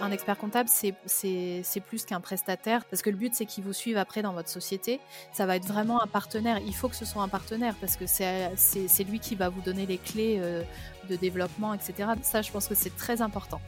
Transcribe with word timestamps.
un 0.00 0.10
expert 0.10 0.36
comptable, 0.38 0.68
c'est 0.68 1.80
plus 1.86 2.04
qu'un 2.04 2.20
prestataire, 2.20 2.84
parce 2.84 3.02
que 3.02 3.10
le 3.10 3.16
but, 3.16 3.34
c'est 3.34 3.46
qu'il 3.46 3.64
vous 3.64 3.72
suive 3.72 3.96
après 3.96 4.22
dans 4.22 4.32
votre 4.32 4.48
société. 4.48 5.00
Ça 5.32 5.46
va 5.46 5.56
être 5.56 5.66
vraiment 5.66 6.02
un 6.02 6.06
partenaire. 6.06 6.58
Il 6.66 6.74
faut 6.74 6.88
que 6.88 6.96
ce 6.96 7.04
soit 7.04 7.22
un 7.22 7.28
partenaire, 7.28 7.74
parce 7.80 7.96
que 7.96 8.06
c'est 8.06 9.04
lui 9.04 9.20
qui 9.20 9.34
va 9.34 9.48
vous 9.48 9.60
donner 9.60 9.86
les 9.86 9.98
clés 9.98 10.38
euh, 10.40 10.62
de 11.08 11.16
développement, 11.16 11.74
etc. 11.74 12.10
Ça, 12.22 12.42
je 12.42 12.50
pense 12.50 12.68
que 12.68 12.74
c'est 12.74 12.96
très 12.96 13.22
important. 13.22 13.60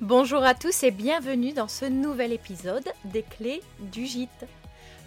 Bonjour 0.00 0.44
à 0.44 0.54
tous 0.54 0.84
et 0.84 0.92
bienvenue 0.92 1.52
dans 1.52 1.66
ce 1.66 1.84
nouvel 1.84 2.32
épisode 2.32 2.88
des 3.04 3.24
clés 3.24 3.62
du 3.80 4.06
gîte. 4.06 4.46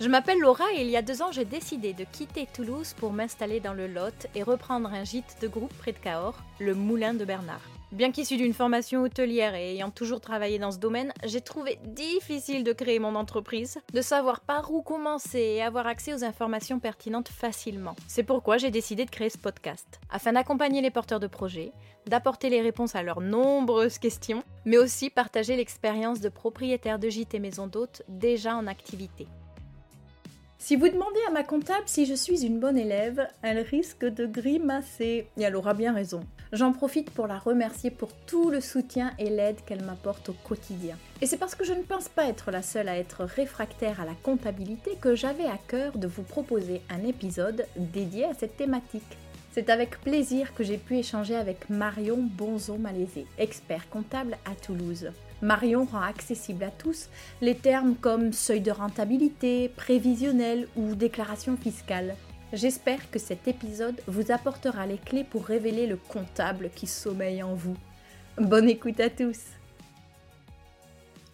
Je 0.02 0.10
m'appelle 0.10 0.40
Laura 0.40 0.66
et 0.76 0.82
il 0.82 0.90
y 0.90 0.98
a 0.98 1.02
deux 1.02 1.22
ans 1.22 1.32
j'ai 1.32 1.46
décidé 1.46 1.94
de 1.94 2.04
quitter 2.04 2.46
Toulouse 2.54 2.94
pour 2.98 3.14
m'installer 3.14 3.62
dans 3.62 3.74
le 3.74 3.88
Lot 3.88 4.28
et 4.36 4.44
reprendre 4.44 4.92
un 4.92 5.06
gîte 5.06 5.38
de 5.42 5.48
groupe 5.48 5.74
près 5.78 5.94
de 5.94 6.00
Cahors, 6.00 6.44
le 6.60 6.74
Moulin 6.74 7.14
de 7.14 7.24
Bernard. 7.24 7.62
Bien 7.92 8.14
qu'issu 8.14 8.38
d'une 8.38 8.54
formation 8.54 9.02
hôtelière 9.02 9.54
et 9.54 9.74
ayant 9.74 9.92
toujours 9.92 10.22
travaillé 10.22 10.60
dans 10.60 10.72
ce 10.72 10.78
domaine, 10.78 11.12
j'ai 11.26 11.42
trouvé 11.42 11.78
difficile 11.84 12.64
de 12.64 12.72
créer 12.72 13.00
mon 13.00 13.16
entreprise, 13.16 13.80
de 13.94 14.02
savoir 14.02 14.40
par 14.40 14.72
où 14.72 14.82
commencer 14.82 15.40
et 15.40 15.62
avoir 15.62 15.88
accès 15.88 16.14
aux 16.14 16.24
informations 16.24 16.80
pertinentes 16.80 17.28
facilement. 17.28 17.98
C'est 18.08 18.24
pourquoi 18.24 18.58
j'ai 18.58 18.72
décidé 18.72 19.04
de 19.04 19.10
créer 19.12 19.30
ce 19.30 19.38
podcast, 19.38 20.00
afin 20.10 20.32
d'accompagner 20.32 20.80
les 20.80 20.90
porteurs 20.90 21.20
de 21.20 21.28
projets, 21.28 21.74
d'apporter 22.08 22.50
les 22.50 22.62
réponses 22.62 22.96
à 22.96 23.04
leurs 23.04 23.20
nombreuses 23.20 23.98
questions, 23.98 24.42
mais 24.64 24.78
aussi 24.78 25.10
partager 25.10 25.58
l'expérience 25.58 26.22
de 26.22 26.30
propriétaires 26.30 26.98
de 26.98 27.10
gîtes 27.10 27.34
et 27.34 27.40
maisons 27.40 27.68
d'hôtes 27.68 28.04
déjà 28.08 28.56
en 28.56 28.68
activité. 28.68 29.28
Si 30.64 30.76
vous 30.76 30.88
demandez 30.90 31.20
à 31.28 31.32
ma 31.32 31.44
comptable 31.44 31.88
si 31.88 32.06
je 32.06 32.14
suis 32.14 32.46
une 32.46 32.60
bonne 32.60 32.78
élève, 32.78 33.28
elle 33.42 33.58
risque 33.62 34.06
de 34.06 34.28
grimacer. 34.28 35.28
Et 35.36 35.42
elle 35.42 35.56
aura 35.56 35.74
bien 35.74 35.92
raison. 35.92 36.20
J'en 36.54 36.72
profite 36.72 37.10
pour 37.10 37.26
la 37.26 37.40
remercier 37.40 37.90
pour 37.90 38.14
tout 38.28 38.52
le 38.52 38.62
soutien 38.62 39.12
et 39.18 39.32
l'aide 39.32 39.66
qu'elle 39.66 39.84
m'apporte 39.84 40.30
au 40.30 40.34
quotidien. 40.34 40.98
Et 41.20 41.26
c'est 41.26 41.38
parce 41.38 41.56
que 41.56 41.66
je 41.66 41.74
ne 41.74 41.82
pense 41.82 42.10
pas 42.10 42.28
être 42.28 42.52
la 42.52 42.62
seule 42.62 42.90
à 42.90 42.98
être 43.00 43.24
réfractaire 43.24 44.00
à 44.02 44.06
la 44.06 44.14
comptabilité 44.22 44.92
que 45.02 45.16
j'avais 45.16 45.48
à 45.48 45.58
cœur 45.68 45.98
de 45.98 46.06
vous 46.06 46.22
proposer 46.22 46.84
un 46.92 47.04
épisode 47.08 47.66
dédié 47.76 48.26
à 48.26 48.36
cette 48.36 48.56
thématique. 48.56 49.18
C'est 49.54 49.72
avec 49.72 50.00
plaisir 50.02 50.54
que 50.54 50.64
j'ai 50.64 50.78
pu 50.78 50.96
échanger 50.96 51.36
avec 51.36 51.72
Marion 51.72 52.20
Bonzo-Malaisé, 52.38 53.26
expert 53.40 53.90
comptable 53.90 54.38
à 54.46 54.54
Toulouse. 54.54 55.10
Marion 55.42 55.86
rend 55.86 56.02
accessible 56.02 56.64
à 56.64 56.70
tous 56.70 57.10
les 57.42 57.56
termes 57.56 57.96
comme 57.96 58.32
seuil 58.32 58.62
de 58.62 58.72
rentabilité, 58.72 59.70
prévisionnel 59.70 60.68
ou 60.76 60.94
déclaration 60.94 61.58
fiscale. 61.58 62.16
J'espère 62.54 63.10
que 63.10 63.18
cet 63.18 63.48
épisode 63.48 64.02
vous 64.08 64.32
apportera 64.32 64.86
les 64.86 64.98
clés 64.98 65.24
pour 65.24 65.46
révéler 65.46 65.88
le 65.88 65.96
comptable 65.98 66.70
qui 66.76 66.86
sommeille 66.86 67.42
en 67.42 67.56
vous. 67.56 67.78
Bonne 68.38 68.70
écoute 68.70 69.00
à 69.00 69.10
tous. 69.10 69.40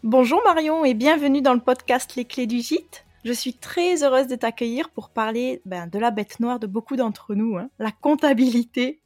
Bonjour 0.03 0.41
Marion 0.45 0.85
et 0.85 0.93
bienvenue 0.93 1.41
dans 1.41 1.53
le 1.53 1.59
podcast 1.59 2.15
Les 2.15 2.25
clés 2.25 2.47
du 2.47 2.61
gîte. 2.61 3.03
Je 3.25 3.33
suis 3.33 3.53
très 3.53 4.03
heureuse 4.03 4.27
de 4.27 4.35
t'accueillir 4.35 4.89
pour 4.89 5.09
parler 5.09 5.61
ben, 5.65 5.87
de 5.87 5.99
la 5.99 6.11
bête 6.11 6.39
noire 6.39 6.59
de 6.59 6.67
beaucoup 6.67 6.95
d'entre 6.95 7.35
nous, 7.35 7.57
hein, 7.57 7.69
la 7.77 7.91
comptabilité. 7.91 9.01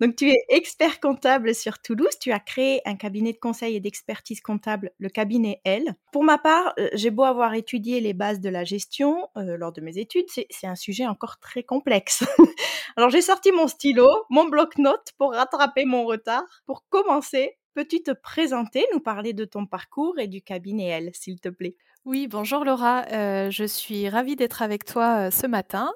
Donc, 0.00 0.16
tu 0.16 0.28
es 0.30 0.36
expert 0.48 1.00
comptable 1.00 1.54
sur 1.54 1.80
Toulouse. 1.80 2.18
Tu 2.20 2.32
as 2.32 2.40
créé 2.40 2.80
un 2.84 2.96
cabinet 2.96 3.32
de 3.32 3.38
conseil 3.38 3.76
et 3.76 3.80
d'expertise 3.80 4.40
comptable, 4.40 4.92
le 4.98 5.08
cabinet 5.08 5.60
L. 5.64 5.94
Pour 6.12 6.24
ma 6.24 6.38
part, 6.38 6.74
euh, 6.78 6.88
j'ai 6.94 7.10
beau 7.10 7.24
avoir 7.24 7.54
étudié 7.54 8.00
les 8.00 8.12
bases 8.12 8.40
de 8.40 8.48
la 8.48 8.64
gestion 8.64 9.28
euh, 9.36 9.56
lors 9.56 9.72
de 9.72 9.80
mes 9.80 9.98
études, 9.98 10.26
c'est 10.28 10.66
un 10.66 10.74
sujet 10.74 11.06
encore 11.06 11.38
très 11.38 11.62
complexe. 11.62 12.24
Alors, 12.96 13.10
j'ai 13.10 13.22
sorti 13.22 13.52
mon 13.52 13.68
stylo, 13.68 14.08
mon 14.30 14.48
bloc-notes 14.48 15.12
pour 15.18 15.32
rattraper 15.32 15.84
mon 15.84 16.04
retard. 16.04 16.44
Pour 16.66 16.84
commencer, 16.88 17.56
peux-tu 17.74 18.02
te 18.02 18.12
présenter, 18.12 18.86
nous 18.92 19.00
parler 19.00 19.32
de 19.32 19.44
ton 19.44 19.66
parcours 19.66 20.18
et 20.18 20.28
du 20.28 20.42
cabinet 20.42 20.88
L, 20.88 21.10
s'il 21.12 21.40
te 21.40 21.48
plaît? 21.48 21.76
Oui, 22.04 22.28
bonjour 22.28 22.66
Laura, 22.66 23.06
euh, 23.12 23.50
je 23.50 23.64
suis 23.64 24.10
ravie 24.10 24.36
d'être 24.36 24.60
avec 24.60 24.84
toi 24.84 25.28
euh, 25.28 25.30
ce 25.30 25.46
matin. 25.46 25.90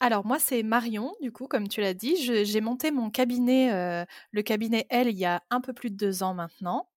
Alors 0.00 0.24
moi 0.24 0.38
c'est 0.38 0.62
Marion, 0.62 1.12
du 1.20 1.30
coup, 1.30 1.46
comme 1.46 1.68
tu 1.68 1.82
l'as 1.82 1.92
dit, 1.92 2.16
j'ai 2.16 2.60
monté 2.62 2.90
mon 2.90 3.10
cabinet, 3.10 3.70
euh, 3.70 4.06
le 4.30 4.42
cabinet 4.42 4.86
L, 4.88 5.08
il 5.08 5.18
y 5.18 5.26
a 5.26 5.42
un 5.50 5.60
peu 5.60 5.74
plus 5.74 5.90
de 5.90 5.96
deux 5.96 6.22
ans 6.22 6.32
maintenant 6.32 6.88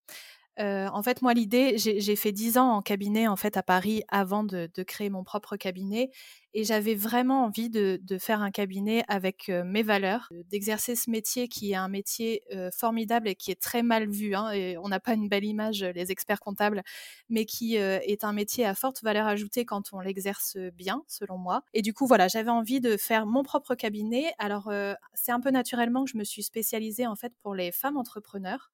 en 0.57 1.03
fait, 1.03 1.21
moi, 1.21 1.33
l'idée, 1.33 1.77
j'ai 1.77 2.15
fait 2.15 2.31
dix 2.31 2.57
ans 2.57 2.71
en 2.71 2.81
cabinet 2.81 3.27
en 3.27 3.35
fait 3.35 3.57
à 3.57 3.63
Paris 3.63 4.03
avant 4.07 4.43
de, 4.43 4.69
créer 4.83 5.09
mon 5.09 5.23
propre 5.23 5.57
cabinet, 5.57 6.11
et 6.53 6.63
j'avais 6.63 6.95
vraiment 6.95 7.43
envie 7.43 7.69
de, 7.69 7.99
faire 8.17 8.41
un 8.41 8.51
cabinet 8.51 9.03
avec 9.07 9.49
mes 9.49 9.83
valeurs, 9.83 10.29
d'exercer 10.49 10.95
ce 10.95 11.09
métier 11.09 11.47
qui 11.47 11.71
est 11.71 11.75
un 11.75 11.89
métier 11.89 12.43
formidable 12.73 13.27
et 13.27 13.35
qui 13.35 13.51
est 13.51 13.61
très 13.61 13.83
mal 13.83 14.09
vu. 14.09 14.35
Hein, 14.35 14.51
et 14.51 14.77
on 14.77 14.87
n'a 14.87 14.99
pas 14.99 15.13
une 15.13 15.27
belle 15.27 15.43
image, 15.43 15.83
les 15.83 16.11
experts 16.11 16.39
comptables, 16.39 16.83
mais 17.29 17.45
qui 17.45 17.75
est 17.75 18.23
un 18.23 18.33
métier 18.33 18.65
à 18.65 18.73
forte 18.75 19.03
valeur 19.03 19.27
ajoutée 19.27 19.65
quand 19.65 19.91
on 19.91 19.99
l'exerce 19.99 20.57
bien, 20.73 21.03
selon 21.07 21.37
moi. 21.37 21.63
Et 21.73 21.81
du 21.81 21.93
coup, 21.93 22.07
voilà, 22.07 22.27
j'avais 22.27 22.51
envie 22.51 22.79
de 22.79 22.97
faire 22.97 23.25
mon 23.25 23.43
propre 23.43 23.75
cabinet. 23.75 24.33
Alors, 24.37 24.71
c'est 25.13 25.31
un 25.31 25.41
peu 25.41 25.51
naturellement 25.51 26.05
que 26.05 26.11
je 26.11 26.17
me 26.17 26.23
suis 26.23 26.43
spécialisée 26.43 27.07
en 27.07 27.15
fait 27.15 27.33
pour 27.41 27.53
les 27.55 27.71
femmes 27.71 27.97
entrepreneurs 27.97 28.71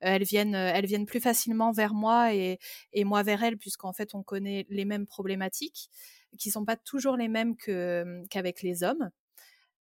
elles 0.00 0.24
viennent, 0.24 0.54
elles 0.54 0.86
viennent 0.86 1.06
plus 1.06 1.20
facilement 1.20 1.72
vers 1.72 1.94
moi 1.94 2.34
et, 2.34 2.58
moi 3.04 3.22
vers 3.22 3.42
elles, 3.42 3.58
puisqu'en 3.58 3.92
fait, 3.92 4.14
on 4.14 4.22
connaît 4.22 4.66
les 4.68 4.84
mêmes 4.84 5.06
problématiques, 5.06 5.90
qui 6.38 6.50
sont 6.50 6.64
pas 6.64 6.76
toujours 6.76 7.16
les 7.16 7.28
mêmes 7.28 7.56
qu'avec 7.56 8.62
les 8.62 8.82
hommes. 8.82 9.10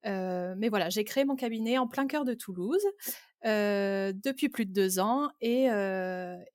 mais 0.04 0.70
voilà, 0.70 0.90
j'ai 0.90 1.04
créé 1.04 1.26
mon 1.26 1.36
cabinet 1.36 1.78
en 1.78 1.88
plein 1.88 2.08
cœur 2.08 2.26
de 2.26 2.34
Toulouse 2.34 2.86
depuis 3.44 4.50
plus 4.50 4.66
de 4.66 4.74
deux 4.74 5.00
ans 5.00 5.30
et, 5.42 5.66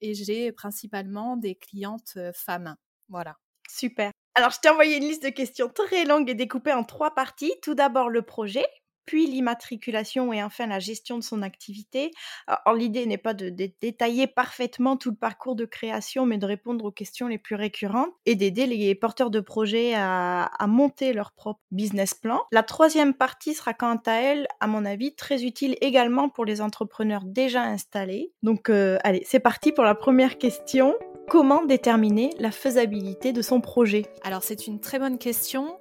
et 0.00 0.14
j'ai 0.14 0.52
principalement 0.52 1.36
des 1.36 1.54
clientes 1.54 2.18
femmes. 2.34 2.76
Voilà. 3.08 3.36
Super. 3.68 4.12
Alors, 4.34 4.50
je 4.50 4.60
t'ai 4.60 4.68
envoyé 4.68 4.96
une 4.96 5.02
liste 5.02 5.24
de 5.24 5.30
questions 5.30 5.68
très 5.68 6.04
longue 6.04 6.30
et 6.30 6.34
découpée 6.34 6.72
en 6.72 6.84
trois 6.84 7.14
parties. 7.14 7.52
Tout 7.60 7.74
d'abord, 7.74 8.08
le 8.08 8.22
projet, 8.22 8.64
puis 9.08 9.26
l'immatriculation 9.26 10.34
et 10.34 10.42
enfin 10.42 10.66
la 10.66 10.80
gestion 10.80 11.16
de 11.16 11.22
son 11.22 11.40
activité. 11.40 12.10
Alors 12.46 12.76
l'idée 12.78 13.06
n'est 13.06 13.16
pas 13.16 13.32
de, 13.32 13.48
détailler 13.48 14.26
parfaitement 14.26 14.98
tout 14.98 15.08
le 15.08 15.16
parcours 15.16 15.56
de 15.56 15.64
création, 15.64 16.26
mais 16.26 16.36
de 16.36 16.44
répondre 16.44 16.84
aux 16.84 16.90
questions 16.90 17.26
les 17.26 17.38
plus 17.38 17.56
récurrentes 17.56 18.10
et 18.26 18.34
d'aider 18.34 18.66
les 18.66 18.94
porteurs 18.94 19.30
de 19.30 19.40
projets 19.40 19.94
à, 19.96 20.50
monter 20.68 21.14
leur 21.14 21.32
propre 21.32 21.60
business 21.70 22.12
plan. 22.12 22.42
La 22.52 22.62
troisième 22.62 23.14
partie 23.14 23.54
sera 23.54 23.72
quant 23.72 23.98
à 24.04 24.12
elle, 24.12 24.46
à 24.60 24.66
mon 24.66 24.84
avis, 24.84 25.14
très 25.14 25.42
utile 25.42 25.78
également 25.80 26.28
pour 26.28 26.44
les 26.44 26.60
entrepreneurs 26.60 27.24
déjà 27.24 27.62
installés. 27.62 28.34
Donc 28.42 28.68
euh, 28.68 28.98
allez, 29.04 29.22
c'est 29.24 29.40
parti 29.40 29.72
pour 29.72 29.84
la 29.84 29.94
première 29.94 30.36
question. 30.36 30.94
Comment 31.30 31.64
déterminer 31.64 32.30
la 32.38 32.50
faisabilité 32.50 33.32
de 33.32 33.40
son 33.40 33.62
projet? 33.62 34.04
Alors 34.22 34.42
c'est 34.42 34.66
une 34.66 34.80
très 34.80 34.98
bonne 34.98 35.16
question 35.16 35.78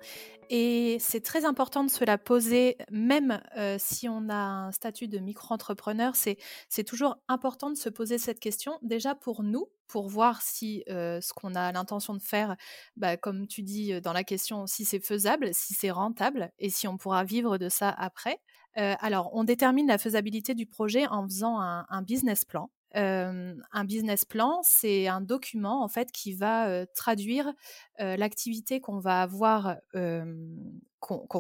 et 0.50 0.98
c'est 1.00 1.22
très 1.24 1.46
important 1.46 1.84
de 1.84 1.90
se 1.90 2.04
la 2.06 2.18
poser, 2.18 2.78
même 2.92 3.42
si 3.78 4.08
on 4.10 4.30
a 4.30 4.36
un 4.36 4.72
statut 4.72 5.08
de 5.08 5.20
micro-entrepreneur, 5.20 6.14
c'est 6.16 6.84
toujours 6.86 7.18
important 7.28 7.70
de 7.70 7.76
se 7.76 7.90
poser 7.90 8.18
cette 8.18 8.40
question, 8.40 8.80
déjà 8.82 9.16
pour 9.16 9.44
nous, 9.44 9.68
pour 9.88 10.10
voir 10.10 10.42
si 10.42 10.84
ce 10.88 11.34
qu'on 11.34 11.56
a 11.56 11.72
l'intention 11.72 12.14
de 12.14 12.22
faire, 12.22 12.56
bah, 12.96 13.18
comme 13.18 13.48
tu 13.48 13.64
dis 13.64 14.00
dans 14.02 14.14
la 14.14 14.24
question, 14.24 14.68
si 14.68 14.86
c'est 14.86 15.00
faisable, 15.06 15.54
si 15.54 15.74
c'est 15.74 15.92
rentable 15.92 16.52
et 16.60 16.70
si 16.70 16.88
on 16.88 16.98
pourra 16.98 17.24
vivre 17.24 17.58
de 17.58 17.70
ça 17.70 17.90
après. 17.90 18.40
alors, 18.76 19.30
on 19.34 19.44
détermine 19.44 19.88
la 19.88 19.98
faisabilité 19.98 20.54
du 20.56 20.66
projet 20.66 21.08
en 21.08 21.24
faisant 21.24 21.60
un 21.60 22.02
business 22.02 22.46
plan 22.46 22.70
un 22.98 23.84
business 23.86 24.26
plan, 24.26 24.62
c'est 24.64 25.08
un 25.08 25.22
document 25.22 25.84
en 25.84 25.88
fait 25.88 26.12
qui 26.12 26.34
va 26.34 26.86
traduire 26.88 27.54
l'activité 28.00 28.82
qu'on 28.82 29.00
va 29.00 29.22
avoir, 29.22 29.78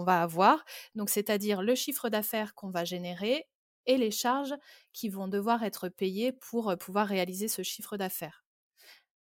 va 0.03 0.22
avoir. 0.22 0.63
Donc, 0.95 1.09
c'est-à-dire 1.09 1.62
le 1.62 1.75
chiffre 1.75 2.09
d'affaires 2.09 2.53
qu'on 2.56 2.69
va 2.72 2.85
générer 2.85 3.45
et 3.85 3.98
les 3.98 4.12
charges 4.12 4.56
qui 4.94 5.09
vont 5.09 5.27
devoir 5.27 5.63
être 5.63 5.89
payées 5.89 6.31
pour 6.33 6.75
pouvoir 6.77 7.07
réaliser 7.07 7.48
ce 7.48 7.63
chiffre 7.63 7.98
d'affaires. 7.98 8.47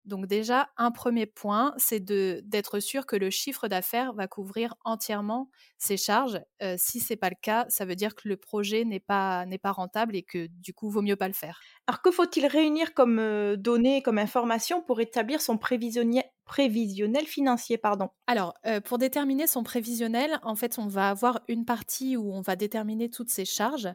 Donc 0.09 0.27
déjà, 0.27 0.71
un 0.77 0.91
premier 0.91 1.27
point, 1.27 1.75
c'est 1.77 2.03
d'être 2.03 2.81
sûr 2.81 3.07
que 3.07 3.15
le 3.15 3.31
chiffre 3.31 3.69
d'affaires 3.69 4.13
va 4.15 4.27
couvrir 4.27 4.75
entièrement 4.85 5.51
ses 5.77 5.97
charges. 5.97 6.41
si 6.77 7.01
ce 7.01 7.13
n'est 7.13 7.17
pas 7.17 7.29
le 7.29 7.37
cas, 7.41 7.67
ça 7.69 7.85
veut 7.85 7.95
dire 7.95 8.15
que 8.15 8.29
le 8.29 8.37
projet 8.37 8.85
n'est 8.85 9.01
pas, 9.01 9.45
rentable 9.65 10.17
et 10.17 10.23
que 10.23 10.47
du 10.47 10.73
coup, 10.73 10.91
vaut 10.91 11.03
mieux 11.03 11.17
pas 11.17 11.29
le 11.29 11.35
faire. 11.35 11.61
Alors 11.87 12.03
que 12.03 12.11
faut-il 12.11 12.47
réunir 12.47 12.95
comme 12.95 13.57
données, 13.57 14.03
comme 14.03 14.19
information 14.19 14.83
pour 14.83 15.01
établir 15.01 15.41
son 15.41 15.59
prévisionnel 15.59 16.25
prévisionnel 16.49 17.27
financier, 17.27 17.79
pardon. 17.79 18.09
Alors, 18.27 18.55
pour 18.85 18.99
déterminer 18.99 19.47
son 19.47 19.63
prévisionnel, 19.63 20.41
en 20.43 20.57
fait, 20.57 20.79
on 20.79 20.89
va 20.89 21.11
avoir 21.11 21.41
une 21.47 21.65
partie 21.65 22.17
où 22.17 22.33
on 22.33 22.41
va 22.41 22.57
déterminer 22.57 23.09
toutes 23.11 23.31
ses 23.31 23.45
charges, 23.45 23.89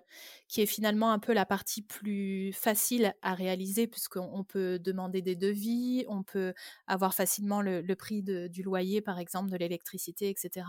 qui 0.48 0.62
est 0.62 0.66
finalement 0.66 1.12
un 1.12 1.20
peu 1.20 1.34
la 1.34 1.46
partie 1.46 1.82
plus 1.82 2.54
facile 2.54 3.14
à 3.22 3.34
réaliser, 3.34 3.88
puisqu'on 3.88 4.46
peut 4.48 4.80
demander 4.80 5.22
des 5.22 5.36
devis, 5.36 6.06
on 6.08 6.24
peut 6.24 6.54
avoir 6.88 7.14
facilement 7.14 7.62
le, 7.62 7.82
prix 7.96 8.24
du 8.24 8.64
loyer, 8.64 9.02
par 9.02 9.20
exemple, 9.20 9.50
de 9.50 9.58
l'électricité, 9.58 10.30
etc. 10.30 10.66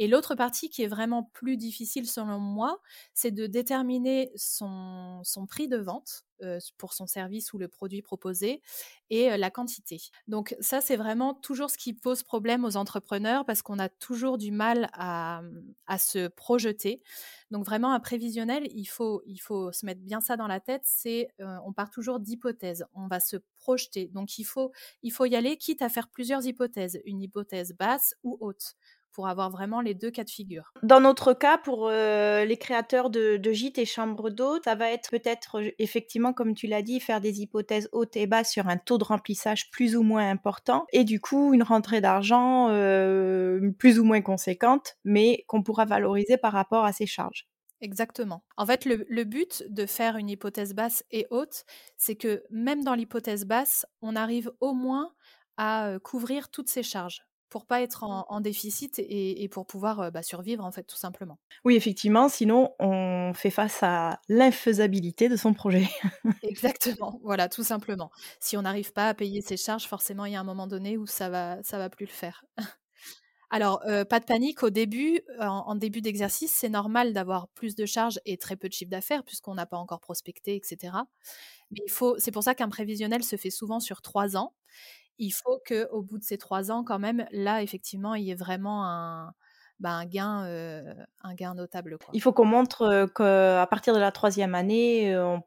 Et 0.00 0.08
l'autre 0.08 0.34
partie 0.34 0.70
qui 0.70 0.82
est 0.82 0.86
vraiment 0.86 1.24
plus 1.24 1.58
difficile 1.58 2.08
selon 2.08 2.38
moi, 2.38 2.80
c'est 3.12 3.32
de 3.32 3.46
déterminer 3.46 4.32
son, 4.34 5.20
prix 5.46 5.68
de 5.68 5.76
vente 5.76 6.24
euh, 6.42 6.58
pour 6.78 6.94
son 6.94 7.06
service 7.06 7.52
ou 7.52 7.58
le 7.58 7.68
produit 7.68 8.00
proposé 8.00 8.62
et 9.10 9.30
euh, 9.30 9.36
la 9.36 9.50
quantité. 9.50 10.00
Donc 10.26 10.56
ça, 10.58 10.80
c'est 10.80 10.96
vraiment 10.96 11.34
toujours 11.34 11.68
ce 11.68 11.76
qui 11.76 11.92
pose 11.92 12.22
problème 12.22 12.64
aux 12.64 12.78
entrepreneurs 12.78 13.44
parce 13.44 13.60
qu'on 13.60 13.78
a 13.78 13.90
toujours 13.90 14.38
du 14.38 14.52
mal 14.52 14.88
à, 14.94 15.42
à, 15.86 15.98
se 15.98 16.28
projeter. 16.28 17.02
Donc 17.50 17.66
vraiment, 17.66 17.92
un 17.92 18.00
prévisionnel, 18.00 18.68
il 18.74 18.86
faut, 18.86 19.20
il 19.26 19.36
faut 19.36 19.70
se 19.70 19.84
mettre 19.84 20.00
bien 20.00 20.22
ça 20.22 20.38
dans 20.38 20.46
la 20.46 20.60
tête, 20.60 20.82
c'est 20.86 21.28
euh, 21.40 21.58
on 21.66 21.74
part 21.74 21.90
toujours 21.90 22.20
d'hypothèses, 22.20 22.86
on 22.94 23.06
va 23.06 23.20
se 23.20 23.36
projeter. 23.58 24.08
Donc 24.14 24.38
il 24.38 24.44
faut, 24.44 24.72
il 25.02 25.10
faut 25.10 25.26
y 25.26 25.36
aller, 25.36 25.58
quitte 25.58 25.82
à 25.82 25.90
faire 25.90 26.08
plusieurs 26.08 26.46
hypothèses, 26.46 27.02
une 27.04 27.20
hypothèse 27.20 27.74
basse 27.74 28.14
ou 28.22 28.38
haute 28.40 28.76
pour 29.12 29.28
avoir 29.28 29.50
vraiment 29.50 29.80
les 29.80 29.94
deux 29.94 30.10
cas 30.10 30.24
de 30.24 30.30
figure. 30.30 30.72
Dans 30.82 31.00
notre 31.00 31.32
cas, 31.32 31.58
pour 31.58 31.88
euh, 31.88 32.44
les 32.44 32.56
créateurs 32.56 33.10
de, 33.10 33.40
gîtes 33.52 33.78
et 33.78 33.84
chambres 33.84 34.30
d'eau, 34.30 34.58
ça 34.64 34.74
va 34.74 34.90
être 34.90 35.10
peut-être 35.10 35.60
euh, 35.60 35.70
effectivement, 35.78 36.32
comme 36.32 36.54
tu 36.54 36.66
l'as 36.66 36.82
dit, 36.82 37.00
faire 37.00 37.20
des 37.20 37.40
hypothèses 37.40 37.88
hautes 37.92 38.16
et 38.16 38.26
basses 38.26 38.50
sur 38.50 38.68
un 38.68 38.76
taux 38.76 38.98
de 38.98 39.04
remplissage 39.04 39.70
plus 39.70 39.96
ou 39.96 40.02
moins 40.02 40.28
important 40.28 40.86
et 40.92 41.04
du 41.04 41.20
coup 41.20 41.52
une 41.54 41.62
rentrée 41.62 42.00
d'argent 42.00 42.68
euh, 42.70 43.70
plus 43.78 43.98
ou 43.98 44.04
moins 44.04 44.20
conséquente, 44.20 44.96
mais 45.04 45.44
qu'on 45.48 45.62
pourra 45.62 45.84
valoriser 45.84 46.36
par 46.36 46.52
rapport 46.52 46.84
à 46.84 46.92
ses 46.92 47.06
charges. 47.06 47.48
Exactement. 47.82 48.44
En 48.58 48.66
fait, 48.66 48.84
le, 48.84 49.06
le, 49.08 49.24
but 49.24 49.64
de 49.70 49.86
faire 49.86 50.18
une 50.18 50.28
hypothèse 50.28 50.74
basse 50.74 51.02
et 51.10 51.26
haute, 51.30 51.64
c'est 51.96 52.14
que 52.14 52.44
même 52.50 52.84
dans 52.84 52.94
l'hypothèse 52.94 53.46
basse, 53.46 53.86
on 54.02 54.16
arrive 54.16 54.52
au 54.60 54.74
moins 54.74 55.14
à 55.56 55.94
couvrir 56.02 56.50
toutes 56.50 56.68
ses 56.68 56.82
charges 56.82 57.22
pour 57.50 57.66
pas 57.66 57.82
être 57.82 58.04
mmh. 58.04 58.24
en, 58.28 58.40
déficit 58.40 58.98
et, 58.98 59.48
pour 59.48 59.66
pouvoir 59.66 60.10
bah, 60.12 60.22
survivre 60.22 60.64
en 60.64 60.72
fait 60.72 60.84
tout 60.84 60.96
simplement. 60.96 61.38
Oui, 61.64 61.76
effectivement, 61.76 62.28
sinon 62.28 62.74
on 62.78 63.32
fait 63.34 63.50
face 63.50 63.82
à 63.82 64.20
l'infaisabilité 64.28 65.28
de 65.28 65.36
son 65.36 65.52
projet. 65.52 65.88
Exactement, 66.42 67.20
voilà, 67.24 67.48
tout 67.48 67.64
simplement. 67.64 68.10
Si 68.38 68.56
on 68.56 68.62
n'arrive 68.62 68.92
pas 68.92 69.08
à 69.08 69.14
payer 69.14 69.42
ses 69.42 69.56
charges, 69.56 69.86
forcément 69.86 70.24
il 70.24 70.32
y 70.32 70.36
a 70.36 70.40
un 70.40 70.44
moment 70.44 70.66
donné 70.66 70.96
où 70.96 71.06
ça 71.06 71.28
va, 71.28 71.62
ça 71.62 71.78
va 71.78 71.90
plus 71.90 72.06
le 72.06 72.12
faire. 72.12 72.44
Alors, 73.52 73.82
pas 74.08 74.20
de 74.20 74.24
panique 74.24 74.62
au 74.62 74.70
début, 74.70 75.22
en, 75.40 75.74
début 75.74 76.00
d'exercice, 76.00 76.54
c'est 76.54 76.68
normal 76.68 77.12
d'avoir 77.12 77.48
plus 77.48 77.74
de 77.74 77.84
charges 77.84 78.20
et 78.24 78.36
très 78.36 78.54
peu 78.54 78.68
de 78.68 78.72
chiffre 78.72 78.92
d'affaires 78.92 79.24
puisqu'on 79.24 79.54
n'a 79.54 79.66
pas 79.66 79.76
encore 79.76 79.98
prospecté, 79.98 80.54
etc. 80.54 80.92
Mais 81.72 81.80
il 81.84 81.90
faut, 81.90 82.16
c'est 82.18 82.30
pour 82.30 82.44
ça 82.44 82.54
qu'un 82.54 82.68
prévisionnel 82.68 83.24
se 83.24 83.34
fait 83.34 83.50
souvent 83.50 83.80
sur 83.80 84.02
trois 84.02 84.36
ans 84.36 84.54
il 85.20 85.30
faut 85.30 85.62
qu'au 85.66 86.02
bout 86.02 86.18
de 86.18 86.24
ces 86.24 86.38
trois 86.38 86.72
ans, 86.72 86.82
quand 86.82 86.98
même, 86.98 87.26
là, 87.30 87.62
effectivement, 87.62 88.14
il 88.14 88.24
y 88.24 88.30
ait 88.30 88.34
vraiment 88.34 88.86
un, 88.86 89.34
bah, 89.78 89.90
un, 89.90 90.06
gain, 90.06 90.46
un 91.22 91.34
gain 91.34 91.54
notable. 91.54 91.98
Il 92.14 92.22
faut 92.22 92.32
qu'on 92.32 92.46
montre 92.46 93.06
qu'à 93.14 93.66
partir 93.68 93.94
de 93.94 94.00
la 94.00 94.10
troisième 94.12 94.54
année, 94.54 95.16
on, 95.16 95.42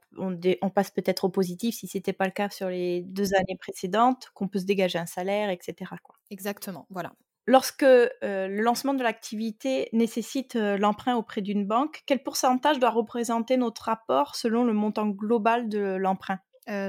on, 0.61 0.69
passe 0.69 0.91
peut-être 0.91 1.25
au 1.25 1.29
positif 1.29 1.75
si 1.75 1.87
ce 1.87 1.97
n'était 1.97 2.13
pas 2.13 2.25
le 2.25 2.31
cas 2.31 2.49
sur 2.49 2.69
les 2.69 3.01
deux 3.01 3.33
années 3.33 3.57
précédentes, 3.59 4.29
qu'on 4.35 4.47
peut 4.47 4.59
se 4.59 4.65
dégager 4.65 4.99
un 4.99 5.07
salaire, 5.07 5.49
etc. 5.49 5.91
Quoi. 6.03 6.15
Exactement, 6.29 6.85
voilà. 6.91 7.11
Lorsque 7.45 7.81
le 7.81 8.61
lancement 8.61 8.93
de 8.93 9.03
l'activité 9.03 9.89
nécessite 9.91 10.53
l'emprunt 10.53 11.15
auprès 11.15 11.41
d'une 11.41 11.65
banque, 11.65 12.03
quel 12.05 12.21
pourcentage 12.21 12.79
doit 12.79 12.91
représenter 12.91 13.57
notre 13.57 13.89
apport 13.89 14.35
selon 14.35 14.63
le 14.63 14.73
montant 14.73 15.07
global 15.07 15.67
de 15.67 15.79
l'emprunt? 15.79 16.39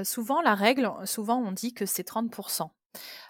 Souvent, 0.03 0.41
la 0.41 0.55
règle, 0.55 0.91
souvent 1.05 1.37
on 1.37 1.51
dit 1.51 1.73
que 1.73 1.85
c'est 1.85 2.07
30%. 2.07 2.69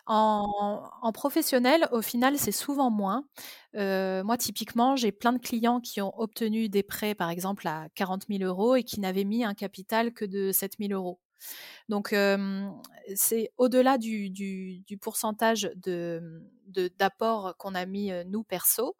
En, 0.08 0.84
en, 1.02 1.12
professionnel, 1.12 1.88
au 1.92 2.02
final, 2.04 2.38
c'est 2.38 2.52
souvent 2.52 2.92
moins. 2.92 3.26
moi, 3.74 4.38
typiquement, 4.38 4.96
j'ai 4.96 5.12
plein 5.12 5.34
de 5.34 5.40
clients 5.40 5.82
qui 5.82 6.02
ont 6.02 6.14
obtenu 6.20 6.70
des 6.70 6.84
prêts, 6.84 7.16
par 7.16 7.30
exemple, 7.30 7.68
à 7.68 7.88
40 7.96 8.26
000 8.30 8.44
euros 8.44 8.76
et 8.76 8.84
qui 8.84 9.00
n'avaient 9.00 9.24
mis 9.24 9.44
un 9.44 9.56
capital 9.56 10.14
que 10.14 10.26
de 10.26 10.52
7 10.52 10.74
000 10.80 10.94
euros. 10.94 11.20
Donc, 11.90 12.16
c'est 13.16 13.52
au-delà 13.58 13.98
du, 13.98 14.84
pourcentage 15.02 15.70
d'apport 16.98 17.48
de, 17.48 17.54
qu'on 17.58 17.76
a 17.76 17.86
mis 17.86 18.12
nous 18.26 18.44
perso. 18.44 18.96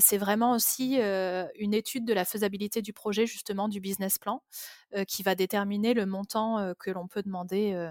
c'est 0.00 0.18
vraiment 0.18 0.52
aussi 0.52 0.98
une 1.58 1.74
étude 1.74 2.04
de 2.04 2.12
la 2.12 2.24
faisabilité 2.24 2.82
du 2.82 2.92
projet, 2.92 3.26
justement, 3.26 3.68
du 3.68 3.80
business 3.80 4.18
plan, 4.18 4.42
qui 5.06 5.22
va 5.22 5.34
déterminer 5.34 5.94
le 5.94 6.06
montant 6.06 6.74
que 6.78 6.90
l'on 6.90 7.08
peut 7.08 7.22
demander 7.22 7.90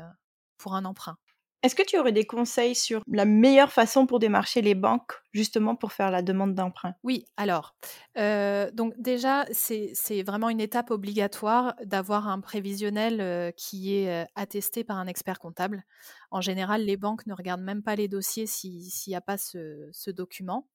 pour 0.57 0.75
un 0.75 0.85
emprunt. 0.85 1.18
Est-ce 1.63 1.74
que 1.74 1.83
tu 1.83 1.98
aurais 1.98 2.12
des 2.12 2.25
conseils 2.25 2.75
sur 2.75 3.01
la 3.12 3.25
meilleure 3.25 3.71
façon 3.71 4.06
pour 4.06 4.19
démarcher 4.19 4.62
les 4.62 4.75
banques, 4.75 5.13
justement 5.33 5.75
pour 5.75 5.92
faire 5.92 6.12
la 6.12 6.21
demande 6.21 6.54
d'emprunt? 6.54 6.94
Oui, 7.04 7.25
alors, 7.36 7.75
euh, 8.18 8.69
donc 8.71 8.94
déjà, 9.00 9.45
c'est 9.51 10.21
vraiment 10.21 10.50
une 10.50 10.62
étape 10.62 10.92
obligatoire 10.92 11.74
d'avoir 11.83 12.27
un 12.27 12.42
prévisionnel 12.42 13.21
euh, 13.21 13.51
qui 13.51 13.95
est 13.95 14.09
euh, 14.09 14.25
attesté 14.36 14.83
par 14.83 14.98
un 14.98 15.07
expert 15.07 15.39
comptable. 15.39 15.83
En 16.30 16.42
général, 16.42 16.86
les 16.86 16.95
banques 16.95 17.25
ne 17.25 17.33
regardent 17.33 17.62
même 17.62 17.81
pas 17.81 17.95
les 17.95 18.07
dossiers 18.07 18.45
s'il 18.45 18.88
n'y 19.07 19.15
a 19.15 19.21
pas 19.21 19.38
ce, 19.38 20.12
document. 20.12 20.68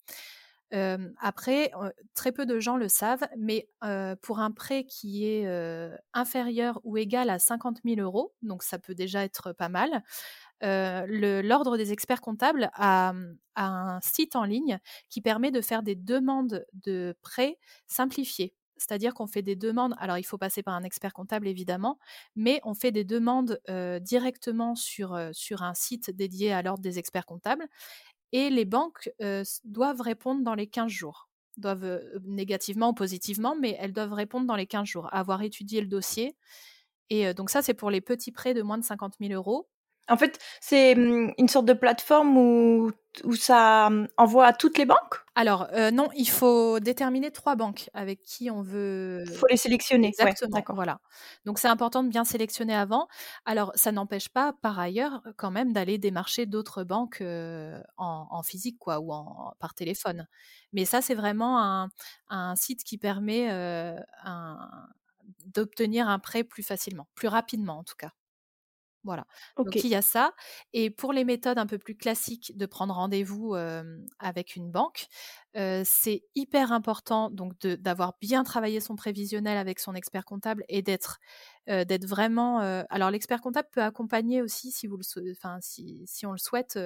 après, 1.21 1.71
très 2.15 2.33
peu 2.33 2.45
de 2.45 2.59
gens 2.59 2.77
le 2.77 2.89
savent, 2.89 3.27
mais 3.39 3.69
pour 4.23 4.41
un 4.41 4.51
prêt 4.51 4.85
qui 4.85 5.27
est 5.27 5.47
inférieur 6.15 6.81
ou 6.85 6.97
égal 6.97 7.31
à 7.31 7.39
50 7.39 7.81
000 7.85 8.01
euros, 8.01 8.35
donc 8.43 8.63
ça 8.63 8.79
peut 8.79 8.95
déjà 8.95 9.23
être 9.23 9.53
pas 9.53 9.69
mal, 9.69 10.03
l'ordre 10.63 11.77
des 11.77 11.93
experts 11.93 12.21
comptables 12.21 12.71
a, 12.75 13.13
un 13.55 14.01
site 14.01 14.35
en 14.35 14.45
ligne 14.45 14.79
qui 15.11 15.21
permet 15.21 15.51
de 15.51 15.61
faire 15.61 15.83
des 15.83 15.95
demandes 15.95 16.65
de 16.73 17.15
prêts 17.21 17.59
simplifiées. 17.87 18.55
C'est-à-dire 18.79 19.15
qu'on 19.15 19.27
fait 19.27 19.43
des 19.43 19.57
demandes, 19.57 19.95
alors 19.99 20.19
il 20.19 20.25
faut 20.25 20.39
passer 20.39 20.63
par 20.63 20.75
un 20.75 20.83
expert 20.83 21.13
comptable 21.13 21.47
évidemment, 21.47 21.99
mais 22.35 22.61
on 22.65 22.75
fait 22.75 22.93
des 22.93 23.05
demandes 23.05 23.61
directement 24.01 24.75
sur, 24.75 25.19
sur 25.33 25.63
un 25.63 25.75
site 25.75 26.11
dédié 26.11 26.53
à 26.53 26.63
l'ordre 26.63 26.83
des 26.83 26.99
experts 26.99 27.27
comptables 27.27 27.67
et 28.33 28.49
les 28.49 28.65
banques 28.65 29.11
doivent 29.65 30.01
répondre 30.01 30.43
dans 30.43 30.55
les 30.55 30.67
15 30.67 30.91
jours 30.91 31.29
doivent 31.59 32.03
négativement 32.25 32.91
ou 32.91 32.95
positivement, 32.95 33.57
mais 33.57 33.77
elles 33.79 33.93
doivent 33.93 34.13
répondre 34.13 34.47
dans 34.47 34.57
les 34.57 34.67
15 34.67 34.87
jours, 34.87 35.09
avoir 35.13 35.43
étudié 35.43 35.81
le 35.81 35.87
dossier. 35.87 36.37
Et 37.11 37.35
donc 37.35 37.51
ça, 37.51 37.63
c'est 37.63 37.75
pour 37.75 37.91
les 37.91 38.01
petits 38.01 38.33
prêts 38.33 38.55
de 38.55 38.63
moins 38.63 38.79
de 38.79 38.85
50 38.85 39.17
000 39.21 39.33
euros. 39.35 39.69
En 40.09 40.17
fait, 40.17 40.39
c'est 40.61 40.95
mmh, 40.95 41.33
une 41.39 41.49
sorte 41.49 41.67
de 41.67 41.73
plateforme 41.73 42.37
où, 42.37 42.91
où 43.25 43.35
ça 43.35 43.89
mmh, 43.89 44.09
envoie 44.17 44.47
à 44.47 44.53
toutes 44.53 44.77
les 44.79 44.85
banques? 44.85 45.17
Alors, 45.35 45.69
euh, 45.73 45.91
non, 45.91 46.09
il 46.17 46.29
faut 46.29 46.81
déterminer 46.81 47.31
trois 47.31 47.55
banques 47.55 47.89
avec 47.95 48.21
qui 48.23 48.51
on 48.51 48.63
veut. 48.63 49.25
Il 49.27 49.33
faut 49.33 49.47
les 49.49 49.57
sélectionner. 49.57 50.09
Exactement. 50.09 50.61
voilà. 50.71 51.01
Donc, 51.47 51.59
c'est 51.59 51.69
important 51.69 52.03
de 52.03 52.09
bien 52.09 52.25
sélectionner 52.25 52.75
avant. 52.75 53.07
Alors, 53.47 53.73
ça 53.75 53.93
n'empêche 53.93 54.29
pas, 54.29 54.53
par 54.61 54.79
ailleurs, 54.79 55.23
quand 55.37 55.51
même, 55.51 55.73
d'aller 55.73 55.99
démarcher 55.99 56.47
d'autres 56.47 56.85
banques 56.85 57.21
euh, 57.21 57.81
en, 57.97 58.43
physique, 58.43 58.79
quoi, 58.79 58.99
ou 58.99 59.13
en, 59.13 59.55
par 59.61 59.75
téléphone. 59.75 60.27
Mais 60.73 60.85
ça, 60.85 61.01
c'est 61.01 61.15
vraiment 61.15 61.63
un, 61.63 61.89
un, 62.29 62.57
site 62.57 62.83
qui 62.85 62.99
permet 62.99 63.51
euh, 63.51 63.97
d'obtenir 65.47 66.09
un 66.09 66.19
prêt 66.19 66.45
plus 66.45 66.63
facilement, 66.63 67.09
plus 67.15 67.29
rapidement 67.29 67.79
en 67.79 67.85
tout 67.85 67.97
cas. 67.97 68.11
Voilà. 69.05 69.27
Donc 69.57 69.75
il 69.77 69.89
y 69.89 69.95
a 69.95 70.03
ça. 70.03 70.33
Et 70.73 70.91
pour 70.91 71.13
les 71.13 71.25
méthodes 71.25 71.59
un 71.59 71.67
peu 71.67 71.79
plus 71.79 71.97
classiques 71.97 72.57
de 72.57 72.67
prendre 72.67 72.95
rendez-vous 72.95 73.55
avec 74.19 74.57
une 74.57 74.71
banque, 74.71 75.07
c'est 75.55 76.23
hyper 76.35 76.73
important 76.73 77.31
donc 77.31 77.59
d'avoir 77.59 78.15
bien 78.21 78.45
travaillé 78.45 78.81
son 78.81 78.97
prévisionnel 78.97 79.59
avec 79.59 79.81
son 79.81 79.95
expert 79.95 80.25
comptable 80.25 80.65
et 80.69 80.83
d'être 80.83 81.19
d'être 81.67 82.07
vraiment. 82.07 82.59
alors 82.91 83.11
l'expert 83.11 83.41
comptable 83.41 83.69
peut 83.73 83.83
accompagner 83.83 84.43
aussi 84.43 84.71
si 84.73 84.87
vous 84.87 84.97
le, 84.97 85.33
enfin 85.33 85.59
si, 85.61 86.03
si 86.07 86.27
on 86.27 86.33
le 86.33 86.39
souhaite 86.39 86.79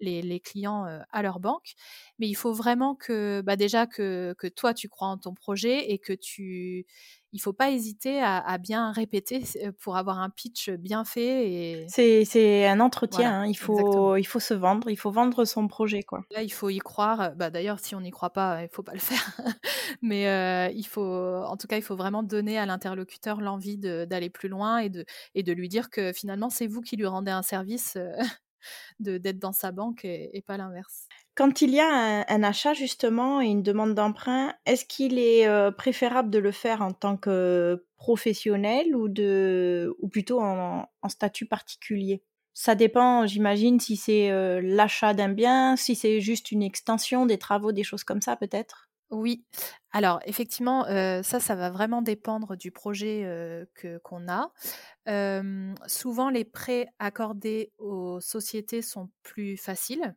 les, 0.00 0.22
les, 0.22 0.40
clients 0.40 0.84
à 1.10 1.22
leur 1.22 1.40
banque, 1.40 1.74
mais 2.18 2.28
il 2.28 2.34
faut 2.34 2.52
vraiment 2.52 2.94
que 2.94 3.42
bah 3.42 3.56
déjà 3.56 3.86
que, 3.86 4.34
que 4.38 4.46
toi 4.46 4.74
tu 4.74 4.88
crois 4.88 5.08
en 5.08 5.18
ton 5.18 5.34
projet 5.34 5.90
et 5.90 5.98
que 5.98 6.12
tu 6.12 6.86
il 7.32 7.40
faut 7.40 7.52
pas 7.52 7.70
hésiter 7.70 8.22
à, 8.22 8.58
bien 8.58 8.92
répéter 8.92 9.44
pour 9.80 9.96
avoir 9.96 10.18
un 10.18 10.30
pitch 10.30 10.70
bien 10.70 11.04
fait. 11.04 11.50
Et... 11.50 11.86
C'est 11.88 12.66
un 12.66 12.80
entretien, 12.80 13.42
hein. 13.42 13.46
il, 13.46 13.56
faut, 13.56 14.16
il 14.16 14.24
faut 14.24 14.40
se 14.40 14.54
vendre, 14.54 14.90
il 14.90 14.96
faut 14.96 15.10
vendre 15.10 15.44
son 15.44 15.68
projet. 15.68 16.02
Quoi. 16.02 16.24
Là, 16.30 16.42
il 16.42 16.52
faut 16.52 16.68
y 16.70 16.78
croire. 16.78 17.32
Bah, 17.36 17.50
D'ailleurs, 17.50 17.78
si 17.78 17.94
on 17.94 18.00
n'y 18.00 18.10
croit 18.10 18.30
pas, 18.30 18.62
il 18.62 18.68
faut 18.68 18.82
pas 18.82 18.94
le 18.94 18.98
faire. 18.98 19.36
Mais 20.02 20.72
il 20.74 20.84
faut, 20.84 21.02
en 21.02 21.56
tout 21.56 21.66
cas, 21.66 21.76
il 21.76 21.82
faut 21.82 21.96
vraiment 21.96 22.22
donner 22.22 22.58
à 22.58 22.66
l'interlocuteur 22.66 23.40
l'envie 23.40 23.78
d'aller 23.78 24.30
plus 24.30 24.48
loin 24.48 24.78
et 24.78 24.88
de, 24.88 25.04
et 25.34 25.42
de 25.42 25.52
lui 25.52 25.68
dire 25.68 25.90
que 25.90 26.12
finalement, 26.12 26.50
c'est 26.50 26.66
vous 26.66 26.80
qui 26.80 26.96
lui 26.96 27.06
rendez 27.06 27.30
un 27.30 27.42
service 27.42 27.96
d'être 28.98 29.38
dans 29.38 29.52
sa 29.52 29.72
banque 29.72 30.04
et 30.04 30.42
pas 30.46 30.56
l'inverse. 30.56 31.06
Quand 31.34 31.62
il 31.62 31.70
y 31.70 31.80
a 31.80 32.24
un, 32.28 32.42
achat 32.42 32.74
justement 32.74 33.40
et 33.40 33.46
une 33.46 33.62
demande 33.62 33.94
d'emprunt, 33.94 34.52
est-ce 34.66 34.84
qu'il 34.84 35.18
est, 35.18 35.46
préférable 35.76 36.30
de 36.30 36.38
le 36.38 36.52
faire 36.52 36.82
en 36.82 36.92
tant 36.92 37.16
que 37.16 37.86
professionnel 37.96 38.94
ou, 38.94 39.08
de, 39.08 39.94
ou 40.00 40.08
plutôt 40.08 40.40
en, 40.40 40.86
statut 41.08 41.46
particulier? 41.46 42.22
Ça 42.52 42.74
dépend, 42.74 43.26
j'imagine, 43.26 43.80
si 43.80 43.96
c'est, 43.96 44.30
heu, 44.30 44.60
l'achat 44.60 45.14
d'un 45.14 45.30
bien, 45.30 45.76
si 45.76 45.94
c'est 45.94 46.20
juste 46.20 46.50
une 46.52 46.62
extension, 46.62 47.24
des 47.24 47.38
travaux, 47.38 47.72
des 47.72 47.84
choses 47.84 48.04
comme 48.04 48.20
ça 48.20 48.36
peut-être? 48.36 48.90
Oui. 49.10 49.44
Alors 49.92 50.20
effectivement, 50.24 50.86
heu, 50.88 51.22
ça, 51.24 51.40
ça 51.40 51.56
va 51.56 51.70
vraiment 51.70 52.00
dépendre 52.00 52.56
du 52.56 52.70
projet, 52.70 53.26
qu'on 54.04 54.28
a. 54.28 54.52
Souvent 55.86 56.30
les 56.30 56.44
prêts 56.44 56.88
accordés 56.98 57.72
aux 57.78 58.20
sociétés 58.20 58.82
sont 58.82 59.10
plus 59.22 59.56
faciles. 59.56 60.14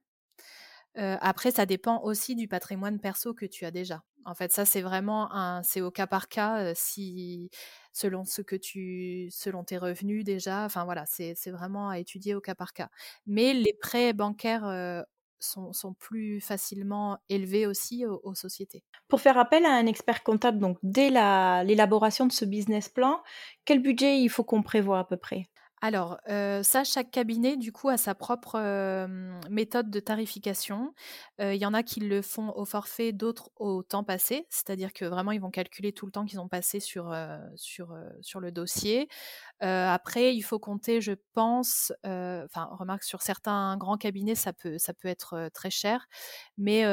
Après 0.95 1.51
ça 1.51 1.65
dépend 1.65 2.01
aussi 2.03 2.35
du 2.35 2.47
patrimoine 2.47 3.00
perso 3.00 3.33
que 3.33 3.45
tu 3.45 3.65
as 3.65 3.71
déjà. 3.71 4.03
En 4.25 4.35
fait, 4.35 4.53
ça, 4.53 4.63
c'est 4.63 4.81
vraiment 4.81 5.33
un 5.33 5.63
c'est 5.63 5.81
au 5.81 5.91
cas 5.91 6.07
par 6.07 6.29
cas, 6.29 6.73
si 6.75 7.50
selon 7.91 8.23
ce 8.23 8.41
que 8.41 8.55
tu 8.55 9.27
selon 9.31 9.63
tes 9.65 9.77
revenus 9.77 10.23
déjà, 10.23 10.63
enfin 10.65 10.85
voilà, 10.85 11.05
c'est 11.05 11.35
vraiment 11.51 11.89
à 11.89 12.00
étudier 12.00 12.33
au 12.35 12.41
cas 12.41 12.55
par 12.55 12.73
cas. 12.73 12.89
Mais 13.25 13.53
les 13.53 13.73
prêts 13.73 14.13
bancaires, 14.13 15.05
sont 15.39 15.73
sont 15.73 15.93
plus 15.93 16.39
facilement 16.39 17.17
élevés 17.29 17.67
aussi 17.67 18.05
aux 18.05 18.33
sociétés. 18.35 18.83
Pour 19.09 19.21
faire 19.21 19.38
appel 19.38 19.65
à 19.65 19.73
un 19.73 19.85
expert 19.85 20.23
comptable, 20.23 20.59
donc 20.59 20.77
dès 20.83 21.09
la 21.09 21.63
l'élaboration 21.63 22.25
de 22.25 22.31
ce 22.31 22.45
business 22.45 22.89
plan, 22.89 23.21
quel 23.65 23.81
budget 23.81 24.19
il 24.19 24.29
faut 24.29 24.43
qu'on 24.43 24.63
prévoit 24.63 25.00
à 25.00 25.03
peu 25.03 25.17
près? 25.17 25.47
Alors, 25.85 26.17
heu, 26.29 26.63
ça, 26.63 26.85
chaque 26.85 27.11
cabinet, 27.11 27.57
du 27.57 27.73
coup, 27.73 27.89
a 27.89 27.97
sa 27.97 28.15
propre, 28.15 28.57
méthode 29.49 29.89
de 29.91 29.99
tarification. 29.99 30.93
Il 31.39 31.55
y 31.55 31.65
en 31.65 31.73
a 31.73 31.83
qui 31.83 31.99
le 31.99 32.21
font 32.21 32.53
au 32.55 32.63
forfait, 32.63 33.11
d'autres 33.11 33.49
au 33.57 33.83
temps 33.83 34.05
passé. 34.05 34.47
C'est-à-dire 34.49 34.93
que 34.93 35.03
vraiment, 35.03 35.31
ils 35.33 35.41
vont 35.41 35.51
calculer 35.51 35.91
tout 35.91 36.05
le 36.05 36.13
temps 36.13 36.23
qu'ils 36.25 36.39
ont 36.39 36.47
passé 36.47 36.79
sur, 36.79 37.13
sur, 37.55 37.97
sur 38.21 38.39
le 38.39 38.51
dossier. 38.53 39.09
Après, 39.61 40.35
il 40.35 40.43
faut 40.43 40.59
compter, 40.59 41.01
je 41.01 41.13
pense, 41.33 41.93
enfin, 42.05 42.69
remarque, 42.73 43.05
sur 43.05 43.23
certains 43.23 43.77
grands 43.77 43.97
cabinets, 43.97 44.35
ça 44.35 44.53
peut 44.53 44.77
ça 44.79 44.93
peut 44.93 45.09
être, 45.09 45.49
très 45.55 45.71
cher, 45.71 46.07
mais 46.59 46.83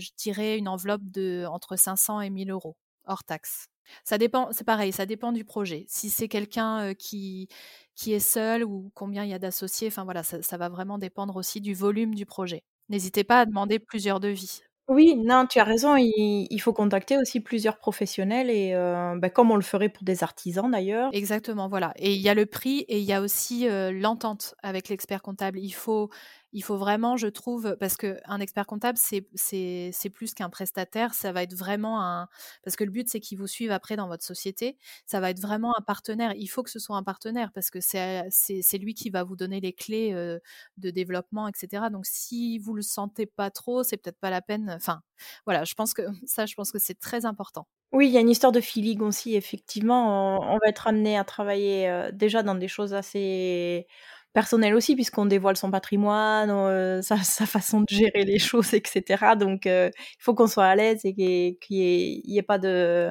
je 0.00 0.10
dirais 0.18 0.58
une 0.58 0.68
enveloppe 0.68 1.02
de 1.04 1.46
entre 1.50 1.76
500 1.76 2.22
et 2.22 2.30
1 2.30 2.30
000 2.30 2.52
€ 2.52 2.76
hors 3.06 3.24
taxes. 3.24 3.69
Ça 4.04 4.18
dépend, 4.18 4.48
c'est 4.52 4.64
pareil, 4.64 4.92
ça 4.92 5.06
dépend 5.06 5.32
du 5.32 5.44
projet. 5.44 5.84
Si 5.88 6.10
c'est 6.10 6.28
quelqu'un, 6.28 6.94
qui 6.94 7.48
qui 7.96 8.12
est 8.14 8.20
seul 8.20 8.64
ou 8.64 8.90
combien 8.94 9.24
il 9.24 9.30
y 9.30 9.34
a 9.34 9.38
d'associés, 9.38 9.88
enfin 9.88 10.04
voilà, 10.04 10.22
ça 10.22 10.42
ça 10.42 10.56
va 10.56 10.68
vraiment 10.68 10.98
dépendre 10.98 11.36
aussi 11.36 11.60
du 11.60 11.74
volume 11.74 12.14
du 12.14 12.26
projet. 12.26 12.62
N'hésitez 12.88 13.24
pas 13.24 13.40
à 13.40 13.46
demander 13.46 13.78
plusieurs 13.78 14.20
devis. 14.20 14.60
Oui, 14.88 15.14
non, 15.16 15.46
tu 15.46 15.60
as 15.60 15.64
raison, 15.64 15.94
il 15.96 16.48
il 16.50 16.60
faut 16.60 16.72
contacter 16.72 17.16
aussi 17.16 17.38
plusieurs 17.40 17.78
professionnels 17.78 18.50
et 18.50 18.72
bah, 19.18 19.30
comme 19.30 19.52
on 19.52 19.56
le 19.56 19.62
ferait 19.62 19.88
pour 19.88 20.02
des 20.02 20.24
artisans 20.24 20.68
d'ailleurs. 20.68 21.10
Exactement, 21.12 21.68
voilà 21.68 21.92
et 21.96 22.12
il 22.14 22.20
y 22.20 22.28
a 22.28 22.34
le 22.34 22.46
prix 22.46 22.80
et 22.88 22.98
il 22.98 23.04
y 23.04 23.12
a 23.12 23.20
aussi, 23.20 23.68
l'entente 23.92 24.54
avec 24.62 24.88
l'expert 24.88 25.22
comptable. 25.22 25.58
Il 25.60 25.70
faut 25.70 26.10
il 26.52 26.62
faut 26.64 26.76
vraiment, 26.76 27.16
je 27.16 27.26
trouve 27.28 27.76
parce 27.78 27.96
qu'un 27.96 28.40
expert 28.40 28.66
comptable, 28.66 28.98
c'est 28.98 30.10
plus 30.14 30.34
qu'un 30.34 30.50
prestataire, 30.50 31.14
ça 31.14 31.32
va 31.32 31.42
être 31.42 31.54
vraiment 31.54 32.02
un 32.02 32.28
parce 32.64 32.76
que 32.76 32.84
le 32.84 32.90
but, 32.90 33.08
c'est 33.08 33.20
qu'il 33.20 33.38
vous 33.38 33.46
suive 33.46 33.70
après 33.70 33.96
dans 33.96 34.08
votre 34.08 34.24
société. 34.24 34.76
Ça 35.06 35.20
va 35.20 35.30
être 35.30 35.40
vraiment 35.40 35.76
un 35.78 35.82
partenaire. 35.82 36.32
Il 36.36 36.46
faut 36.48 36.62
que 36.62 36.70
ce 36.70 36.78
soit 36.78 36.96
un 36.96 37.02
partenaire 37.02 37.52
parce 37.52 37.70
que 37.70 37.80
c'est 37.80 38.78
lui 38.78 38.94
qui 38.94 39.10
va 39.10 39.24
vous 39.24 39.36
donner 39.36 39.60
les 39.60 39.72
clés, 39.72 40.12
heu, 40.14 40.40
de 40.78 40.90
développement 40.90 41.48
et 41.48 41.52
cetera. 41.54 41.90
Donc 41.90 42.06
si 42.06 42.58
vous 42.58 42.74
le 42.74 42.82
sentez 42.82 43.26
pas 43.26 43.50
trop, 43.50 43.82
c'est 43.82 43.96
peut-être 43.96 44.18
pas 44.20 44.30
la 44.30 44.42
peine, 44.42 44.70
enfin, 44.70 45.02
voilà, 45.46 45.64
je 45.64 45.74
pense 45.74 45.94
que 45.94 46.02
ça, 46.26 46.46
je 46.46 46.54
pense 46.54 46.72
que 46.72 46.78
c'est 46.78 46.98
très 46.98 47.24
important. 47.26 47.66
Oui, 47.92 48.06
il 48.06 48.12
y 48.12 48.16
a 48.18 48.20
une 48.20 48.30
histoire 48.30 48.52
de 48.52 48.60
feeling 48.60 49.00
aussi 49.00 49.34
effectivement, 49.34 50.38
on 50.54 50.58
va 50.58 50.68
être 50.68 50.86
amené 50.86 51.18
à 51.18 51.24
travailler, 51.24 51.88
heu, 51.88 52.12
déjà 52.12 52.44
dans 52.44 52.54
des 52.54 52.68
choses 52.68 52.94
assez 52.94 53.88
personnelles 54.32 54.74
aussi 54.74 54.94
puisqu'on 54.94 55.26
dévoile 55.26 55.56
son 55.56 55.70
patrimoine, 55.70 56.50
heu, 56.50 57.02
sa 57.02 57.16
sa 57.24 57.46
façon 57.46 57.80
de 57.82 57.86
gérer 57.88 58.24
les 58.24 58.38
choses 58.38 58.72
et 58.74 58.82
cetera 58.86 59.36
donc 59.36 59.66
heu, 59.66 59.90
il 59.96 60.22
faut 60.22 60.34
qu'on 60.34 60.46
soit 60.46 60.66
à 60.66 60.76
l'aise 60.76 61.00
et 61.04 61.14
qu'il 61.14 61.58
y 61.68 62.38
ait 62.38 62.42
pas 62.42 62.58
de 62.58 63.10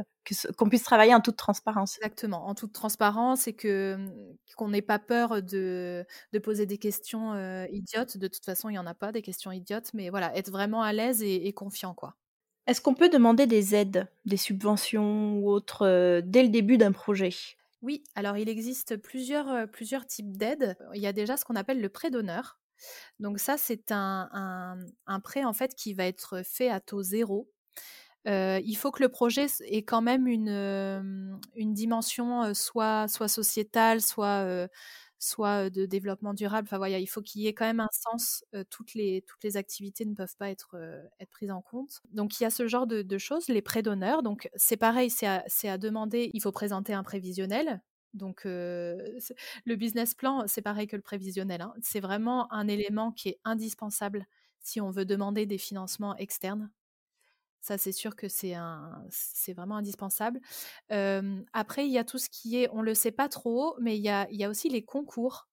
qu'on 0.58 0.70
puisse 0.70 0.84
travailler 0.84 1.16
en 1.16 1.22
toute 1.22 1.38
transparence. 1.38 2.02
Exactement, 2.02 2.48
en 2.48 2.56
toute 2.56 2.72
transparence 2.72 3.48
et 3.48 3.54
que, 3.54 3.96
mmh, 3.98 4.38
qu'on 4.56 4.70
n'ait 4.70 4.82
pas 4.82 5.00
peur 5.00 5.42
de 5.42 6.06
de 6.34 6.40
poser 6.40 6.66
des 6.66 6.78
questions, 6.78 7.34
heu, 7.34 7.68
idiotes. 7.72 8.18
De 8.18 8.28
toute 8.28 8.46
façon, 8.46 8.70
il 8.70 8.76
y 8.76 8.78
en 8.80 8.86
a 8.86 8.94
pas 8.94 9.12
des 9.12 9.22
questions 9.22 9.52
idiotes, 9.52 9.94
mais 9.94 10.10
voilà, 10.10 10.34
être 10.38 10.50
vraiment 10.52 10.82
à 10.82 10.94
l'aise 10.94 11.22
et 11.24 11.48
et 11.48 11.54
confiant, 11.54 11.94
quoi. 11.94 12.16
Est-ce 12.68 12.80
qu'on 12.80 12.94
peut 12.94 13.10
demander 13.10 13.48
des 13.48 13.76
aides, 13.76 14.08
des 14.26 14.38
subventions 14.38 15.38
ou 15.40 15.50
autres, 15.50 16.22
dès 16.24 16.42
le 16.44 16.48
début 16.50 16.78
d'un 16.78 16.94
projet? 16.94 17.32
Oui, 17.82 18.04
alors 18.16 18.38
il 18.38 18.50
existe 18.50 18.98
plusieurs, 18.98 19.68
types 20.08 20.38
d'aides. 20.38 20.76
Il 20.94 21.02
y 21.02 21.08
a 21.08 21.14
déjà 21.14 21.38
ce 21.38 21.46
qu'on 21.46 21.56
appelle 21.56 21.82
le 21.82 21.90
prêt 21.90 22.12
d'honneur. 22.12 22.60
Donc 23.20 23.40
ça, 23.40 23.58
c'est 23.58 23.92
un 23.92 24.78
prêt, 25.24 25.44
en 25.44 25.54
fait, 25.54 25.76
qui 25.76 25.94
va 25.94 26.06
être 26.06 26.42
fait 26.44 26.70
à 26.70 26.80
taux 26.80 27.04
0. 27.04 27.50
Heu, 28.28 28.60
il 28.64 28.76
faut 28.76 28.92
que 28.92 29.02
le 29.02 29.10
projet 29.10 29.48
ait 29.66 29.84
quand 29.84 30.02
même 30.02 30.28
une, 30.28 31.40
dimension, 31.56 32.54
soit 32.54 33.08
sociétale, 33.08 34.02
soit, 34.02 34.68
soit, 35.20 35.70
de 35.70 35.86
développement 35.86 36.34
durable. 36.34 36.68
Enfin 36.68 36.78
voilà, 36.78 37.00
il 37.00 37.08
faut 37.08 37.22
qu'il 37.22 37.42
y 37.42 37.48
ait 37.48 37.54
quand 37.54 37.66
même 37.66 37.80
un 37.82 37.90
sens, 37.92 38.44
toutes 38.70 38.94
les 38.96 39.22
toutes 39.28 39.44
les 39.44 39.58
activités 39.58 40.06
ne 40.06 40.16
peuvent 40.16 40.36
pas 40.38 40.50
être, 40.50 40.76
être 41.20 41.30
prises 41.30 41.52
en 41.52 41.62
compte. 41.62 42.02
Donc 42.12 42.40
il 42.40 42.44
y 42.44 42.46
a 42.46 42.50
ce 42.50 42.68
genre 42.68 42.88
de 42.88 43.02
de 43.02 43.18
choses, 43.18 43.48
les 43.50 43.62
prêts 43.62 43.82
d'honneur. 43.84 44.24
Donc 44.24 44.50
c'est 44.56 44.78
pareil, 44.78 45.10
c'est 45.10 45.28
à 45.28 45.44
à 45.66 45.78
demander, 45.78 46.32
il 46.34 46.42
faut 46.42 46.52
présenter 46.52 46.94
un 46.94 47.04
prévisionnel. 47.04 47.82
Donc 48.14 48.42
le 48.46 49.76
business 49.76 50.14
plan, 50.16 50.44
c'est 50.48 50.62
pareil 50.62 50.88
que 50.88 50.96
le 50.96 51.02
prévisionnel, 51.02 51.62
hein. 51.62 51.74
C'est 51.82 52.00
vraiment 52.00 52.52
un 52.54 52.68
élément 52.68 53.12
qui 53.12 53.30
est 53.30 53.40
indispensable 53.46 54.26
si 54.62 54.82
on 54.82 54.90
veut 54.92 55.06
demander 55.06 55.46
des 55.46 55.58
financements 55.58 56.16
externes. 56.18 56.70
Ça, 57.62 57.78
c'est 57.78 57.92
sûr 57.92 58.16
que 58.16 58.28
c'est 58.30 58.54
vraiment 59.54 59.78
indispensable. 59.78 60.40
Après, 60.90 61.86
il 61.86 61.92
y 61.92 61.98
a 61.98 62.04
tout 62.04 62.18
ce 62.18 62.30
qui 62.30 62.58
est 62.62 62.70
on 62.72 62.82
le 62.82 62.94
sait 62.94 63.12
pas 63.12 63.30
trop, 63.30 63.76
mais 63.80 63.98
il 63.98 64.04
y 64.04 64.10
a 64.44 64.50
aussi 64.50 64.70
les 64.70 64.84
concours, 64.84 65.48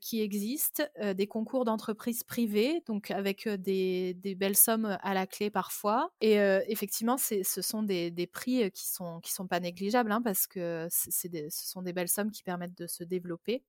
qui 0.00 0.22
existent, 0.22 0.84
des 1.14 1.26
concours 1.26 1.64
d'entreprises 1.66 2.22
privées, 2.24 2.82
donc 2.86 3.10
avec, 3.10 3.46
des 3.48 4.14
belles 4.36 4.56
sommes, 4.56 4.96
à 5.02 5.14
la 5.14 5.26
clé 5.26 5.50
parfois 5.50 6.10
et 6.22 6.36
effectivement, 6.68 7.16
ce 7.18 7.42
sont 7.62 7.82
des 7.82 8.30
prix, 8.32 8.70
qui 8.72 8.86
sont 8.88 9.20
qui 9.20 9.32
sont 9.32 9.46
pas 9.46 9.60
négligeables, 9.60 10.12
hein, 10.12 10.22
parce 10.22 10.46
que 10.46 10.88
ce 10.90 11.10
sont 11.50 11.82
des 11.82 11.92
belles 11.92 12.08
sommes 12.08 12.30
qui 12.30 12.42
permettent 12.42 12.76
de 12.78 12.86
se 12.86 13.04
développer. 13.04 13.62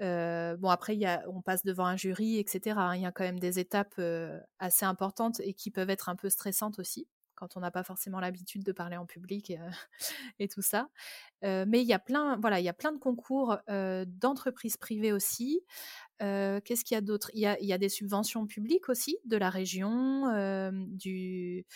Bon 0.00 0.68
après 0.70 0.98
on 1.28 1.42
passe 1.42 1.64
devant 1.64 1.86
un 1.86 1.96
jury 1.96 2.38
et 2.38 2.44
cetera, 2.48 2.90
hein. 2.90 2.96
Il 2.96 3.02
y 3.02 3.06
a 3.06 3.12
quand 3.12 3.24
même 3.24 3.38
des 3.40 3.58
étapes, 3.58 4.00
assez 4.58 4.84
importantes 4.84 5.40
et 5.40 5.54
qui 5.54 5.70
peuvent 5.70 5.90
être 5.90 6.08
un 6.08 6.16
peu 6.16 6.28
stressantes 6.30 6.78
aussi, 6.78 7.08
quand 7.34 7.56
on 7.56 7.60
n'a 7.60 7.70
pas 7.70 7.82
forcément 7.84 8.20
l'habitude 8.20 8.62
de 8.64 8.72
parler 8.72 8.96
en 8.96 9.06
public 9.06 9.52
et 10.38 10.48
tout 10.48 10.62
ça. 10.62 10.88
Mais 11.42 11.82
il 11.82 11.86
y 11.88 11.92
a 11.94 11.98
plein 11.98 12.38
voilà, 12.40 12.60
il 12.60 12.64
y 12.64 12.68
a 12.68 12.74
plein 12.74 12.92
de 12.92 12.98
concours, 12.98 13.58
d'entreprises 13.68 14.76
privées 14.78 15.12
aussi. 15.12 15.62
Qu'est-ce 16.20 16.84
qu'il 16.84 16.94
y 16.96 16.98
a 16.98 17.02
d'autre? 17.02 17.30
Il 17.34 17.40
y 17.40 17.66
y 17.66 17.72
a 17.72 17.78
des 17.78 17.88
subventions 17.90 18.46
publiques 18.46 18.88
aussi, 18.90 19.18
de 19.26 19.36
la 19.38 19.50
région, 19.50 20.32
du 20.72 21.66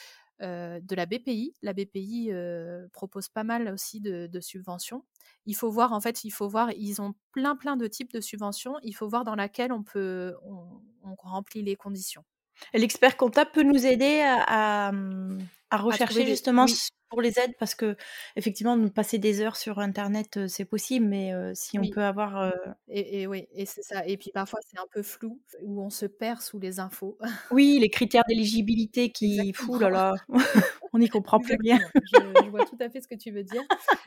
heu, 0.43 0.81
de 0.81 0.95
la 0.95 1.07
BPI. 1.07 1.55
La 1.63 1.73
BPI, 1.73 2.31
heu, 2.33 2.89
propose 2.93 3.29
pas 3.29 3.45
mal 3.45 3.69
aussi 3.73 4.01
de 4.01 4.41
subventions. 4.41 5.05
Il 5.47 5.55
faut 5.57 5.71
voir 5.71 5.93
en 5.93 6.01
fait, 6.01 6.25
il 6.25 6.31
faut 6.31 6.49
voir, 6.49 6.71
ils 6.73 7.01
ont 7.03 7.15
plein, 7.33 7.57
plein 7.57 7.77
de 7.77 7.87
types 7.87 8.13
de 8.13 8.21
subventions. 8.21 8.77
Il 8.83 8.93
faut 8.95 9.09
voir 9.09 9.25
dans 9.25 9.35
laquelle 9.37 9.73
on 9.73 9.83
peut 9.83 10.35
on 11.03 11.15
remplit 11.23 11.63
les 11.63 11.77
conditions. 11.77 12.25
L'expert 12.75 13.17
comptable 13.17 13.51
peut 13.53 13.63
nous 13.63 13.87
aider 13.87 14.21
à 14.25 14.93
à, 15.73 15.77
rechercher 15.77 16.25
des 16.25 16.31
justement 16.31 16.65
oui. 16.65 16.75
pour 17.09 17.21
les 17.23 17.39
aides? 17.39 17.55
Parce 17.59 17.75
qu'effectivement, 17.77 18.77
nous 18.77 18.91
passer 18.91 19.19
des 19.19 19.41
heures 19.41 19.57
sur 19.57 19.79
internet, 19.79 20.37
heu, 20.37 20.49
c'est 20.49 20.65
possible, 20.65 21.07
mais 21.07 21.33
heu, 21.33 21.53
si 21.55 21.79
on 21.79 21.89
peut 21.89 22.03
avoir, 22.03 22.43
heu 22.43 22.53
et 22.89 23.23
et 23.23 23.27
oui 23.29 23.47
et 23.53 23.67
c'est 23.67 23.83
ça 23.83 24.05
et 24.07 24.17
puis 24.17 24.31
parfois 24.33 24.59
c'est 24.69 24.79
un 24.81 24.87
peu 24.93 25.03
flou, 25.03 25.41
où 25.63 25.81
on 25.83 25.91
se 25.91 26.07
perd 26.07 26.41
sous 26.41 26.59
les 26.59 26.81
infos. 26.81 27.19
Oui, 27.53 27.79
les 27.81 27.91
critères 27.91 28.23
d'éligibilité 28.29 29.11
qui 29.11 29.53
f 29.53 29.69
ouh 29.69 29.77
Exactement. 29.77 29.79
là 29.79 29.91
là, 29.91 30.15
on 30.93 30.99
n'y 30.99 31.09
comprend 31.09 31.41
plus 31.41 31.57
rien. 31.61 31.79
Je 32.03 32.39
je 32.45 32.49
vois 32.49 32.63
tout 32.63 32.77
à 32.81 32.89
fait 32.91 33.01
ce 33.01 33.09
que 33.09 33.17
tu 33.17 33.31
veux 33.33 33.43
dire. 33.45 33.63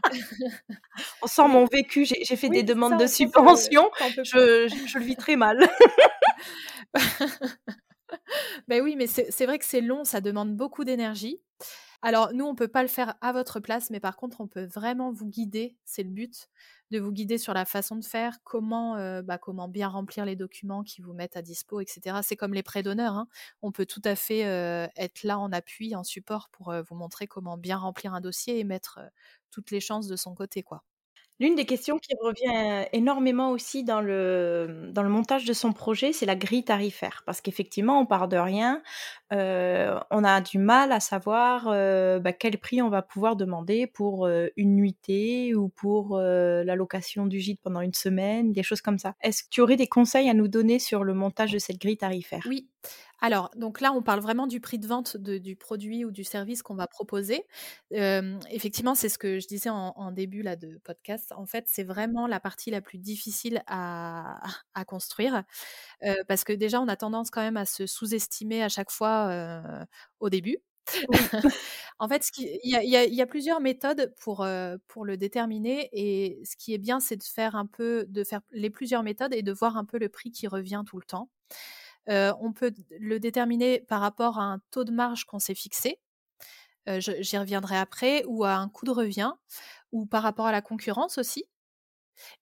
On 1.21 1.27
sent 1.27 1.47
mon 1.47 1.65
vécu, 1.65 2.05
j'ai 2.05 2.35
fait 2.37 2.49
Oui, 2.49 2.57
des 2.57 2.63
demandes 2.63 2.91
ça, 2.91 2.97
de 2.97 3.03
on 3.03 3.07
sent 3.07 3.29
que 3.31 3.31
subventions, 3.31 3.89
tu 3.95 4.03
en 4.03 4.13
peux 4.13 4.25
plus. 4.25 4.31
je 4.33 4.67
je 4.69 4.87
je 4.87 4.97
le 4.99 5.05
vis 5.05 5.15
très 5.17 5.35
mal. 5.37 5.67
Beh 8.67 8.81
oui, 8.81 8.95
mais 8.97 9.07
c'est 9.07 9.45
vrai 9.45 9.59
que 9.59 9.65
c'est 9.65 9.81
long, 9.81 10.03
ça 10.05 10.21
demande 10.21 10.55
beaucoup 10.55 10.83
d'énergie. 10.85 11.41
Alors 12.03 12.33
nous, 12.33 12.45
on 12.45 12.55
peut 12.55 12.67
pas 12.69 12.83
le 12.83 12.89
faire 12.89 13.15
à 13.21 13.33
votre 13.33 13.59
place, 13.61 13.89
mais 13.91 13.99
par 14.01 14.17
contre, 14.17 14.41
on 14.41 14.47
peut 14.47 14.65
vraiment 14.65 15.11
vous 15.13 15.27
guider, 15.27 15.77
c'est 15.85 16.03
le 16.03 16.09
but, 16.11 16.47
de 16.91 16.99
vous 16.99 17.11
guider 17.11 17.37
sur 17.39 17.53
la 17.53 17.65
façon 17.65 17.95
de 17.97 18.05
faire, 18.05 18.39
comment, 18.43 18.97
heu, 18.97 19.21
bah, 19.23 19.37
comment 19.39 19.67
bien 19.69 19.89
remplir 19.89 20.25
les 20.25 20.35
documents 20.37 20.83
qu'ils 20.83 21.05
vous 21.05 21.13
mettent 21.13 21.37
à 21.37 21.41
dispo 21.43 21.81
et 21.81 21.85
cetera. 21.87 22.23
C'est 22.23 22.37
comme 22.37 22.53
les 22.55 22.63
prêts 22.63 22.83
d'honneur, 22.83 23.15
hein. 23.15 23.27
On 23.63 23.71
peut 23.71 23.85
tout 23.87 24.01
à 24.05 24.15
fait, 24.15 24.45
heu, 24.47 24.87
être 24.97 25.23
là 25.23 25.39
en 25.39 25.51
appui, 25.53 25.95
en 25.95 26.03
support 26.05 26.49
pour, 26.51 26.71
heu, 26.73 26.83
vous 26.89 26.95
montrer 26.95 27.27
comment 27.27 27.57
bien 27.57 27.77
remplir 27.77 28.13
un 28.15 28.21
dossier 28.21 28.59
et 28.59 28.63
mettre, 28.65 28.99
toutes 29.51 29.71
les 29.71 29.81
chances 29.81 30.07
de 30.07 30.15
son 30.17 30.35
côté, 30.35 30.63
quoi. 30.63 30.83
L'une 31.43 31.55
des 31.55 31.65
questions 31.65 31.99
qui 31.99 32.13
revient 32.21 32.87
énormément 32.93 33.51
aussi 33.51 33.83
dans 33.83 33.99
le 34.01 34.89
dans 34.93 35.03
le 35.03 35.09
montage 35.09 35.43
de 35.45 35.51
son 35.53 35.73
projet, 35.73 36.13
c'est 36.13 36.25
la 36.25 36.37
grille 36.37 36.63
tarifaire. 36.63 37.21
Parce 37.25 37.41
qu'effectivement, 37.41 37.99
on 37.99 38.05
part 38.05 38.29
de 38.29 38.37
rien, 38.37 38.81
heu, 39.33 39.93
on 40.09 40.23
a 40.23 40.39
du 40.41 40.57
mal 40.57 40.93
à 40.93 41.01
savoir, 41.01 41.67
heu, 41.69 42.19
bah, 42.19 42.31
quel 42.33 42.57
prix 42.59 42.81
on 42.81 42.89
va 42.89 43.01
pouvoir 43.01 43.35
demander 43.35 43.87
pour, 43.87 44.27
une 44.57 44.75
nuitée 44.75 45.53
ou 45.55 45.67
pour, 45.69 46.17
la 46.19 46.75
location 46.75 47.25
du 47.25 47.39
gîte 47.41 47.59
pendant 47.61 47.81
une 47.81 47.93
semaine, 47.93 48.53
des 48.53 48.63
choses 48.63 48.81
comme 48.81 48.97
ça. 48.99 49.15
Est-ce 49.21 49.43
que 49.43 49.49
tu 49.49 49.61
aurais 49.61 49.75
des 49.75 49.87
conseils 49.87 50.29
à 50.29 50.33
nous 50.33 50.47
donner 50.47 50.79
sur 50.79 51.03
le 51.03 51.13
montage 51.13 51.51
de 51.51 51.59
cette 51.59 51.79
grille 51.81 51.97
tarifaire? 51.97 52.43
Oui. 52.45 52.69
Alors, 53.25 53.51
donc 53.55 53.79
là, 53.79 53.93
on 53.93 54.01
parle 54.01 54.19
vraiment 54.19 54.47
du 54.47 54.59
prix 54.59 54.79
de 54.79 54.85
vente 54.85 55.15
de 55.15 55.37
du 55.37 55.55
produit 55.55 56.03
ou 56.03 56.11
du 56.11 56.25
service 56.25 56.61
qu'on 56.61 56.75
va 56.75 56.87
proposer. 56.87 57.45
Effectivement, 58.51 58.95
c'est 58.95 59.07
ce 59.09 59.17
que 59.17 59.39
je 59.39 59.47
disais 59.47 59.69
en 59.69 59.93
en 59.95 60.11
début 60.11 60.41
là 60.41 60.57
de 60.57 60.77
podcast. 60.83 61.31
En 61.37 61.45
fait, 61.45 61.65
c'est 61.67 61.83
vraiment 61.85 62.27
la 62.27 62.41
partie 62.41 62.69
la 62.69 62.81
plus 62.81 62.97
difficile 62.97 63.63
à 63.67 64.41
à 64.73 64.85
construire, 64.85 65.43
parce 66.27 66.43
que 66.43 66.53
déjà, 66.53 66.81
on 66.81 66.87
a 66.89 66.95
tendance 66.97 67.29
quand 67.31 67.41
même 67.41 67.57
à 67.57 67.65
se 67.65 67.87
sous-estimer 67.87 68.63
à 68.63 68.69
chaque 68.69 68.91
fois, 68.91 69.61
au 70.19 70.29
début. 70.29 70.57
Oui. 71.07 71.29
En 71.99 72.09
fait, 72.09 72.29
il 72.37 72.59
y 72.63 72.75
a 72.75 72.83
y 73.05 73.15
y 73.15 73.25
plusieurs 73.25 73.61
méthodes 73.61 74.13
pour, 74.19 74.45
pour 74.87 75.05
le 75.05 75.17
déterminer 75.17 75.89
et 75.93 76.41
ce 76.45 76.55
qui 76.57 76.73
est 76.73 76.77
bien, 76.77 76.99
c'est 76.99 77.15
de 77.17 77.23
faire 77.23 77.55
un 77.55 77.65
peu 77.67 78.05
de 78.09 78.23
faire 78.23 78.41
les 78.51 78.69
plusieurs 78.69 79.03
méthodes 79.03 79.33
et 79.33 79.43
de 79.43 79.51
voir 79.53 79.77
un 79.77 79.85
peu 79.85 79.97
le 79.99 80.09
prix 80.09 80.31
qui 80.31 80.47
revient 80.47 80.83
tout 80.85 80.97
le 80.99 81.05
temps. 81.05 81.29
On 82.07 82.53
peut 82.53 82.73
le 82.99 83.19
déterminer 83.19 83.81
par 83.81 84.01
rapport 84.01 84.39
à 84.39 84.43
un 84.43 84.59
taux 84.71 84.83
de 84.83 84.91
marge 84.91 85.25
qu'on 85.25 85.39
s'est 85.39 85.55
fixé, 85.55 85.99
j'y 86.87 87.37
reviendrai 87.37 87.77
après 87.77 88.23
ou 88.27 88.43
à 88.45 88.55
un 88.55 88.69
coût 88.69 88.85
de 88.85 88.91
revient 88.91 89.31
ou 89.93 90.05
par 90.07 90.23
rapport 90.23 90.47
à 90.47 90.51
la 90.53 90.61
concurrence 90.61 91.17
aussi 91.19 91.45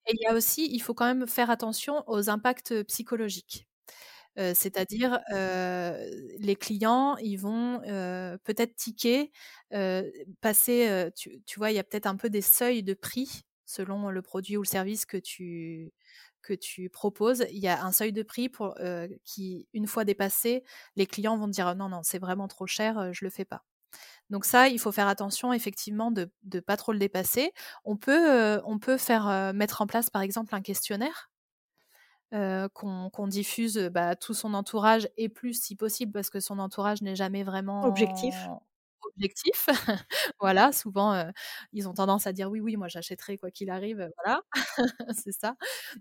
et 0.07 0.13
il 0.13 0.19
y 0.23 0.27
a 0.27 0.33
aussi 0.35 0.67
il 0.71 0.79
faut 0.79 0.93
quand 0.93 1.05
même 1.05 1.27
faire 1.27 1.49
attention 1.49 2.03
aux 2.07 2.29
impacts, 2.29 2.83
psychologiques. 2.83 3.67
C'est-à-dire, 4.37 5.19
les 5.31 6.55
clients, 6.55 7.17
ils 7.17 7.37
vont, 7.37 7.81
peut-être 8.43 8.75
tiquer, 8.75 9.31
passer, 10.41 11.09
tu 11.15 11.59
vois, 11.59 11.71
il 11.71 11.75
y 11.75 11.79
a 11.79 11.83
peut-être 11.83 12.07
un 12.07 12.15
peu 12.17 12.29
des 12.29 12.41
seuils 12.41 12.83
de 12.83 12.93
prix 12.93 13.43
selon 13.65 14.09
le 14.09 14.21
produit 14.21 14.57
ou 14.57 14.63
le 14.63 14.67
service 14.67 15.05
que 15.05 15.17
tu 15.17 15.91
que 16.41 16.53
tu 16.53 16.89
proposes. 16.89 17.45
Il 17.51 17.59
y 17.59 17.67
a 17.67 17.83
un 17.85 17.91
seuil 17.91 18.13
de 18.13 18.23
prix 18.23 18.49
pour, 18.49 18.75
heu, 18.79 19.09
qui, 19.25 19.67
une 19.73 19.87
fois 19.87 20.03
dépassé, 20.05 20.63
les 20.95 21.07
clients 21.07 21.37
vont 21.37 21.47
dire: 21.47 21.75
«Non, 21.75 21.89
non, 21.89 22.01
c'est 22.03 22.19
vraiment 22.19 22.47
trop 22.47 22.67
cher, 22.67 22.99
heu, 22.99 23.13
je 23.13 23.25
le 23.25 23.31
fais 23.31 23.45
pas». 23.45 23.63
Donc 24.29 24.45
ça, 24.45 24.69
il 24.69 24.79
faut 24.79 24.91
faire 24.91 25.07
attention 25.07 25.53
effectivement 25.53 26.11
de 26.11 26.31
de 26.43 26.59
pas 26.61 26.77
trop 26.77 26.93
le 26.93 26.99
dépasser. 26.99 27.53
On 27.85 27.97
peut, 27.97 28.57
heu, 28.57 28.61
on 28.65 28.79
peut 28.79 28.97
faire, 28.97 29.53
mettre 29.53 29.81
en 29.81 29.87
place, 29.87 30.09
par 30.09 30.21
exemple, 30.23 30.55
un 30.55 30.61
questionnaire 30.61 31.29
qu'on 32.73 33.27
diffuse, 33.27 33.77
bah, 33.91 34.09
à 34.09 34.15
tout 34.15 34.33
son 34.33 34.53
entourage 34.53 35.09
et 35.17 35.27
plus 35.29 35.53
si 35.61 35.75
possible 35.75 36.11
parce 36.13 36.29
que 36.29 36.39
son 36.39 36.59
entourage 36.59 37.01
n'est 37.01 37.15
jamais 37.15 37.43
vraiment 37.43 37.85
objectif. 37.85 38.51
Voilà, 40.39 40.71
souvent, 40.71 41.31
ils 41.73 41.87
ont 41.87 41.93
tendance 41.93 42.27
à 42.27 42.33
dire: 42.33 42.49
«Oui, 42.49 42.59
oui, 42.59 42.75
moi 42.77 42.87
j'achèterai 42.87 43.37
quoi 43.37 43.51
qu'il 43.51 43.69
arrive», 43.69 44.09
voilà, 44.23 44.41
c'est 45.15 45.31
ça. 45.33 45.55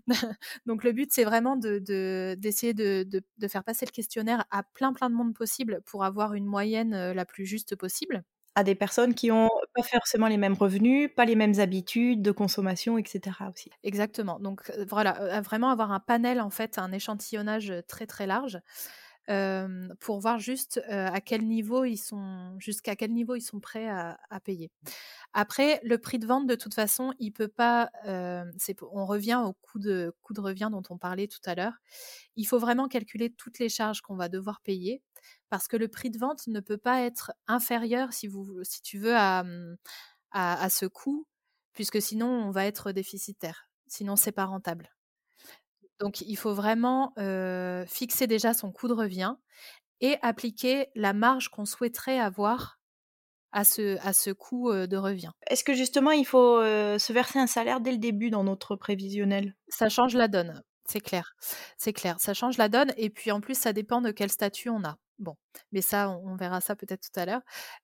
Donc 0.65 0.83
le 0.83 0.91
but, 0.93 1.11
c'est 1.13 1.23
vraiment 1.25 1.55
de 1.57 1.79
de 1.79 2.35
d'essayer 2.39 2.73
de 2.73 3.03
de 3.07 3.21
de 3.37 3.47
faire 3.47 3.63
passer 3.63 3.85
le 3.85 3.91
questionnaire 3.91 4.45
à 4.51 4.63
plein, 4.63 4.93
plein 4.93 5.09
de 5.09 5.15
monde 5.15 5.33
possible 5.35 5.81
pour 5.85 6.03
avoir 6.05 6.33
une 6.35 6.45
moyenne, 6.45 7.11
la 7.13 7.25
plus 7.25 7.45
juste 7.45 7.75
possible. 7.75 8.23
À 8.55 8.63
des 8.65 8.75
personnes 8.75 9.15
qui 9.15 9.31
ont 9.31 9.49
pas 9.75 9.83
forcément 9.83 10.27
les 10.27 10.37
mêmes 10.37 10.53
revenus, 10.55 11.09
pas 11.15 11.25
les 11.25 11.35
mêmes 11.37 11.59
habitudes 11.59 12.21
de 12.21 12.31
consommation 12.31 12.97
et 12.97 13.03
cetera 13.07 13.49
aussi. 13.49 13.71
Exactement, 13.83 14.39
donc 14.39 14.69
voilà, 14.89 15.41
vraiment 15.41 15.69
avoir 15.69 15.91
un 15.91 15.99
panel 16.01 16.41
en 16.41 16.49
fait, 16.49 16.77
un 16.77 16.91
échantillonnage, 16.91 17.73
très, 17.87 18.05
très 18.07 18.27
large, 18.27 18.59
hem, 19.31 19.93
pour 19.99 20.19
voir 20.19 20.39
juste, 20.39 20.79
heu, 20.89 20.91
à 20.93 21.21
quel 21.21 21.45
niveau 21.47 21.85
ils 21.85 21.97
sont 21.97 22.55
jusqu'à 22.59 22.95
quel 22.95 23.11
niveau 23.13 23.35
ils 23.35 23.41
sont 23.41 23.59
prêts 23.59 23.87
à 24.29 24.39
payer. 24.43 24.71
Après, 25.33 25.79
le 25.83 25.97
prix 25.97 26.19
de 26.19 26.25
vente 26.27 26.47
de 26.47 26.55
toute 26.55 26.73
façon, 26.73 27.13
il 27.19 27.31
peut 27.31 27.47
pas, 27.47 27.89
p 28.75 28.85
on 28.91 29.05
revient 29.05 29.41
au 29.45 29.53
coût 29.53 29.79
de 29.79 30.13
de 30.31 30.41
revient 30.41 30.69
dont 30.71 30.83
on 30.89 30.97
parlait 30.97 31.27
tout 31.27 31.41
à 31.45 31.55
l'heure. 31.55 31.73
Il 32.37 32.45
faut 32.47 32.59
vraiment 32.59 32.87
calculer 32.87 33.31
toutes 33.31 33.59
les 33.59 33.69
charges 33.69 34.01
qu'on 34.01 34.15
va 34.17 34.29
devoir 34.29 34.61
payer 34.61 35.03
parce 35.49 35.67
que 35.67 35.77
le 35.77 35.87
prix 35.89 36.09
de 36.11 36.19
vente 36.19 36.47
ne 36.47 36.59
peut 36.61 36.77
pas 36.77 37.01
être 37.01 37.31
inférieur 37.47 38.13
si 38.13 38.27
vous 38.27 38.63
tu 38.83 38.97
veux 38.99 39.15
à, 39.15 39.43
à 40.31 40.63
à 40.63 40.69
ce 40.69 40.85
coût, 40.85 41.27
puisque 41.73 42.01
sinon 42.01 42.27
on 42.27 42.51
va 42.51 42.65
être 42.65 42.91
déficitaire. 42.91 43.69
Sinon 43.87 44.15
c'est 44.15 44.31
pas 44.33 44.45
rentable. 44.45 44.91
Donc 46.01 46.21
il 46.21 46.35
faut 46.35 46.53
vraiment, 46.53 47.13
fixer 47.87 48.27
déjà 48.27 48.53
son 48.53 48.71
coût 48.71 48.87
de 48.87 48.93
revient 48.93 49.35
et 50.01 50.17
appliquer 50.21 50.87
la 50.95 51.13
marge 51.13 51.49
qu'on 51.49 51.65
souhaiterait 51.65 52.19
avoir 52.19 52.79
à 53.53 53.63
ce 53.63 53.97
à 54.05 54.13
ce 54.13 54.31
coût, 54.31 54.71
de 54.73 54.97
revient. 54.97 55.31
Est-ce 55.47 55.63
que 55.63 55.73
justement 55.73 56.11
il 56.11 56.25
faut, 56.25 56.59
se 56.59 57.13
verser 57.13 57.39
un 57.39 57.47
salaire 57.47 57.81
dès 57.81 57.91
le 57.91 57.97
début 57.97 58.29
dans 58.29 58.43
notre 58.43 58.75
prévisionnel? 58.75 59.55
Ça 59.69 59.89
change 59.89 60.15
la 60.15 60.27
donne, 60.27 60.63
c'est 60.85 61.01
clair, 61.01 61.35
c'est 61.77 61.93
clair. 61.93 62.19
Ça 62.19 62.33
change 62.33 62.57
la 62.57 62.67
donne 62.67 62.91
et 62.97 63.09
puis 63.09 63.31
en 63.31 63.39
plus 63.39 63.55
ça 63.55 63.73
dépend 63.73 64.01
de 64.01 64.11
quel 64.11 64.29
statut 64.29 64.69
on 64.69 64.83
a. 64.83 64.97
Bon, 65.21 65.35
mais 65.71 65.81
ça 65.83 66.09
on 66.09 66.31
on 66.33 66.35
verra 66.35 66.61
ça 66.61 66.75
peut-être 66.75 67.01
tout 67.11 67.19
à 67.19 67.25
l'heure. 67.27 67.41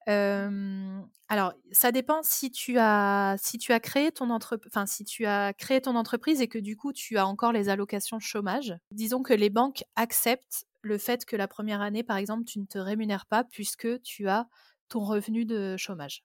Hem, 0.07 1.07
alors 1.29 1.53
ça 1.71 1.91
dépend 1.91 2.21
si 2.23 2.49
tu 2.51 2.77
as 2.79 3.35
si 3.39 3.59
tu 3.59 3.73
as 3.73 3.79
créé 3.79 4.11
ton 4.11 4.31
enfin 4.31 4.87
si 4.87 5.05
tu 5.05 5.25
as 5.27 5.53
créé 5.53 5.79
ton 5.81 5.95
entreprise 5.95 6.41
et 6.41 6.47
que 6.47 6.57
du 6.57 6.75
coup 6.75 6.93
tu 6.93 7.17
as 7.19 7.27
encore 7.27 7.51
les 7.51 7.69
allocations 7.69 8.19
chômage. 8.19 8.75
Disons 8.91 9.21
que 9.21 9.33
les 9.35 9.51
banques 9.51 9.83
acceptent 9.95 10.65
le 10.81 10.97
fait 10.97 11.25
que 11.25 11.35
la 11.35 11.47
1re 11.47 11.81
année, 11.81 12.03
par 12.03 12.17
exemple, 12.17 12.45
tu 12.45 12.59
ne 12.59 12.65
te 12.65 12.77
rémunères 12.79 13.25
pas 13.27 13.43
puisque 13.43 14.01
tu 14.01 14.27
as 14.29 14.47
ton 14.89 15.01
revenu 15.01 15.45
de 15.45 15.77
chômage. 15.77 16.21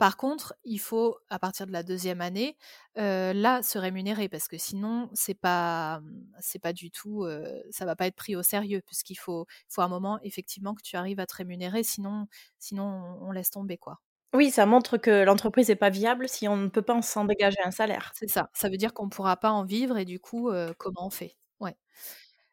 Par 0.00 0.16
contre, 0.16 0.54
il 0.64 0.78
faut, 0.80 1.18
à 1.28 1.38
partir 1.38 1.66
de 1.66 1.72
la 1.72 1.82
2e 1.82 2.22
année, 2.22 2.56
là, 2.96 3.62
se 3.62 3.76
rémunérer 3.76 4.30
parce 4.30 4.48
que 4.48 4.56
sinon 4.56 5.10
c'est 5.12 5.34
pas, 5.34 6.00
mmh, 6.00 6.24
c'est 6.40 6.58
pas 6.58 6.72
du 6.72 6.90
tout, 6.90 7.26
ça 7.70 7.84
va 7.84 7.96
pas 7.96 8.06
être 8.06 8.16
pris 8.16 8.34
au 8.34 8.42
sérieux 8.42 8.80
puisqu'il 8.86 9.16
faut 9.16 9.44
faut 9.68 9.82
un 9.82 9.88
moment 9.88 10.18
effectivement 10.22 10.74
que 10.74 10.80
tu 10.82 10.96
arrives 10.96 11.20
à 11.20 11.26
te 11.26 11.36
rémunérer 11.36 11.82
sinon 11.82 12.28
sinon 12.58 13.18
on 13.20 13.30
laisse 13.30 13.50
tomber, 13.50 13.76
quoi. 13.76 14.00
Oui, 14.32 14.52
ça 14.52 14.64
montre 14.64 14.96
que 14.96 15.24
l'entreprise 15.24 15.70
est 15.70 15.76
pas 15.76 15.90
viable 15.90 16.28
si 16.28 16.46
on 16.46 16.56
ne 16.56 16.68
peut 16.68 16.82
pas 16.82 16.94
en 16.94 17.02
s'en 17.02 17.24
dégager 17.24 17.56
un 17.64 17.72
salaire. 17.72 18.14
C'est 18.14 18.28
ça, 18.28 18.48
ça 18.54 18.68
veut 18.68 18.76
dire 18.76 18.94
qu'on 18.94 19.08
pourra 19.08 19.36
pas 19.36 19.50
en 19.50 19.64
vivre 19.64 19.98
et 19.98 20.04
du 20.04 20.20
coup, 20.20 20.50
comment 20.78 21.06
on 21.06 21.10
fait? 21.10 21.34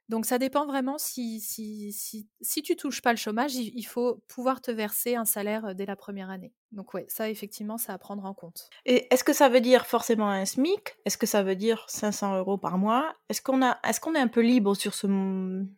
Donc 0.09 0.25
ça 0.25 0.37
dépend 0.37 0.65
vraiment 0.65 0.97
si 0.97 1.41
si 1.41 1.91
si 1.91 2.29
si 2.41 2.61
tu 2.61 2.75
touches 2.77 3.01
pas 3.01 3.11
le 3.11 3.17
chômage, 3.17 3.55
il 3.55 3.73
il 3.77 3.83
faut 3.83 4.23
pouvoir 4.27 4.61
te 4.61 4.71
verser 4.71 5.15
un 5.15 5.25
salaire, 5.25 5.75
dès 5.75 5.85
la 5.85 5.95
1re 5.97 6.29
année. 6.29 6.53
Donc 6.71 6.93
ouais, 6.93 7.05
ça 7.09 7.29
effectivement, 7.29 7.77
c'est 7.77 7.91
à 7.91 7.97
prendre 7.97 8.23
en 8.25 8.33
compte. 8.33 8.71
Et 8.85 9.07
est-ce 9.13 9.23
que 9.23 9.33
ça 9.33 9.49
veut 9.49 9.61
dire 9.61 9.85
forcément 9.85 10.29
un 10.29 10.45
SMIC? 10.45 10.95
Est-ce 11.05 11.17
que 11.17 11.25
ça 11.25 11.43
veut 11.43 11.55
dire 11.55 11.85
500 11.87 12.37
€ 12.41 12.59
par 12.59 12.77
mois? 12.77 13.15
Est-ce 13.29 13.41
qu'on 13.41 13.61
a 13.63 13.79
est-ce 13.87 13.99
qu'on 13.99 14.15
est 14.15 14.19
un 14.19 14.27
peu 14.27 14.41
libre 14.41 14.75
sur 14.75 14.93
ce 14.93 15.07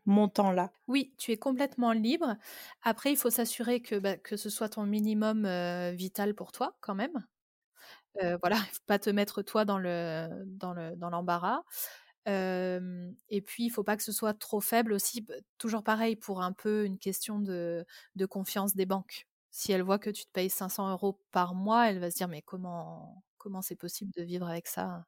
montant-là? 0.06 0.72
Oui, 0.88 1.13
tu 1.20 1.32
es 1.32 1.38
complètement 1.38 1.92
libre. 1.92 2.36
Après, 2.82 3.12
il 3.12 3.15
faut 3.18 3.30
s'assurer 3.30 3.82
que, 3.82 3.96
bah, 4.00 4.18
que 4.18 4.38
ce 4.38 4.50
soit 4.50 4.70
ton 4.70 4.86
minimum, 4.86 5.48
vital 5.94 6.34
pour 6.36 6.52
toi 6.52 6.78
quand 6.82 6.96
même. 6.96 7.13
Voilà, 8.42 8.58
il 8.58 8.60
faut 8.76 8.84
pas 8.88 9.00
te 9.00 9.10
mettre 9.12 9.42
toi 9.44 9.65
dans 9.65 9.80
le 9.80 10.30
dans 10.48 10.74
le 10.74 10.96
dans 10.98 11.10
l'embarras. 11.12 11.63
Et 12.25 13.41
puis 13.45 13.65
il 13.65 13.69
faut 13.69 13.84
pas 13.84 13.97
que 13.97 14.03
ce 14.03 14.12
soit 14.12 14.34
trop 14.34 14.62
faible 14.62 14.93
aussi, 14.93 15.25
toujours 15.58 15.84
pareil 15.84 16.15
pour 16.15 16.41
un 16.41 16.53
peu 16.53 16.86
une 16.86 16.97
question 16.99 17.39
de 17.39 17.86
confiance 18.29 18.75
des 18.75 18.86
banques. 18.86 19.27
Si 19.51 19.71
elle 19.71 19.82
voit 19.84 19.99
que 19.99 20.10
tu 20.12 20.25
te 20.25 20.32
payes 20.32 20.49
500 20.49 20.93
€ 20.95 21.17
par 21.32 21.55
mois, 21.55 21.89
elle 21.89 21.99
va 21.99 22.12
se 22.12 22.17
dire: 22.17 22.27
«Mais 22.27 22.41
comment 22.43 23.23
comment 23.38 23.62
c'est 23.62 23.75
possible 23.77 24.12
de 24.15 24.21
vivre 24.23 24.47
avec 24.47 24.67
ça?» 24.67 25.05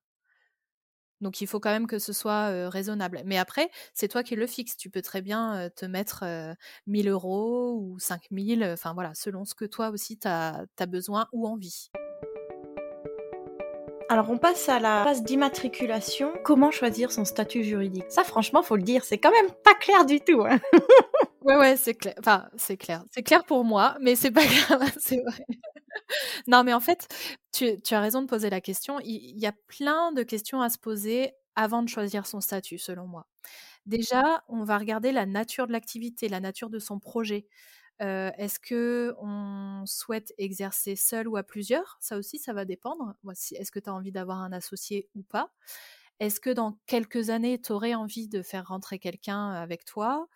Donc 1.21 1.39
il 1.39 1.47
faut 1.47 1.60
quand 1.60 1.69
même 1.69 1.88
que 1.88 2.00
ce 2.00 2.13
soit, 2.13 2.69
raisonnable. 2.69 3.21
Mais 3.26 3.38
après, 3.38 3.69
c'est 3.93 4.08
toi 4.08 4.24
qui 4.24 4.36
le 4.36 4.47
fixes. 4.47 4.76
Tu 4.76 4.89
peux 4.89 5.02
très 5.04 5.21
bien, 5.21 5.69
te 5.76 5.86
mettre, 5.86 6.24
heu, 6.26 6.56
1 6.88 7.04
000 7.04 7.76
€ 7.76 7.76
ou 7.80 8.00
5 8.00 8.24
000, 8.32 8.63
heu, 8.63 8.74
enfin 8.74 8.93
voilà, 8.93 9.13
selon 9.13 9.45
ce 9.45 9.54
que 9.56 9.65
toi 9.65 9.89
aussi 9.89 10.17
tu 10.17 10.28
as 10.28 10.65
besoin 10.88 11.28
ou 11.32 11.47
envie. 11.47 11.89
Alors 14.12 14.30
on 14.30 14.38
passe 14.38 14.67
à 14.67 14.82
la 14.82 15.06
phase 15.06 15.24
d'immatriculation. 15.24 16.34
Comment 16.43 16.69
choisir 16.69 17.13
son 17.13 17.24
statut 17.24 17.63
juridique? 17.63 18.04
Ça 18.10 18.26
franchement, 18.26 18.62
faut 18.62 18.76
le 18.76 18.82
dire, 18.84 19.06
c'est 19.06 19.17
quand 19.17 19.32
même 19.32 19.50
pas 19.63 19.74
clair 19.74 20.04
du 20.06 20.19
tout, 20.19 20.43
hein. 20.43 20.60
Ouais, 21.43 21.56
ouais, 21.56 21.78
c'est 21.78 21.93
clair, 21.93 22.13
enfin 22.19 22.50
c'est 22.58 22.76
clair. 22.76 23.06
C'est 23.10 23.24
clair 23.24 23.45
pour 23.45 23.63
moi, 23.63 23.95
mais 24.02 24.17
c'est 24.17 24.32
pas 24.32 24.43
grave, 24.67 24.91
c'est 25.00 25.21
vrai. 25.21 25.45
Non, 26.47 26.65
mais 26.65 26.74
en 26.74 26.82
fait, 26.82 27.08
tu 27.54 27.80
as 27.91 28.00
raison 28.02 28.21
de 28.21 28.28
poser 28.28 28.50
la 28.50 28.60
question. 28.60 29.00
Il 29.02 29.39
y 29.39 29.45
a 29.45 29.54
plein 29.67 30.12
de 30.12 30.24
questions 30.24 30.62
à 30.62 30.69
se 30.69 30.78
poser 30.78 31.32
avant 31.56 31.82
de 31.82 31.88
choisir 31.88 32.26
son 32.26 32.41
statut, 32.41 32.78
selon 32.78 33.08
moi. 33.08 33.28
Déjà, 33.86 34.43
on 34.50 34.63
va 34.65 34.78
regarder 34.78 35.13
la 35.13 35.26
nature 35.26 35.67
de 35.67 35.71
l'activité, 35.71 36.28
la 36.28 36.41
nature 36.41 36.69
de 36.69 36.80
son 36.80 37.00
projet. 37.00 37.47
Heu, 38.02 38.32
est-ce 38.38 38.60
qu'on 38.60 39.86
souhaite 39.86 40.34
exercer 40.38 40.96
seul 40.96 41.28
ou 41.28 41.38
à 41.38 41.44
plusieurs? 41.44 41.98
Ça 42.02 42.18
aussi, 42.18 42.40
ça 42.40 42.54
va 42.54 42.66
dépendre. 42.66 43.16
Est-ce 43.56 43.72
que 43.72 43.80
tu 43.80 43.90
as 43.90 43.94
envie 43.94 44.12
d'avoir 44.12 44.40
un 44.40 44.52
associé 44.52 45.10
ou 45.16 45.24
pas? 45.24 45.52
Est-ce 46.20 46.40
que 46.40 46.50
dans 46.52 46.80
quelques 46.88 47.30
années, 47.30 47.60
tu 47.62 47.72
aurais 47.74 47.96
envie 47.96 48.28
de 48.28 48.42
faire 48.44 48.68
rentrer 48.68 49.00
quelqu'un 49.00 49.52
avec 49.52 49.86
toi? 49.86 50.28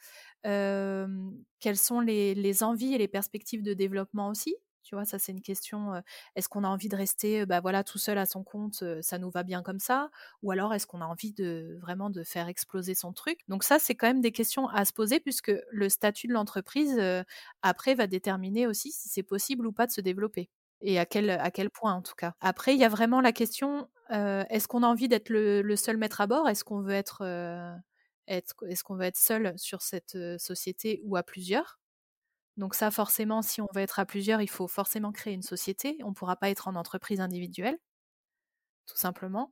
Hem, 0.43 1.33
quelles 1.59 1.77
sont 1.77 2.01
les 2.01 2.63
envies 2.63 2.93
et 2.95 2.97
les 2.99 3.07
perspectives 3.07 3.63
de 3.63 3.73
développement 3.73 4.29
aussi? 4.29 4.55
Tu 4.85 4.93
vois, 4.95 5.03
ça 5.05 5.17
c'est 5.19 5.31
une 5.31 5.41
question, 5.41 6.01
est-ce 6.35 6.47
qu'on 6.47 6.63
a 6.63 6.67
envie 6.67 6.89
de 6.89 6.95
rester, 6.95 7.45
bah, 7.47 7.59
voilà, 7.59 7.83
tout 7.83 7.97
seul 7.97 8.19
à 8.19 8.27
son 8.27 8.43
compte, 8.43 8.83
ça 9.01 9.17
nous 9.17 9.31
va 9.31 9.41
bien 9.43 9.63
comme 9.63 9.79
ça? 9.79 10.11
Ou 10.43 10.51
alors 10.51 10.73
est-ce 10.75 10.85
qu'on 10.85 11.01
a 11.01 11.05
envie 11.05 11.33
de 11.33 11.77
vraiment 11.81 12.11
de 12.11 12.23
faire 12.23 12.47
exploser 12.47 12.93
son 12.93 13.11
truc? 13.11 13.39
Donc 13.47 13.63
ça, 13.63 13.79
c'est 13.79 13.95
quand 13.95 14.05
même 14.07 14.21
des 14.21 14.31
questions 14.31 14.67
à 14.69 14.85
se 14.85 14.93
poser 14.93 15.19
puisque 15.19 15.51
le 15.71 15.89
statut 15.89 16.27
de 16.27 16.33
l'entreprise, 16.33 17.01
après 17.63 17.95
va 17.95 18.05
déterminer 18.07 18.67
aussi 18.67 18.91
si 18.91 19.09
c'est 19.09 19.23
possible 19.23 19.65
ou 19.65 19.71
pas 19.71 19.87
de 19.87 19.91
se 19.91 20.01
développer 20.01 20.49
et 20.81 20.99
à 20.99 21.05
quel 21.05 21.31
à 21.31 21.49
quel 21.51 21.71
point 21.71 21.93
en 21.93 22.01
tout 22.03 22.15
cas. 22.15 22.33
Après, 22.41 22.73
il 22.75 22.79
y 22.79 22.83
a 22.83 22.89
vraiment 22.89 23.21
la 23.21 23.31
question, 23.31 23.89
est-ce 24.09 24.67
qu'on 24.67 24.83
a 24.83 24.87
envie 24.87 25.07
d'être 25.07 25.29
le 25.29 25.75
seul 25.75 25.97
maître 25.97 26.21
à 26.21 26.27
bord? 26.27 26.47
Est-ce 26.47 26.63
qu'on 26.63 26.81
veut 26.81 26.93
être, 26.93 27.23
est-ce 28.27 28.83
qu'on 28.83 28.99
être 28.99 29.17
seul 29.17 29.53
sur 29.57 29.81
cette, 29.81 30.17
société 30.37 31.01
ou 31.03 31.15
à 31.15 31.23
plusieurs? 31.23 31.79
Donc 32.57 32.75
ça, 32.75 32.91
forcément, 32.91 33.41
si 33.41 33.61
on 33.61 33.67
veut 33.73 33.81
être 33.81 33.99
à 33.99 34.05
plusieurs, 34.05 34.41
il 34.41 34.49
faut 34.49 34.67
forcément 34.67 35.11
créer 35.11 35.33
une 35.33 35.41
société. 35.41 35.97
On 36.03 36.09
ne 36.09 36.13
pourra 36.13 36.35
pas 36.37 36.49
être 36.49 36.67
en 36.67 36.75
entreprise 36.75 37.19
individuelle, 37.21 37.77
tout 38.87 38.97
simplement. 38.97 39.51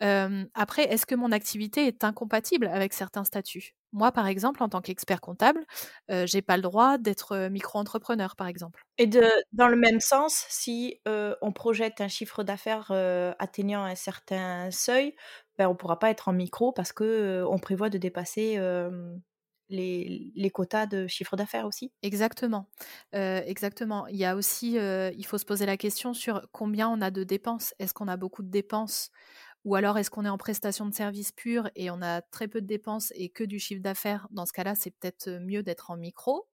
Après, 0.00 0.84
est-ce 0.84 1.06
que 1.06 1.14
mon 1.14 1.32
activité 1.32 1.86
est 1.86 2.04
incompatible 2.04 2.66
avec 2.66 2.92
certains 2.92 3.24
statuts? 3.24 3.74
Moi, 3.92 4.12
par 4.12 4.26
exemple, 4.26 4.62
en 4.62 4.68
tant 4.68 4.82
qu'expert 4.82 5.20
comptable, 5.20 5.64
j'ai 6.08 6.42
pas 6.42 6.56
le 6.56 6.62
droit 6.62 6.98
d'être, 6.98 7.48
micro-entrepreneur, 7.48 8.36
par 8.36 8.46
exemple. 8.46 8.82
Et 8.98 9.06
dans 9.06 9.68
le 9.68 9.76
même 9.76 10.00
sens, 10.00 10.44
si, 10.48 11.00
on 11.06 11.52
projette 11.52 12.00
un 12.00 12.08
chiffre 12.08 12.42
d'affaires, 12.44 12.90
atteignant 13.38 13.84
un 13.84 13.94
certain 13.94 14.70
seuil, 14.70 15.14
ben, 15.58 15.68
on 15.68 15.74
pourra 15.74 15.98
pas 15.98 16.10
être 16.10 16.28
en 16.28 16.34
micro 16.34 16.72
parce 16.72 16.92
que, 16.92 17.04
heu, 17.42 17.46
on 17.48 17.58
prévoit 17.58 17.88
de 17.88 17.96
dépasser, 17.96 18.58
les 19.68 20.50
quotas 20.50 20.86
de 20.86 21.06
chiffre 21.06 21.36
d'affaires 21.36 21.66
aussi? 21.66 21.92
Exactement, 22.02 22.68
heu, 23.14 23.42
exactement. 23.46 24.06
Il 24.06 24.16
y 24.16 24.24
a 24.24 24.36
aussi, 24.36 24.78
heu, 24.78 25.10
il 25.16 25.24
faut 25.26 25.38
se 25.38 25.44
poser 25.46 25.66
la 25.66 25.76
question 25.78 26.12
sur 26.14 26.46
combien 26.52 26.88
on 26.88 27.00
a 27.00 27.10
de 27.10 27.24
dépenses. 27.24 27.74
Est-ce 27.78 27.94
qu'on 27.94 28.06
a 28.06 28.16
beaucoup 28.18 28.42
de 28.42 28.50
dépenses? 28.50 29.10
Ou 29.66 29.76
alors 29.76 29.98
est-ce 29.98 30.10
qu'on 30.10 30.24
est 30.24 30.30
en 30.30 30.38
prestation 30.38 30.86
de 30.86 30.94
service 30.94 31.32
pure 31.32 31.70
et 31.76 31.90
on 31.92 32.02
a 32.02 32.22
très 32.22 32.48
peu 32.48 32.62
de 32.62 32.66
dépenses 32.66 33.12
et 33.16 33.28
que 33.30 33.44
du 33.44 33.60
chiffre 33.60 33.82
d'affaires? 33.82 34.28
Dans 34.32 34.46
ce 34.46 34.54
cas-là, 34.54 34.74
c'est 34.74 34.90
peut-être, 34.92 35.30
mieux 35.42 35.62
d'être 35.62 35.90
en 35.92 35.98
micro. 35.98 36.48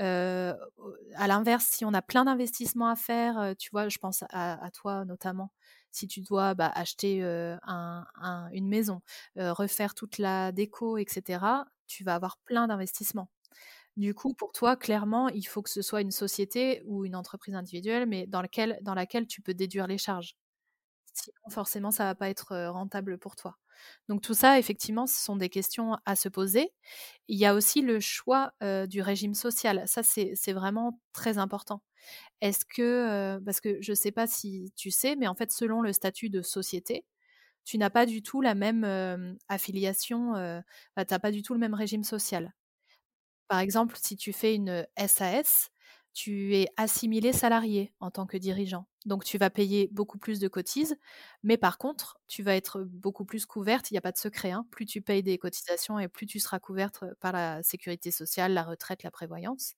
Heu, 0.00 0.54
à 1.16 1.28
l'inverse, 1.28 1.66
si 1.70 1.84
on 1.84 1.94
a 1.94 2.02
plein 2.02 2.24
d'investissements 2.26 2.88
à 2.88 2.96
faire, 2.96 3.54
tu 3.58 3.70
vois, 3.72 3.88
je 3.88 3.98
pense 3.98 4.24
à 4.30 4.70
toi 4.74 5.04
notamment, 5.04 5.52
si 5.92 6.08
tu 6.08 6.20
dois, 6.22 6.54
bah, 6.54 6.72
acheter, 6.74 7.22
une 7.22 8.68
maison, 8.68 9.02
refaire 9.36 9.94
toute 9.94 10.18
la 10.18 10.52
déco 10.52 10.98
et 10.98 11.06
cetera, 11.08 11.66
tu 11.86 12.04
vas 12.04 12.14
avoir 12.14 12.38
plein 12.44 12.66
d'investissements. 12.68 13.28
Du 13.96 14.14
coup, 14.14 14.34
pour 14.34 14.52
toi, 14.52 14.76
clairement, 14.76 15.28
il 15.28 15.44
faut 15.44 15.62
que 15.62 15.70
ce 15.70 15.82
soit 15.82 16.00
une 16.00 16.10
société 16.10 16.82
ou 16.86 17.04
une 17.04 17.14
entreprise 17.14 17.54
individuelle, 17.54 18.06
mais 18.06 18.26
dans 18.26 18.42
laquelle 18.42 18.78
dans 18.82 18.94
laquelle 18.94 19.26
tu 19.26 19.40
peux 19.40 19.54
déduire 19.54 19.86
les 19.86 19.98
charges. 19.98 20.36
Sinon, 21.14 21.50
forcément, 21.50 21.90
ça 21.92 22.04
va 22.04 22.14
pas 22.16 22.28
être, 22.28 22.56
rentable 22.70 23.18
pour 23.18 23.36
toi. 23.36 23.56
Donc 24.08 24.20
tout 24.22 24.34
ça, 24.34 24.58
effectivement, 24.58 25.06
ce 25.06 25.22
sont 25.22 25.36
des 25.36 25.48
questions 25.48 25.96
à 26.06 26.16
se 26.16 26.28
poser. 26.28 26.72
Il 27.28 27.38
y 27.38 27.46
a 27.46 27.54
aussi 27.54 27.82
le 27.82 28.00
choix, 28.00 28.52
du 28.88 29.00
régime 29.02 29.34
social. 29.34 29.84
Ça, 29.86 30.02
c'est 30.02 30.52
vraiment 30.52 31.00
très 31.12 31.38
important. 31.38 31.82
Est-ce 32.40 32.64
que, 32.64 33.38
parce 33.44 33.60
que 33.60 33.78
je 33.80 33.94
sais 33.94 34.12
pas 34.12 34.26
si 34.26 34.72
tu 34.76 34.90
sais, 34.90 35.16
mais 35.16 35.28
en 35.28 35.34
fait, 35.34 35.52
selon 35.52 35.82
le 35.82 35.92
statut 35.92 36.30
de 36.30 36.42
société, 36.42 37.04
tu 37.64 37.78
n'as 37.78 37.90
pas 37.90 38.06
du 38.06 38.22
tout 38.22 38.40
la 38.40 38.54
même, 38.54 38.84
affiliation, 39.48 40.34
tu 40.96 41.14
as 41.14 41.18
pas 41.18 41.30
du 41.32 41.42
tout 41.42 41.54
le 41.54 41.60
même 41.60 41.74
régime 41.74 42.04
social. 42.04 42.52
Par 43.48 43.58
exemple, 43.60 43.96
si 44.00 44.16
tu 44.16 44.32
fais 44.32 44.54
une 44.54 44.86
SAS, 44.96 45.70
tu 46.14 46.54
es 46.56 46.68
assimilé 46.76 47.32
salarié 47.32 47.92
en 48.00 48.10
tant 48.10 48.26
que 48.26 48.36
dirigeant. 48.36 48.86
Donc 49.06 49.24
tu 49.24 49.36
vas 49.38 49.50
payer 49.50 49.88
beaucoup 49.92 50.18
plus 50.18 50.38
de 50.40 50.48
cotises, 50.48 50.96
mais 51.42 51.56
par 51.58 51.76
contre, 51.78 52.18
tu 52.28 52.42
vas 52.42 52.54
être 52.56 52.82
beaucoup 52.84 53.24
plus 53.26 53.44
couverte, 53.46 53.90
il 53.90 53.94
y 53.94 53.98
a 53.98 54.00
pas 54.00 54.12
de 54.12 54.16
secret, 54.18 54.52
hein. 54.52 54.66
Plus 54.70 54.86
tu 54.86 55.02
payes 55.02 55.22
des 55.22 55.38
cotisations 55.38 55.98
et 55.98 56.08
plus 56.08 56.26
tu 56.26 56.40
seras 56.40 56.60
couverte, 56.60 57.04
par 57.20 57.32
la 57.32 57.62
sécurité 57.62 58.10
sociale, 58.12 58.54
la 58.54 58.62
retraite, 58.64 59.02
la 59.02 59.10
prévoyance. 59.10 59.74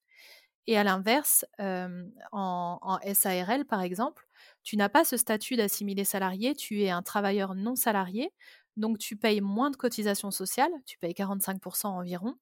Et 0.66 0.76
à 0.78 0.84
l'inverse, 0.84 1.44
en 1.58 2.78
en 2.82 2.98
SARL, 3.14 3.64
par 3.66 3.82
exemple, 3.82 4.25
tu 4.62 4.76
n'as 4.76 4.88
pas 4.88 5.04
ce 5.04 5.16
statut 5.16 5.56
d'assimilé 5.56 6.04
salarié, 6.04 6.54
tu 6.54 6.82
es 6.82 6.90
un 6.90 7.02
travailleur 7.02 7.54
non 7.54 7.76
salarié, 7.76 8.30
donc 8.76 8.98
tu 8.98 9.16
payes 9.16 9.40
moins 9.40 9.70
de 9.70 9.76
cotisations 9.76 10.30
sociales, 10.30 10.72
tu 10.86 10.98
payes 10.98 11.14
45% 11.14 11.96
environ, 11.96 12.36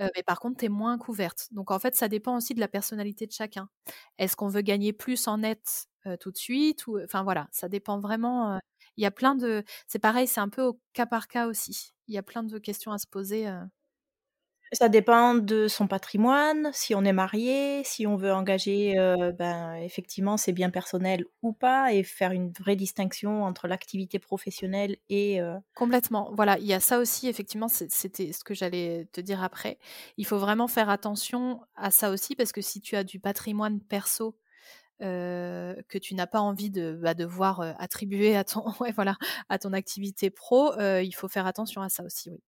Heu, 0.00 0.10
mais 0.16 0.22
par 0.22 0.40
contre, 0.40 0.58
tu 0.58 0.66
es 0.66 0.68
moins 0.68 0.98
couverte. 0.98 1.48
Donc 1.52 1.70
en 1.70 1.78
fait, 1.78 1.94
ça 1.96 2.08
dépend 2.08 2.36
aussi 2.36 2.54
de 2.54 2.60
la 2.60 2.68
personnalité 2.68 3.26
de 3.26 3.32
chacun. 3.32 3.68
Est-ce 4.18 4.36
qu'on 4.36 4.48
veut 4.48 4.60
gagner 4.62 4.92
plus 4.92 5.26
en 5.28 5.38
net, 5.38 5.86
heu, 6.06 6.16
tout 6.18 6.30
de 6.32 6.36
suite 6.36 6.84
enfin 7.04 7.22
voilà, 7.24 7.48
ça 7.52 7.68
dépend 7.68 7.98
vraiment, 8.00 8.56
heu, 8.56 8.60
il 8.96 9.02
y 9.04 9.06
a 9.06 9.10
plein 9.10 9.34
de 9.34 9.64
c'est 9.88 9.98
pareil, 9.98 10.26
c'est 10.28 10.40
un 10.40 10.48
peu 10.50 10.62
au 10.62 10.80
cas 10.92 11.06
par 11.06 11.28
cas 11.28 11.46
aussi. 11.48 11.92
Il 12.08 12.14
y 12.14 12.18
a 12.18 12.22
plein 12.22 12.42
de 12.44 12.58
questions 12.58 12.92
à 12.92 12.98
se 12.98 13.06
poser, 13.06 13.48
Ça 14.72 14.88
dépend 14.88 15.34
de 15.34 15.68
son 15.68 15.86
patrimoine, 15.86 16.70
si 16.72 16.94
on 16.94 17.04
est 17.04 17.12
marié, 17.12 17.82
si 17.84 18.04
on 18.06 18.16
veut 18.16 18.32
engager, 18.32 18.98
heu, 18.98 19.30
ben, 19.32 19.74
effectivement 19.76 20.36
ses 20.36 20.52
biens 20.52 20.70
personnels 20.70 21.24
ou 21.42 21.52
pas 21.52 21.92
et 21.92 22.02
faire 22.02 22.32
une 22.32 22.50
vraie 22.52 22.74
distinction 22.76 23.44
entre 23.44 23.68
l'activité 23.68 24.18
professionnelle 24.18 24.96
et 25.08 25.40
heu 25.40 25.54
complètement. 25.74 26.30
Voilà, 26.34 26.58
il 26.58 26.66
y 26.66 26.72
a 26.72 26.80
ça 26.80 26.98
aussi 26.98 27.28
effectivement, 27.28 27.68
c'était 27.68 28.32
ce 28.32 28.44
que 28.44 28.54
j'allais 28.54 29.06
te 29.12 29.20
dire 29.20 29.42
après. 29.42 29.78
Il 30.16 30.26
faut 30.26 30.38
vraiment 30.38 30.68
faire 30.68 30.88
attention 30.90 31.60
à 31.76 31.90
ça 31.90 32.10
aussi 32.10 32.34
parce 32.34 32.52
que 32.52 32.60
si 32.62 32.80
tu 32.80 32.96
as 32.96 33.04
du 33.04 33.20
patrimoine 33.20 33.80
perso, 33.80 34.38
heu, 35.02 35.76
que 35.88 35.98
tu 35.98 36.14
n'as 36.16 36.26
pas 36.28 36.40
envie 36.40 36.70
de, 36.70 36.92
bah, 37.02 37.14
voir, 37.26 37.60
attribuer 37.80 38.36
à 38.36 38.44
ton 38.44 38.64
ouais 38.80 38.92
voilà, 38.92 39.16
à 39.50 39.58
ton 39.58 39.72
activité 39.74 40.30
pro, 40.30 40.72
il 40.80 41.12
faut 41.14 41.28
faire 41.28 41.46
attention 41.46 41.82
à 41.82 41.88
ça 41.90 42.04
aussi, 42.04 42.30
oui. 42.30 42.40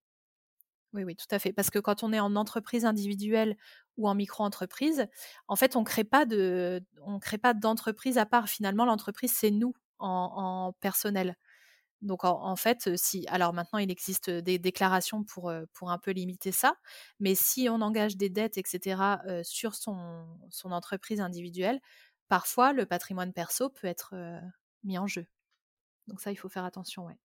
Oui, 0.93 1.03
oui, 1.03 1.15
tout 1.15 1.27
à 1.29 1.37
fait. 1.39 1.53
Parce 1.53 1.69
que 1.69 1.77
quand 1.79 2.03
on 2.03 2.11
est 2.13 2.19
en 2.19 2.35
entreprise 2.35 2.83
individuelle 2.85 3.55
ou 3.97 4.09
en 4.09 4.15
micro-entreprise, 4.15 5.05
en 5.47 5.55
fait, 5.55 5.75
on 5.75 5.83
crée 5.83 6.03
pas 6.03 6.25
de 6.25 6.81
on 7.05 7.19
crée 7.19 7.37
pas 7.37 7.53
d'entreprise 7.53 8.17
à 8.17 8.25
part. 8.25 8.49
Finalement, 8.49 8.85
l'entreprise, 8.85 9.31
c'est 9.35 9.51
nous 9.51 9.73
en 9.99 10.73
personnel. 10.79 11.35
Donc 12.01 12.23
en 12.25 12.55
fait, 12.57 12.87
heu, 12.87 12.95
si 12.97 13.25
alors 13.29 13.53
maintenant, 13.53 13.79
il 13.79 13.91
existe, 13.91 14.29
des 14.29 14.59
déclarations 14.59 15.23
pour, 15.23 15.51
heu, 15.51 15.67
pour 15.73 15.91
un 15.91 15.97
peu 15.99 16.11
limiter 16.11 16.51
ça, 16.51 16.75
mais 17.19 17.35
si 17.35 17.69
on 17.69 17.81
engage 17.81 18.17
des 18.17 18.29
dettes 18.29 18.57
et 18.57 18.63
cetera, 18.65 19.21
heu, 19.27 19.43
sur 19.43 19.75
son 19.75 20.27
son 20.51 20.71
entreprise 20.71 21.21
individuelle, 21.21 21.79
parfois 22.29 22.73
le 22.73 22.85
patrimoine 22.85 23.33
perso 23.33 23.69
peut 23.69 23.87
être, 23.87 24.15
mis 24.83 24.97
en 24.99 25.07
jeu. 25.07 25.25
Donc 26.07 26.21
ça, 26.21 26.31
il 26.31 26.37
faut 26.37 26.49
faire 26.49 26.65
attention, 26.65 27.05
ouais. 27.07 27.17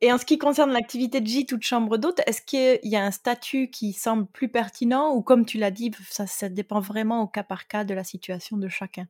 Et 0.00 0.12
en 0.12 0.18
ce 0.18 0.24
qui 0.24 0.38
concerne 0.38 0.72
l'activité 0.72 1.20
de 1.20 1.26
gîte 1.26 1.52
ou 1.52 1.56
de 1.56 1.62
chambre 1.62 1.96
d'hôte, 1.98 2.20
est-ce 2.26 2.42
qu'il 2.42 2.80
y 2.90 2.96
a 2.96 3.04
un 3.04 3.10
statut 3.10 3.70
qui 3.70 3.92
semble 3.92 4.26
plus 4.26 4.48
pertinent 4.50 5.14
ou 5.14 5.22
comme 5.22 5.46
tu 5.46 5.58
l'as 5.58 5.70
dit, 5.70 5.92
ça 6.10 6.48
dépend 6.48 6.80
vraiment 6.80 7.22
au 7.22 7.28
cas 7.28 7.44
par 7.44 7.66
cas 7.68 7.84
de 7.84 7.94
la 7.94 8.04
situation 8.04 8.56
de 8.56 8.68
chacun? 8.68 9.06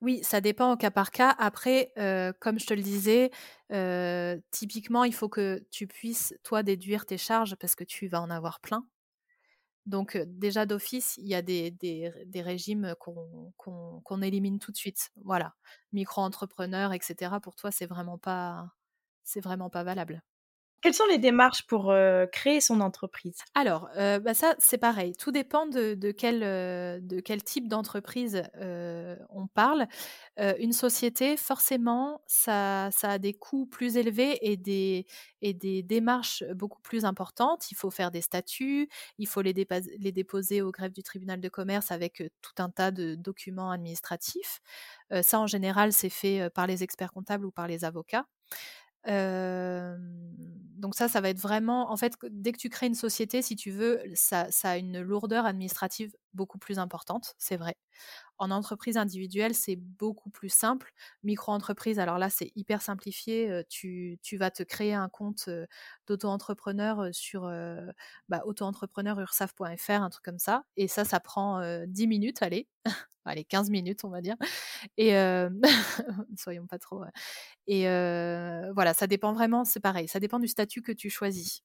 Oui, 0.00 0.20
ça 0.22 0.40
dépend 0.40 0.72
au 0.72 0.76
cas 0.76 0.90
par 0.90 1.10
cas. 1.10 1.34
Après, 1.38 1.92
comme 2.40 2.58
je 2.58 2.66
te 2.66 2.74
le 2.74 2.82
disais, 2.82 3.30
typiquement, 4.50 5.04
il 5.04 5.14
faut 5.14 5.28
que 5.28 5.64
tu 5.70 5.86
puisses, 5.86 6.34
toi, 6.42 6.62
déduire 6.62 7.06
tes 7.06 7.18
charges 7.18 7.56
parce 7.56 7.74
que 7.74 7.84
tu 7.84 8.08
vas 8.08 8.20
en 8.20 8.30
avoir 8.30 8.60
plein. 8.60 8.86
Donc, 9.86 10.16
déjà 10.16 10.66
d'office, 10.66 11.16
il 11.18 11.26
y 11.28 11.34
a 11.34 11.42
des 11.42 12.12
régimes, 12.36 12.94
qu'on 12.98 14.22
élimine 14.22 14.58
tout 14.58 14.72
de 14.72 14.76
suite. 14.76 15.10
Voilà. 15.24 15.54
Micro-entrepreneur 15.92 16.92
et 16.92 16.98
cetera, 17.02 17.40
pour 17.40 17.56
toi, 17.56 17.70
c'est 17.70 17.86
vraiment 17.86 18.18
pas 18.18 18.72
c'est 19.30 19.40
vraiment 19.40 19.70
pas 19.70 19.84
valable. 19.84 20.22
Quelles 20.82 20.94
sont 20.94 21.04
les 21.10 21.18
démarches 21.18 21.66
pour, 21.66 21.92
créer 22.32 22.60
son 22.62 22.80
entreprise? 22.80 23.36
Alors, 23.54 23.90
bah, 23.94 24.32
ça, 24.32 24.54
c'est 24.58 24.78
pareil. 24.78 25.12
Tout 25.14 25.30
dépend 25.30 25.66
de 25.66 25.92
de 25.92 26.10
quel, 26.10 26.40
de 26.40 27.20
quel 27.20 27.42
type 27.44 27.68
d'entreprise, 27.68 28.42
on 29.28 29.46
parle. 29.46 29.86
Une 30.38 30.72
société, 30.72 31.36
forcément, 31.36 32.22
ça 32.26 32.88
ça 32.92 33.10
a 33.10 33.18
des 33.18 33.34
coûts 33.34 33.66
plus 33.66 33.98
élevés 33.98 34.38
et 34.40 34.56
des 34.56 35.04
et 35.42 35.52
des 35.52 35.82
démarches 35.82 36.44
beaucoup 36.54 36.80
plus 36.80 37.04
importantes. 37.04 37.70
Il 37.70 37.74
faut 37.74 37.90
faire 37.90 38.10
des 38.10 38.22
statuts, 38.22 38.88
il 39.18 39.28
faut 39.28 39.42
les 39.42 39.52
les 39.52 40.12
déposer 40.12 40.62
au 40.62 40.70
greffe 40.70 40.94
du 40.94 41.02
tribunal 41.02 41.42
de 41.42 41.48
commerce 41.50 41.90
avec, 41.90 42.22
tout 42.40 42.54
un 42.62 42.70
tas 42.70 42.90
de 42.90 43.16
documents 43.16 43.70
administratifs. 43.70 44.60
Ça, 45.20 45.40
en 45.40 45.46
général, 45.46 45.92
c'est 45.92 46.08
fait, 46.08 46.48
par 46.54 46.66
les 46.66 46.82
experts 46.82 47.12
comptables 47.12 47.44
ou 47.44 47.50
par 47.50 47.68
les 47.68 47.84
avocats. 47.84 48.24
Donc 49.06 50.94
ça, 50.94 51.08
ça 51.08 51.20
va 51.20 51.28
être 51.30 51.38
vraiment 51.40 51.90
en 51.92 51.96
fait, 51.96 52.14
dès 52.30 52.52
que 52.52 52.58
tu 52.58 52.70
crées 52.70 52.86
une 52.86 52.94
société, 52.94 53.42
si 53.42 53.56
tu 53.56 53.70
veux, 53.70 54.00
ça 54.14 54.46
ça 54.50 54.70
a 54.70 54.76
une 54.78 55.00
lourdeur 55.00 55.44
administrative 55.46 56.12
beaucoup 56.34 56.58
plus 56.58 56.78
importante, 56.78 57.34
c'est 57.38 57.56
vrai. 57.56 57.76
En 58.38 58.50
entreprise 58.50 58.96
individuelle, 58.96 59.54
c'est 59.54 59.76
beaucoup 59.76 60.30
plus 60.30 60.48
simple. 60.48 60.92
Micro-entreprise, 61.22 61.98
alors 61.98 62.18
là, 62.18 62.30
c'est 62.30 62.52
hyper 62.56 62.80
simplifié. 62.82 63.62
Tu, 63.68 64.18
tu, 64.22 64.36
vas 64.38 64.50
te 64.50 64.62
créer 64.62 64.94
un 64.94 65.08
compte 65.08 65.50
d'auto-entrepreneur 66.06 67.08
sur 67.12 67.42
bah, 68.28 68.42
auto-entrepreneur-ursaf.fr, 68.46 69.90
un 69.90 70.10
truc 70.10 70.24
comme 70.24 70.38
ça. 70.38 70.64
Et 70.76 70.88
ça, 70.88 71.04
ça 71.04 71.20
prend 71.20 71.60
10 71.86 72.06
minutes, 72.06 72.42
allez. 72.42 72.66
allez, 73.26 73.44
15 73.44 73.68
minutes, 73.70 74.04
on 74.04 74.08
va 74.08 74.22
dire. 74.22 74.36
Et 74.96 75.12
soyons 76.36 76.66
pas 76.66 76.78
trop. 76.78 77.04
Et 77.66 77.84
voilà, 77.84 78.94
ça 78.94 79.06
dépend 79.06 79.32
vraiment, 79.32 79.64
c'est 79.64 79.80
pareil, 79.80 80.08
ça 80.08 80.20
dépend 80.20 80.38
du 80.38 80.48
statut 80.48 80.82
que 80.82 80.92
tu 80.92 81.10
choisis. 81.10 81.62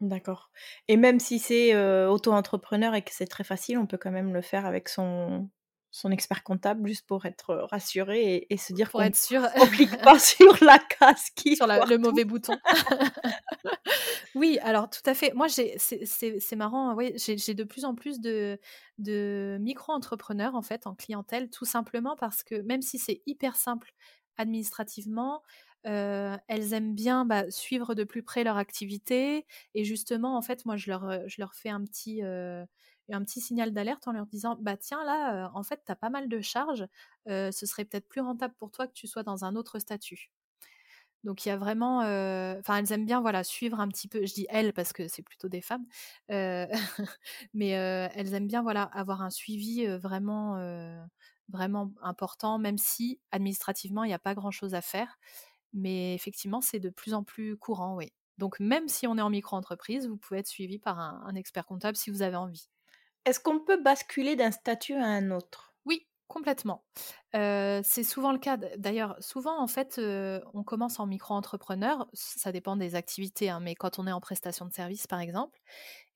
D'accord. 0.00 0.50
Et 0.88 0.96
même 0.96 1.20
si 1.20 1.38
c'est 1.38 1.76
auto-entrepreneur 2.06 2.94
et 2.94 3.02
que 3.02 3.10
c'est 3.12 3.26
très 3.26 3.44
facile, 3.44 3.78
on 3.78 3.86
peut 3.86 3.98
quand 3.98 4.10
même 4.10 4.32
le 4.32 4.40
faire 4.42 4.64
avec 4.64 4.88
son, 4.88 5.50
son 5.90 6.10
expert 6.12 6.44
comptable 6.44 6.86
juste 6.86 7.06
pour 7.06 7.26
être 7.26 7.54
rassuré 7.70 8.46
et, 8.48 8.56
se 8.56 8.72
dire 8.72 8.90
qu'on 8.90 9.00
être 9.00 9.16
sûr. 9.16 9.42
on 9.56 9.66
clique 9.66 9.96
pas 10.02 10.18
sur 10.18 10.62
la 10.62 10.78
case 10.78 11.30
qui 11.34 11.56
sur 11.56 11.66
le 11.66 11.98
mauvais 11.98 12.24
bouton. 12.24 12.56
oui, 14.34 14.58
alors 14.62 14.88
tout 14.88 15.02
à 15.04 15.14
fait. 15.14 15.32
Moi, 15.34 15.48
c'est 15.48 16.56
marrant. 16.56 16.94
Oui, 16.94 17.12
j'ai 17.16 17.54
de 17.54 17.64
plus 17.64 17.84
en 17.84 17.94
plus 17.94 18.20
de, 18.20 18.58
de 18.98 19.58
micro-entrepreneurs 19.60 20.54
en 20.54 20.62
fait 20.62 20.86
en 20.86 20.94
clientèle, 20.94 21.50
tout 21.50 21.64
simplement 21.64 22.16
parce 22.16 22.42
que 22.44 22.62
même 22.62 22.82
si 22.82 22.98
c'est 22.98 23.22
hyper 23.26 23.56
simple 23.56 23.92
administrativement, 24.36 25.42
elles 25.84 26.72
aiment 26.74 26.94
bien 26.94 27.24
bah, 27.24 27.50
suivre 27.50 27.94
de 27.94 28.04
plus 28.04 28.22
près 28.22 28.44
leur 28.44 28.56
activité. 28.56 29.46
Et 29.74 29.84
justement, 29.84 30.36
en 30.36 30.42
fait, 30.42 30.64
moi, 30.66 30.76
je 30.76 30.90
leur, 30.90 31.54
fais 31.54 31.70
un 31.70 31.84
petit, 31.84 32.22
un 32.22 33.24
petit 33.24 33.40
signal 33.40 33.72
d'alerte 33.72 34.06
en 34.08 34.12
leur 34.12 34.26
disant 34.26 34.56
Bah, 34.60 34.76
tiens, 34.76 35.04
là, 35.04 35.50
en 35.54 35.62
fait, 35.62 35.82
tu 35.86 35.92
as 35.92 35.96
pas 35.96 36.10
mal 36.10 36.28
de 36.28 36.40
charges. 36.40 36.86
ce 37.26 37.50
serait 37.66 37.84
peut-être 37.84 38.08
plus 38.08 38.20
rentable 38.20 38.54
pour 38.58 38.70
toi 38.70 38.86
que 38.86 38.92
tu 38.92 39.06
sois 39.06 39.22
dans 39.22 39.44
un 39.44 39.56
autre 39.56 39.78
statut. 39.78 40.30
Donc, 41.24 41.44
il 41.44 41.50
y 41.50 41.52
a 41.52 41.56
vraiment. 41.56 41.98
Enfin, 41.98 42.78
elles 42.78 42.92
aiment 42.92 43.04
bien 43.06 43.20
voilà, 43.20 43.44
suivre 43.44 43.80
un 43.80 43.88
petit 43.88 44.08
peu. 44.08 44.24
Je 44.26 44.32
dis 44.34 44.46
elles 44.50 44.72
parce 44.72 44.92
que 44.92 45.06
c'est 45.08 45.22
plutôt 45.22 45.48
des 45.48 45.60
femmes. 45.62 45.84
mais 47.54 47.68
elles 47.70 48.34
aiment 48.34 48.46
bien 48.48 48.62
voilà, 48.62 48.82
avoir 48.84 49.22
un 49.22 49.30
suivi 49.30 49.86
vraiment. 49.86 50.56
vraiment 51.48 51.92
important, 52.02 52.58
même 52.58 52.78
si 52.78 53.20
administrativement 53.32 54.04
il 54.04 54.08
n'y 54.08 54.14
a 54.14 54.18
pas 54.20 54.34
grand 54.34 54.50
chose 54.52 54.74
à 54.74 54.80
faire. 54.82 55.18
Mais 55.72 56.14
effectivement, 56.14 56.60
c'est 56.60 56.80
de 56.80 56.90
plus 56.90 57.14
en 57.14 57.22
plus 57.22 57.56
courant, 57.56 57.96
oui. 57.96 58.12
Donc 58.38 58.58
même 58.58 58.88
si 58.88 59.06
on 59.06 59.18
est 59.18 59.22
en 59.22 59.30
micro-entreprise, 59.30 60.08
vous 60.08 60.16
pouvez 60.16 60.40
être 60.40 60.48
suivi 60.48 60.78
par 60.78 60.98
un, 60.98 61.34
expert 61.34 61.66
comptable 61.66 61.96
si 61.96 62.10
vous 62.10 62.22
avez 62.22 62.36
envie. 62.36 62.68
Est-ce 63.26 63.38
qu'on 63.38 63.60
peut 63.60 63.80
basculer 63.82 64.34
d'un 64.34 64.50
statut 64.50 64.94
à 64.94 65.04
un 65.04 65.30
autre? 65.30 65.69
Complètement. 66.30 66.84
c'est 67.32 68.04
souvent 68.04 68.30
le 68.30 68.38
cas. 68.38 68.56
D'ailleurs, 68.76 69.16
souvent, 69.18 69.60
en 69.60 69.66
fait, 69.66 70.00
on 70.54 70.62
commence 70.62 71.00
en 71.00 71.06
micro-entrepreneur. 71.06 72.08
Ça 72.12 72.52
dépend 72.52 72.76
des 72.76 72.94
activités, 72.94 73.50
hein, 73.50 73.58
mais 73.58 73.74
quand 73.74 73.98
on 73.98 74.06
est 74.06 74.12
en 74.12 74.20
prestation 74.20 74.64
de 74.64 74.72
service, 74.72 75.08
par 75.08 75.18
exemple, 75.18 75.58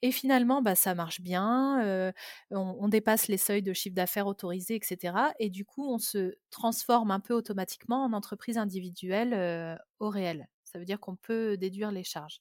et 0.02 0.12
finalement, 0.12 0.62
bah, 0.62 0.76
ça 0.76 0.94
marche 0.94 1.20
bien, 1.20 2.14
on, 2.52 2.88
dépasse 2.88 3.26
les 3.26 3.38
seuils 3.38 3.62
de 3.62 3.72
chiffre 3.72 3.96
d'affaires 3.96 4.28
autorisés, 4.28 4.76
etc. 4.76 5.16
Et 5.40 5.50
du 5.50 5.64
coup, 5.64 5.92
on 5.92 5.98
se 5.98 6.36
transforme 6.50 7.10
un 7.10 7.20
peu 7.20 7.34
automatiquement 7.34 8.04
en 8.04 8.12
entreprise 8.12 8.56
individuelle 8.56 9.76
au 9.98 10.10
réel. 10.10 10.46
Ça 10.62 10.78
veut 10.78 10.84
dire 10.84 11.00
qu'on 11.00 11.16
peut 11.16 11.56
déduire 11.56 11.90
les 11.90 12.04
charges. 12.04 12.40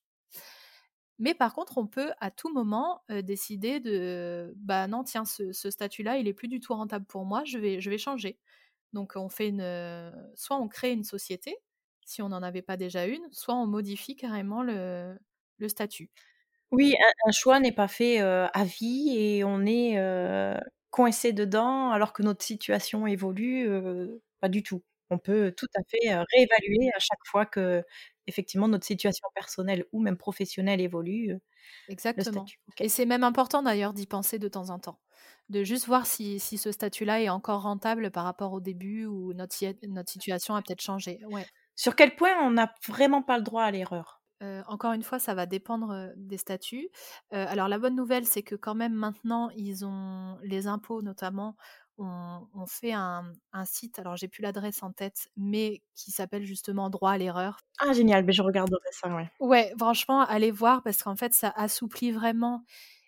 Mais 1.23 1.33
par 1.33 1.53
contre, 1.53 1.77
on 1.77 1.87
peut 1.87 2.11
à 2.19 2.31
tout 2.31 2.53
moment 2.53 3.01
décider 3.09 3.79
de, 3.79 4.51
bah 4.57 4.87
non, 4.87 5.05
tiens, 5.05 5.23
ce, 5.23 5.53
statut-là, 5.53 6.17
il 6.17 6.27
est 6.27 6.33
plus 6.33 6.49
du 6.49 6.59
tout 6.59 6.73
rentable 6.73 7.05
pour 7.05 7.23
moi, 7.23 7.43
je 7.45 7.57
vais, 7.57 7.79
je 7.79 7.89
vais 7.89 7.97
changer. 7.97 8.37
Donc, 8.91 9.13
on 9.15 9.29
fait 9.29 9.47
une, 9.47 10.11
soit 10.35 10.57
on 10.57 10.67
crée 10.67 10.91
une 10.91 11.05
société, 11.05 11.55
si 12.05 12.21
on 12.21 12.27
n'en 12.27 12.43
avait 12.43 12.61
pas 12.61 12.75
déjà 12.75 13.05
une, 13.05 13.25
soit 13.31 13.55
on 13.55 13.65
modifie 13.67 14.17
carrément 14.17 14.63
le 14.63 15.17
statut. 15.67 16.11
Oui, 16.71 16.93
un 17.25 17.31
choix 17.31 17.61
n'est 17.61 17.71
pas 17.71 17.87
fait, 17.87 18.19
à 18.19 18.65
vie 18.65 19.15
et 19.17 19.45
on 19.45 19.65
est, 19.65 19.97
coincé 20.89 21.31
dedans 21.31 21.91
alors 21.91 22.11
que 22.11 22.21
notre 22.21 22.43
situation 22.43 23.07
évolue, 23.07 23.69
pas 24.41 24.49
du 24.49 24.61
tout. 24.61 24.83
On 25.09 25.19
peut 25.19 25.53
tout 25.55 25.67
à 25.73 25.83
fait, 25.89 26.09
réévaluer 26.33 26.91
à 26.93 26.99
chaque 26.99 27.25
fois 27.27 27.45
que 27.45 27.81
effectivement 28.27 28.67
notre 28.67 28.85
situation 28.85 29.27
personnelle 29.35 29.85
ou 29.91 30.01
même 30.01 30.17
professionnelle 30.17 30.81
évolue, 30.81 31.37
Exactement 31.87 32.45
et 32.79 32.89
c'est 32.89 33.05
même 33.05 33.23
important 33.23 33.63
d'ailleurs 33.63 33.93
d'y 33.93 34.07
penser 34.07 34.39
de 34.39 34.47
temps 34.47 34.69
en 34.69 34.79
temps. 34.79 34.99
De 35.49 35.63
juste 35.63 35.87
voir 35.87 36.05
si 36.05 36.39
ce 36.39 36.71
statut-là 36.71 37.21
est 37.21 37.29
encore 37.29 37.61
rentable 37.61 38.11
par 38.11 38.23
rapport 38.23 38.53
au 38.53 38.59
début 38.59 39.05
ou 39.05 39.33
notre 39.33 39.55
notre 39.87 40.11
situation 40.11 40.55
a 40.55 40.61
peut-être 40.61 40.81
changé. 40.81 41.19
Ouais. 41.29 41.45
Sur 41.75 41.95
quel 41.95 42.15
point 42.15 42.31
on 42.41 42.51
n'a 42.51 42.73
vraiment 42.87 43.21
pas 43.21 43.37
le 43.37 43.43
droit 43.43 43.63
à 43.63 43.71
l'erreur? 43.71 44.19
encore 44.67 44.91
une 44.91 45.03
fois, 45.03 45.19
ça 45.19 45.33
va 45.33 45.45
dépendre 45.45 46.11
des 46.17 46.35
statuts. 46.35 46.89
alors 47.31 47.69
la 47.69 47.79
bonne 47.79 47.95
nouvelle, 47.95 48.25
c'est 48.25 48.43
que 48.43 48.55
quand 48.55 48.75
même 48.75 48.93
maintenant, 48.93 49.49
ils 49.55 49.85
ont 49.85 50.37
les 50.43 50.67
impôts 50.67 51.01
notamment 51.01 51.55
ont, 51.97 52.65
fait 52.67 52.93
un, 52.93 53.23
site, 53.65 53.99
alors 53.99 54.15
j'ai 54.15 54.27
plus 54.27 54.41
l'adresse 54.41 54.83
en 54.83 54.91
tête, 54.91 55.29
mais 55.37 55.81
qui 55.95 56.11
s'appelle 56.11 56.43
justement 56.43 56.89
droit 56.89 57.11
à 57.11 57.17
l'erreur. 57.17 57.59
Ah 57.79 57.93
génial, 57.93 58.25
mais 58.25 58.33
je 58.33 58.41
regarderai 58.41 58.79
ça, 58.91 59.13
ouais. 59.15 59.29
Ouais, 59.39 59.73
franchement, 59.77 60.21
allez 60.21 60.51
voir 60.51 60.83
parce 60.83 61.03
qu'en 61.03 61.15
fait, 61.15 61.33
ça 61.33 61.53
assouplit 61.55 62.11
vraiment 62.11 62.63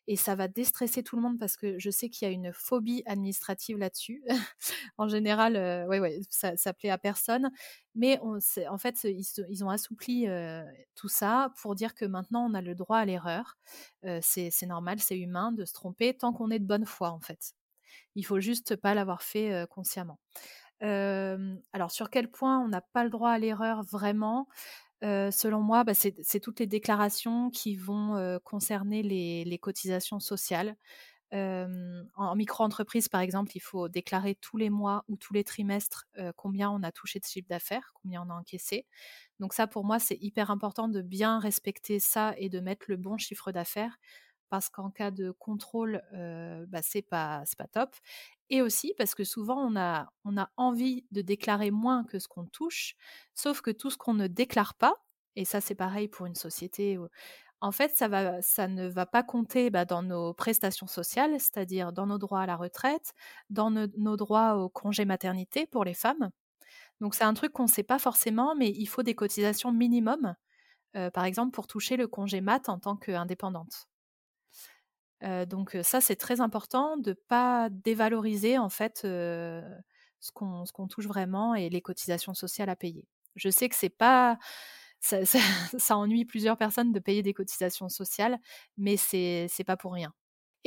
et 0.07 0.15
ça 0.15 0.35
va 0.35 0.47
déstresser 0.47 1.01
tout 1.01 1.15
le 1.15 1.21
monde 1.23 1.39
parce 1.39 1.57
que 1.57 1.79
je 1.79 1.89
sais 1.89 2.09
qu'il 2.09 2.27
y 2.27 2.31
a 2.31 2.33
une 2.33 2.53
phobie 2.53 3.01
administrative 3.05 3.77
là-dessus. 3.77 4.23
en 4.97 5.07
général, 5.07 5.55
euh, 5.55 5.87
ouais, 5.87 5.99
ouais, 5.99 6.21
ça, 6.29 6.55
ça 6.57 6.73
plaît 6.73 6.91
à 6.91 6.97
personne. 6.97 7.49
Mais 7.95 8.19
on, 8.21 8.37
en 8.69 8.77
fait, 8.77 9.03
ils, 9.03 9.63
ont 9.63 9.69
assoupli 9.69 10.27
euh, 10.27 10.63
tout 10.95 11.07
ça 11.07 11.51
pour 11.61 11.75
dire 11.75 11.95
que 11.95 12.05
maintenant, 12.05 12.47
on 12.49 12.53
a 12.53 12.61
le 12.61 12.75
droit 12.75 12.97
à 12.97 13.05
l'erreur. 13.05 13.57
Euh, 14.05 14.19
c'est 14.21 14.51
normal, 14.67 14.99
c'est 14.99 15.17
humain 15.17 15.51
de 15.51 15.65
se 15.65 15.73
tromper 15.73 16.15
tant 16.15 16.33
qu'on 16.33 16.51
est 16.51 16.59
de 16.59 16.65
bonne 16.65 16.85
foi, 16.85 17.09
en 17.09 17.19
fait. 17.19 17.53
Il 18.15 18.25
faut 18.25 18.39
juste 18.39 18.75
pas 18.75 18.93
l'avoir 18.93 19.21
fait 19.21 19.65
consciemment. 19.69 20.19
alors, 20.81 21.91
sur 21.91 22.09
quel 22.09 22.29
point 22.29 22.59
on 22.59 22.67
n'a 22.67 22.81
pas 22.81 23.03
le 23.03 23.09
droit 23.09 23.31
à 23.31 23.39
l'erreur 23.39 23.83
vraiment? 23.83 24.47
Selon 25.01 25.61
moi, 25.61 25.83
bah, 25.83 25.93
c'est 25.93 26.39
toutes 26.39 26.59
les 26.59 26.67
déclarations 26.67 27.49
qui 27.51 27.75
vont 27.75 28.39
concerner 28.43 29.03
les, 29.03 29.59
cotisations 29.59 30.19
sociales. 30.19 30.75
en, 31.31 32.35
micro-entreprise, 32.35 33.09
par 33.09 33.21
exemple, 33.21 33.51
il 33.55 33.59
faut 33.59 33.89
déclarer 33.89 34.35
tous 34.35 34.57
les 34.57 34.69
mois 34.69 35.03
ou 35.07 35.17
tous 35.17 35.33
les 35.33 35.43
trimestres 35.43 36.05
combien 36.35 36.71
on 36.71 36.83
a 36.83 36.91
touché 36.91 37.19
de 37.19 37.25
chiffre 37.25 37.47
d'affaires, 37.47 37.91
combien 38.01 38.23
on 38.25 38.29
a 38.29 38.35
encaissé. 38.35 38.85
Donc 39.39 39.53
ça, 39.53 39.67
pour 39.67 39.83
moi, 39.85 39.99
c'est 39.99 40.17
hyper 40.21 40.49
important 40.49 40.87
de 40.87 41.01
bien 41.01 41.39
respecter 41.39 41.99
ça 41.99 42.33
et 42.37 42.49
de 42.49 42.59
mettre 42.59 42.85
le 42.89 42.97
bon 42.97 43.17
chiffre 43.17 43.51
d'affaires 43.51 43.97
parce 44.55 44.69
qu'en 44.69 44.89
cas 44.89 45.11
de 45.11 45.31
contrôle, 45.31 46.01
bah, 46.69 46.81
c'est 46.81 47.01
pas, 47.01 47.43
pas 47.57 47.67
top. 47.67 47.93
Et 48.49 48.61
aussi 48.61 48.93
parce 48.97 49.13
que 49.13 49.25
souvent, 49.25 49.57
on 49.57 49.75
a, 49.75 50.07
on 50.23 50.37
a 50.37 50.49
envie 50.55 51.05
de 51.11 51.21
déclarer 51.21 51.71
moins 51.71 52.05
que 52.05 52.19
ce 52.19 52.29
qu'on 52.29 52.45
touche, 52.45 52.95
sauf 53.33 53.59
que 53.59 53.71
tout 53.71 53.89
ce 53.89 53.97
qu'on 53.97 54.13
ne 54.13 54.27
déclare 54.27 54.75
pas, 54.75 54.93
et 55.35 55.43
ça 55.43 55.59
c'est 55.59 55.75
pareil 55.75 56.07
pour 56.07 56.25
une 56.25 56.35
société, 56.35 56.97
en 57.59 57.71
fait, 57.73 57.97
ça, 57.97 58.07
va, 58.07 58.41
ça 58.41 58.69
ne 58.69 58.87
va 58.87 59.05
pas 59.05 59.23
compter 59.23 59.69
bah, 59.69 59.83
dans 59.83 60.03
nos 60.03 60.33
prestations 60.33 60.87
sociales, 60.87 61.31
c'est-à-dire 61.37 61.91
dans 61.91 62.07
nos 62.07 62.17
droits 62.17 62.41
à 62.43 62.45
la 62.45 62.55
retraite, 62.55 63.13
dans 63.49 63.71
nos 63.71 64.15
droits 64.15 64.55
au 64.55 64.69
congé 64.69 65.03
maternité 65.03 65.65
pour 65.67 65.83
les 65.83 65.93
femmes. 65.93 66.29
Donc 67.01 67.13
c'est 67.13 67.25
un 67.25 67.33
truc 67.33 67.51
qu'on 67.51 67.63
ne 67.63 67.67
sait 67.67 67.83
pas 67.83 67.99
forcément, 67.99 68.55
mais 68.55 68.69
il 68.69 68.85
faut 68.85 69.03
des 69.03 69.15
cotisations 69.15 69.73
minimum, 69.73 70.33
par 71.13 71.25
exemple 71.25 71.51
pour 71.51 71.67
toucher 71.67 71.97
le 71.97 72.07
congé 72.07 72.39
mat 72.39 72.69
en 72.69 72.79
tant 72.79 72.95
qu'indépendante 72.95 73.89
donc 75.21 75.77
ça, 75.83 76.01
c'est 76.01 76.15
très 76.15 76.41
important 76.41 76.97
de 76.97 77.13
pas 77.13 77.69
dévaloriser 77.71 78.57
en 78.57 78.69
fait 78.69 78.99
ce 79.01 80.31
qu'on 80.31 80.87
touche 80.87 81.07
vraiment 81.07 81.55
et 81.55 81.69
les 81.69 81.81
cotisations 81.81 82.33
sociales 82.33 82.69
à 82.69 82.75
payer. 82.75 83.07
Je 83.35 83.49
sais 83.49 83.69
que 83.69 83.75
c'est 83.75 83.89
pas 83.89 84.37
ça, 84.99 85.19
ennuie 85.97 86.25
plusieurs 86.25 86.57
personnes 86.57 86.91
de 86.91 86.99
payer 86.99 87.21
des 87.21 87.33
cotisations 87.33 87.89
sociales, 87.89 88.39
mais 88.77 88.97
c'est 88.97 89.47
n'est 89.57 89.65
pas 89.65 89.77
pour 89.77 89.93
rien. 89.93 90.13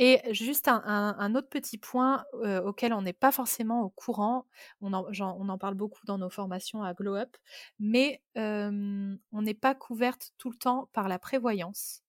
Et 0.01 0.21
juste 0.33 0.69
un, 0.69 1.35
autre 1.35 1.49
petit 1.49 1.77
point 1.77 2.23
auquel 2.63 2.93
on 2.93 3.01
n'est 3.01 3.11
pas 3.11 3.33
forcément 3.33 3.81
au 3.83 3.89
courant, 3.89 4.45
on 4.79 4.93
en, 4.93 5.05
on 5.19 5.49
en, 5.49 5.57
parle 5.57 5.75
beaucoup 5.75 6.05
dans 6.05 6.17
nos 6.17 6.29
formations 6.29 6.83
à 6.83 6.93
Glow 6.93 7.15
Up, 7.15 7.35
mais 7.79 8.21
on 8.35 9.41
n'est 9.41 9.53
pas 9.53 9.75
couverte 9.75 10.31
tout 10.37 10.51
le 10.51 10.57
temps 10.57 10.89
par 10.93 11.09
la 11.09 11.19
prévoyance. 11.19 12.01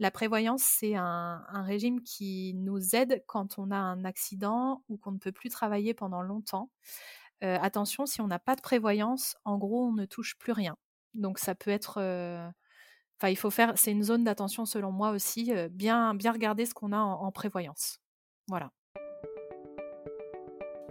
La 0.00 0.12
prévoyance, 0.12 0.62
c'est 0.62 0.94
un, 0.94 1.42
régime 1.64 2.02
qui 2.02 2.54
nous 2.54 2.94
aide 2.94 3.24
quand 3.26 3.58
on 3.58 3.70
a 3.72 3.76
un 3.76 4.04
accident 4.04 4.84
ou 4.88 4.96
qu'on 4.96 5.12
ne 5.12 5.18
peut 5.18 5.32
plus 5.32 5.50
travailler 5.50 5.92
pendant 5.92 6.22
longtemps. 6.22 6.70
Euh, 7.42 7.58
attention, 7.60 8.06
si 8.06 8.20
on 8.20 8.28
n'a 8.28 8.38
pas 8.38 8.54
de 8.54 8.60
prévoyance, 8.60 9.36
en 9.44 9.58
gros, 9.58 9.86
on 9.88 9.92
ne 9.92 10.04
touche 10.04 10.36
plus 10.38 10.52
rien. 10.52 10.76
Donc 11.14 11.38
ça 11.38 11.54
peut 11.54 11.70
être... 11.70 11.98
Euh, 12.00 12.48
enfin, 13.18 13.28
il 13.28 13.36
faut 13.36 13.50
faire... 13.50 13.76
C'est 13.76 13.90
une 13.90 14.04
zone 14.04 14.24
d'attention 14.24 14.66
selon 14.66 14.92
moi 14.92 15.10
aussi. 15.10 15.52
Euh, 15.52 15.68
bien, 15.68 16.14
bien 16.14 16.32
regarder 16.32 16.64
ce 16.66 16.74
qu'on 16.74 16.92
a 16.92 16.98
en, 16.98 17.32
prévoyance. 17.32 18.00
Voilà. 18.46 18.70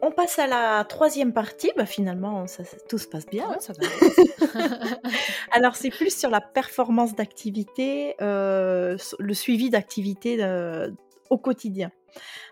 On 0.01 0.11
passe 0.11 0.37
à 0.37 0.47
la 0.47 0.83
troisième 0.83 1.33
partie. 1.33 1.71
Bah, 1.75 1.85
finalement, 1.85 2.45
ça, 2.47 2.63
tout 2.87 2.97
se 2.97 3.07
passe 3.07 3.25
bien. 3.25 3.49
Ouais, 3.49 3.59
ça 3.59 3.73
va. 3.73 4.97
Alors, 5.51 5.75
c'est 5.75 5.89
plus 5.89 6.15
sur 6.15 6.29
la 6.29 6.41
performance 6.41 7.15
d'activité, 7.15 8.15
euh, 8.21 8.97
le 9.19 9.33
suivi 9.33 9.69
d'activité 9.69 10.43
euh, 10.43 10.91
au 11.29 11.37
quotidien. 11.37 11.91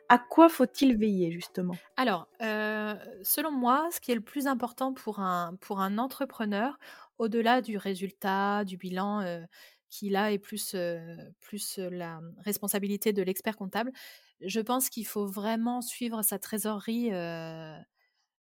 À 0.10 0.18
quoi 0.20 0.50
faut-il 0.50 0.98
veiller 0.98 1.32
justement? 1.32 1.76
Alors, 1.98 2.28
euh, 2.42 2.94
selon 3.24 3.52
moi, 3.52 3.88
ce 3.92 4.00
qui 4.00 4.12
est 4.12 4.16
le 4.16 4.22
plus 4.22 4.48
important 4.48 4.94
pour 4.94 5.20
un, 5.20 5.56
pour 5.62 5.80
un 5.80 5.98
entrepreneur, 5.98 6.78
au-delà 7.18 7.62
du 7.62 7.78
résultat, 7.78 8.64
du 8.66 8.78
bilan 8.78 9.22
qui 9.90 10.10
là 10.10 10.32
est 10.32 10.40
plus, 10.40 10.76
plus 11.42 11.78
la 11.78 12.20
responsabilité 12.40 13.14
de 13.14 13.22
l'expert 13.22 13.56
comptable, 13.56 13.92
je 14.42 14.60
pense 14.60 14.90
qu'il 14.90 15.08
faut 15.08 15.26
vraiment 15.26 15.82
suivre 15.82 16.22
sa 16.22 16.40
trésorerie 16.40 17.12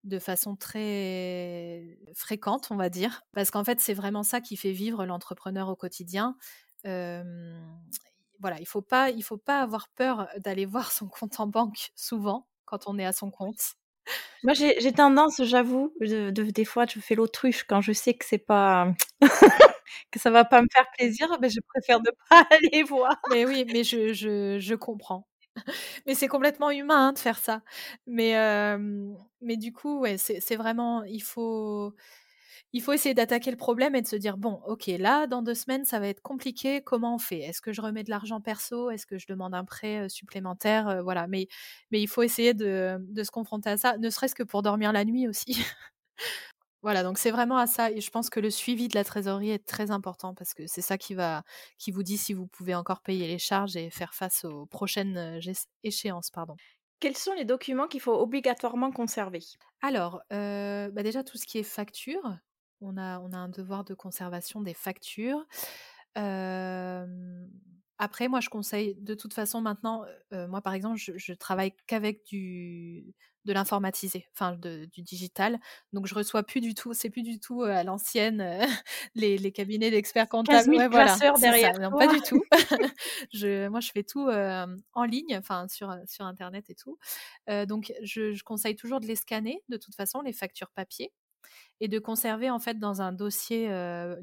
de 0.04 0.20
façon 0.20 0.56
très 0.56 1.98
fréquente, 2.16 2.70
on 2.72 2.76
va 2.76 2.90
dire, 2.90 3.22
parce 3.34 3.52
qu'en 3.52 3.64
fait, 3.64 3.80
c'est 3.80 3.94
vraiment 3.94 4.24
ça 4.24 4.42
qui 4.42 4.58
fait 4.58 4.72
vivre 4.72 5.06
l'entrepreneur 5.06 5.70
au 5.70 5.76
quotidien. 5.76 6.36
voilà, 6.84 8.60
il 8.60 8.68
faut 8.68 8.82
pas, 8.82 9.12
il 9.12 9.24
faut 9.24 9.38
pas 9.38 9.62
avoir 9.62 9.90
peur 9.90 10.28
d'aller 10.38 10.66
voir 10.66 10.92
son 10.92 11.08
compte 11.08 11.40
en 11.40 11.48
banque 11.48 11.92
souvent 11.96 12.48
quand 12.66 12.88
on 12.88 12.98
est 12.98 13.06
à 13.06 13.14
son 13.14 13.30
compte. 13.32 13.76
Moi, 14.44 14.54
j'ai 14.54 14.92
tendance, 14.94 15.44
j'avoue, 15.44 15.94
de, 16.00 16.30
des 16.30 16.66
fois, 16.66 16.86
je 16.88 17.00
fais 17.00 17.16
l'autruche 17.16 17.64
quand 17.64 17.82
je 17.82 17.92
sais 17.92 18.14
que 18.14 18.26
c'est 18.26 18.38
pas 18.38 18.94
que 20.12 20.20
ça 20.20 20.32
va 20.32 20.46
pas 20.46 20.62
me 20.62 20.68
faire 20.74 20.86
plaisir, 20.98 21.28
mais 21.42 21.50
je 21.50 21.60
préfère 21.68 22.00
ne 22.02 22.12
pas 22.30 22.46
aller 22.52 22.84
voir. 22.84 23.16
Mais 23.32 23.46
oui, 23.46 23.66
mais 23.72 23.84
je, 23.84 24.14
je, 24.14 24.58
je 24.60 24.76
comprends. 24.76 25.28
mais 26.08 26.16
c'est 26.16 26.28
complètement 26.30 26.72
humain 26.72 27.10
hein, 27.10 27.14
de 27.14 27.20
faire 27.20 27.38
ça. 27.40 27.62
Mais, 28.08 28.36
mais 29.42 29.58
du 29.58 29.72
coup, 29.74 30.00
ouais, 30.00 30.18
c'est 30.18 30.56
vraiment, 30.56 31.04
il 31.04 31.22
faut, 31.24 31.94
il 32.74 32.82
faut 32.82 32.94
essayer 32.94 33.16
d'attaquer 33.16 33.52
le 33.52 33.58
problème 33.58 33.96
et 33.96 34.02
de 34.02 34.08
se 34.08 34.16
dire 34.16 34.38
bon, 34.38 34.62
ok, 34.68 34.88
là, 35.00 35.28
dans 35.28 35.42
deux 35.42 35.56
semaines, 35.56 35.86
ça 35.86 36.00
va 36.00 36.08
être 36.08 36.22
compliqué. 36.22 36.82
Comment 36.84 37.16
on 37.16 37.20
fait? 37.20 37.40
Est-ce 37.42 37.62
que 37.62 37.74
je 37.74 37.82
remets 37.82 38.04
de 38.04 38.10
l'argent 38.12 38.42
perso? 38.42 38.92
Est-ce 38.92 39.06
que 39.08 39.18
je 39.18 39.28
demande 39.28 39.54
un 39.56 39.66
prêt 39.66 40.10
supplémentaire? 40.10 41.02
Voilà, 41.04 41.28
mais, 41.28 41.48
mais 41.92 42.02
il 42.02 42.08
faut 42.08 42.24
essayer 42.24 42.54
de, 42.54 42.98
de 43.02 43.24
se 43.24 43.32
confronter 43.32 43.70
à 43.72 43.78
ça, 43.78 43.98
ne 43.98 44.10
serait-ce 44.10 44.36
que 44.36 44.44
pour 44.44 44.62
dormir 44.64 44.94
la 44.94 45.06
nuit 45.06 45.28
aussi. 45.28 45.58
Voilà, 46.84 47.04
donc 47.04 47.20
c'est 47.20 47.30
vraiment 47.32 47.58
à 47.58 47.68
ça 47.68 47.92
et 47.92 48.02
je 48.02 48.10
pense 48.10 48.30
que 48.32 48.40
le 48.40 48.50
suivi 48.50 48.88
de 48.88 48.96
la 48.96 49.04
trésorerie 49.04 49.52
est 49.52 49.66
très 49.68 49.92
important 49.92 50.34
parce 50.34 50.54
que 50.56 50.66
c'est 50.66 50.82
ça 50.82 50.98
qui 50.98 51.14
va 51.14 51.44
qui 51.78 51.92
vous 51.92 52.02
dit 52.04 52.18
si 52.18 52.34
vous 52.34 52.48
pouvez 52.48 52.74
encore 52.74 53.02
payer 53.02 53.28
les 53.28 53.38
charges 53.38 53.76
et 53.76 53.92
faire 53.92 54.16
face 54.16 54.46
aux 54.46 54.66
prochaines 54.66 55.40
échéances, 55.84 56.32
pardon. 56.32 56.58
Quels 57.02 57.18
sont 57.18 57.34
les 57.34 57.44
documents 57.44 57.90
qu'il 57.90 58.00
faut 58.00 58.18
obligatoirement 58.18 58.94
conserver? 58.94 59.42
Alors, 59.82 60.22
bah 60.30 61.04
déjà 61.04 61.24
tout 61.24 61.38
ce 61.38 61.46
qui 61.46 61.58
est 61.60 61.64
facture, 61.64 62.38
on 62.82 62.98
a 62.98 63.20
on 63.20 63.32
a 63.34 63.38
un 63.38 63.50
devoir 63.50 63.84
de 63.84 63.94
conservation 63.94 64.62
des 64.62 64.74
factures. 64.74 65.46
après, 67.98 68.28
moi, 68.28 68.40
je 68.40 68.50
conseille 68.50 68.96
de 68.96 69.14
toute 69.14 69.34
façon 69.34 69.62
maintenant, 69.62 70.06
moi 70.32 70.62
par 70.62 70.74
exemple, 70.74 70.98
je, 70.98 71.14
je 71.18 71.34
travaille 71.34 71.74
qu'avec 71.88 72.26
du 72.26 73.14
de 73.46 73.54
l'informatisé, 73.54 74.28
enfin 74.34 74.54
du 74.54 75.02
digital. 75.02 75.60
Donc 75.94 76.08
je 76.08 76.16
reçois 76.16 76.44
plus 76.44 76.62
du 76.62 76.76
tout, 76.76 76.94
c'est 76.94 77.10
plus 77.10 77.24
du 77.24 77.40
tout 77.40 77.64
à 77.64 77.84
l'ancienne 77.84 78.44
les, 79.16 79.52
cabinets 79.52 79.92
d'experts 79.92 80.30
comptables. 80.30 80.70
Ouais, 80.70 80.88
voilà, 80.88 81.18
derrière. 81.40 81.80
Non, 81.80 81.98
pas 81.98 82.08
du 82.08 82.22
tout. 82.28 82.44
je, 83.34 83.68
moi, 83.68 83.80
je 83.80 83.92
fais 83.92 84.04
tout 84.04 84.30
en 84.30 85.04
ligne, 85.04 85.38
enfin 85.38 85.68
sur 85.68 85.94
sur 86.08 86.26
internet 86.26 86.70
et 86.70 86.76
tout. 86.76 86.98
donc 87.68 87.94
je, 88.04 88.34
je, 88.34 88.44
conseille 88.44 88.76
toujours 88.76 89.00
de 89.00 89.08
les 89.08 89.16
scanner 89.16 89.64
de 89.70 89.78
toute 89.78 89.96
façon 89.96 90.22
les 90.22 90.34
factures 90.34 90.72
papier 90.72 91.12
et 91.80 91.88
de 91.88 92.00
conserver 92.00 92.50
en 92.50 92.60
fait 92.60 92.80
dans 92.80 93.02
un 93.02 93.12
dossier 93.12 93.70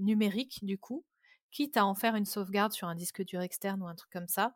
numérique 0.00 0.60
du 0.62 0.78
coup, 0.78 1.04
quitte 1.50 1.76
à 1.76 1.84
en 1.84 1.94
faire 1.94 2.14
une 2.14 2.24
sauvegarde 2.24 2.72
sur 2.72 2.88
un 2.88 2.94
disque 2.94 3.24
dur 3.24 3.40
externe 3.40 3.82
ou 3.82 3.86
un 3.86 3.94
truc 3.94 4.10
comme 4.12 4.28
ça 4.28 4.54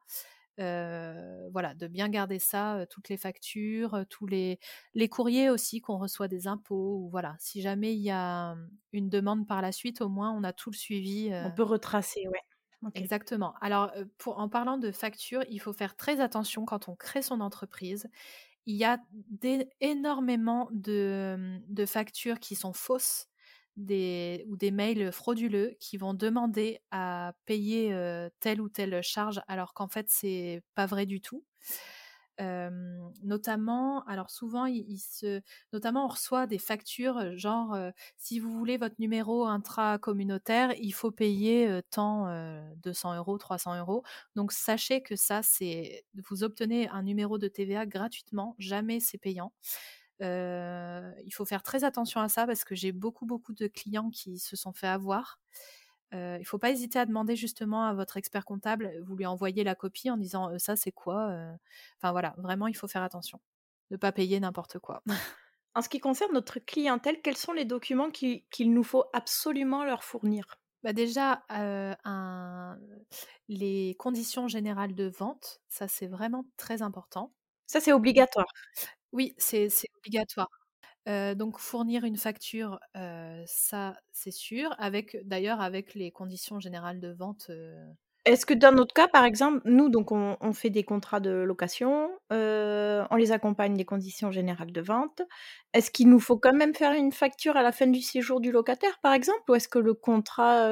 voilà, 0.58 1.74
de 1.74 1.86
bien 1.86 2.08
garder 2.08 2.38
ça, 2.38 2.86
toutes 2.90 3.08
les 3.08 3.16
factures, 3.16 4.04
tous 4.08 4.26
les, 4.26 4.58
les 4.94 5.08
courriers 5.08 5.50
aussi 5.50 5.80
qu'on 5.80 5.98
reçoit 5.98 6.28
des 6.28 6.46
impôts. 6.46 6.98
Ou 7.04 7.08
voilà, 7.10 7.36
si 7.38 7.62
jamais 7.62 7.94
il 7.94 8.02
y 8.02 8.10
a 8.10 8.56
une 8.92 9.08
demande 9.08 9.46
par 9.46 9.62
la 9.62 9.72
suite, 9.72 10.00
au 10.00 10.08
moins 10.08 10.30
on 10.32 10.44
a 10.44 10.52
tout 10.52 10.70
le 10.70 10.76
suivi. 10.76 11.30
On 11.32 11.50
peut 11.50 11.62
retracer, 11.62 12.26
ouais. 12.28 12.40
Exactement. 12.94 13.54
Alors, 13.60 13.92
pour, 14.18 14.38
en 14.38 14.48
parlant 14.48 14.76
de 14.76 14.90
factures, 14.90 15.44
il 15.48 15.60
faut 15.60 15.72
faire 15.72 15.96
très 15.96 16.20
attention 16.20 16.64
quand 16.64 16.88
on 16.88 16.96
crée 16.96 17.22
son 17.22 17.40
entreprise. 17.40 18.08
Il 18.66 18.76
y 18.76 18.84
a 18.84 18.98
énormément 19.80 20.68
de, 20.72 21.60
de 21.68 21.86
factures 21.86 22.40
qui 22.40 22.54
sont 22.54 22.72
fausses 22.72 23.28
des, 23.76 24.44
ou 24.48 24.56
des 24.56 24.70
mails 24.70 25.12
frauduleux 25.12 25.76
qui 25.80 25.96
vont 25.96 26.14
demander 26.14 26.80
à 26.90 27.34
payer 27.46 27.94
telle 28.40 28.60
ou 28.60 28.68
telle 28.68 29.02
charge 29.02 29.40
alors 29.48 29.74
qu'en 29.74 29.88
fait 29.88 30.06
c'est 30.08 30.62
pas 30.74 30.86
vrai 30.86 31.06
du 31.06 31.20
tout. 31.20 31.44
notamment, 33.22 34.04
alors 34.06 34.30
souvent, 34.30 34.66
il, 34.66 34.98
se, 34.98 35.40
notamment 35.72 36.04
on 36.06 36.08
reçoit 36.08 36.46
des 36.46 36.58
factures 36.58 37.36
genre 37.36 37.76
si 38.16 38.38
vous 38.40 38.50
voulez 38.52 38.76
votre 38.76 38.96
numéro 38.98 39.46
intra-communautaire, 39.46 40.74
il 40.80 40.92
faut 40.92 41.10
payer 41.10 41.80
tant 41.90 42.26
200 42.82 43.16
euros, 43.16 43.38
300 43.38 43.78
euros. 43.78 44.02
Donc 44.36 44.52
sachez 44.52 45.02
que 45.02 45.16
ça, 45.16 45.42
c'est 45.42 46.04
vous 46.28 46.44
obtenez 46.44 46.88
un 46.88 47.02
numéro 47.02 47.38
de 47.38 47.48
TVA 47.48 47.86
gratuitement, 47.86 48.54
jamais 48.58 49.00
c'est 49.00 49.18
payant 49.18 49.52
il 50.20 51.32
faut 51.32 51.44
faire 51.44 51.62
très 51.62 51.84
attention 51.84 52.20
à 52.20 52.28
ça 52.28 52.46
parce 52.46 52.64
que 52.64 52.74
j'ai 52.74 52.92
beaucoup, 52.92 53.26
beaucoup 53.26 53.52
de 53.52 53.66
clients 53.66 54.10
qui 54.10 54.38
se 54.38 54.56
sont 54.56 54.72
fait 54.72 54.86
avoir. 54.86 55.40
il 56.12 56.38
ne 56.40 56.44
faut 56.44 56.58
pas 56.58 56.70
hésiter 56.70 56.98
à 56.98 57.06
demander 57.06 57.36
justement 57.36 57.84
à 57.84 57.94
votre 57.94 58.16
expert 58.16 58.44
comptable, 58.44 58.92
vous 59.04 59.16
lui 59.16 59.26
envoyez 59.26 59.64
la 59.64 59.74
copie 59.74 60.10
en 60.10 60.16
disant 60.16 60.50
ça 60.58 60.76
c'est 60.76 60.92
quoi 60.92 61.34
Enfin 61.98 62.12
voilà, 62.12 62.34
vraiment 62.38 62.66
il 62.66 62.74
faut 62.74 62.88
faire 62.88 63.02
attention. 63.02 63.40
Ne 63.90 63.96
pas 63.96 64.12
payer 64.12 64.40
n'importe 64.40 64.78
quoi. 64.78 65.02
en 65.74 65.82
ce 65.82 65.88
qui 65.88 66.00
concerne 66.00 66.32
notre 66.32 66.58
clientèle, 66.58 67.20
quels 67.22 67.36
sont 67.36 67.52
les 67.52 67.64
documents 67.64 68.10
qu'il 68.10 68.72
nous 68.72 68.84
faut 68.84 69.04
absolument 69.12 69.84
leur 69.84 70.04
fournir? 70.04 70.58
Bah 70.82 70.92
déjà, 70.92 71.44
un... 71.48 72.76
les 73.48 73.94
conditions 73.98 74.48
générales 74.48 74.94
de 74.94 75.04
vente, 75.08 75.60
ça 75.68 75.86
c'est 75.88 76.08
vraiment 76.08 76.44
très 76.56 76.82
important. 76.82 77.32
Ça 77.72 77.80
c'est 77.80 77.94
obligatoire. 77.94 78.52
Oui, 79.12 79.34
c'est 79.38 79.70
obligatoire. 79.96 80.50
donc 81.06 81.58
fournir 81.58 82.04
une 82.04 82.18
facture, 82.18 82.78
ça 83.46 83.94
c'est 84.12 84.30
sûr, 84.30 84.74
avec 84.76 85.16
d'ailleurs 85.26 85.62
avec 85.62 85.94
les 85.94 86.10
conditions 86.10 86.60
générales 86.60 87.00
de 87.00 87.08
vente. 87.08 87.50
Est-ce 88.26 88.44
que 88.44 88.52
dans 88.52 88.72
notre 88.72 88.92
cas, 88.92 89.08
par 89.08 89.24
exemple, 89.24 89.62
nous 89.64 89.88
donc 89.88 90.12
on, 90.12 90.52
fait 90.52 90.68
des 90.68 90.84
contrats 90.84 91.20
de 91.20 91.30
location, 91.30 92.10
on 92.30 93.16
les 93.16 93.32
accompagne 93.32 93.74
des 93.74 93.86
conditions 93.86 94.30
générales 94.30 94.72
de 94.72 94.80
vente. 94.82 95.22
Est-ce 95.72 95.90
qu'il 95.90 96.10
nous 96.10 96.20
faut 96.20 96.36
quand 96.36 96.52
même 96.52 96.74
faire 96.74 96.92
une 96.92 97.12
facture 97.12 97.56
à 97.56 97.62
la 97.62 97.72
fin 97.72 97.86
du 97.86 98.02
séjour 98.02 98.42
du 98.42 98.52
locataire, 98.52 98.98
par 99.02 99.14
exemple, 99.14 99.44
ou 99.48 99.54
est-ce 99.54 99.68
que 99.68 99.78
le 99.78 99.94
contrat 99.94 100.68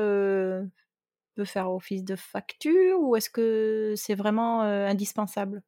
peut 1.35 1.47
faire 1.47 1.71
office 1.73 2.05
de 2.05 2.15
facture, 2.15 3.01
ou 3.01 3.17
est-ce 3.17 3.31
que 3.31 3.95
c'est 3.97 4.15
vraiment 4.15 4.61
indispensable? 4.61 5.63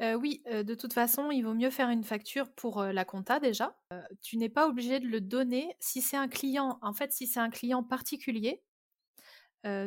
Oui, 0.00 0.42
de 0.46 0.74
toute 0.74 0.92
façon, 0.92 1.30
il 1.30 1.42
vaut 1.42 1.54
mieux 1.54 1.70
faire 1.70 1.90
une 1.90 2.04
facture 2.04 2.50
pour, 2.54 2.82
la 2.82 3.04
compta 3.04 3.40
déjà. 3.40 3.76
tu 4.22 4.36
n'es 4.36 4.48
pas 4.48 4.68
obligé 4.68 5.00
de 5.00 5.06
le 5.06 5.20
donner 5.20 5.76
si 5.80 6.02
c'est 6.02 6.16
un 6.16 6.28
client 6.28 6.78
en 6.82 6.92
fait, 6.92 7.12
si 7.12 7.26
c'est 7.26 7.40
un 7.40 7.50
client 7.50 7.82
particulier, 7.82 8.62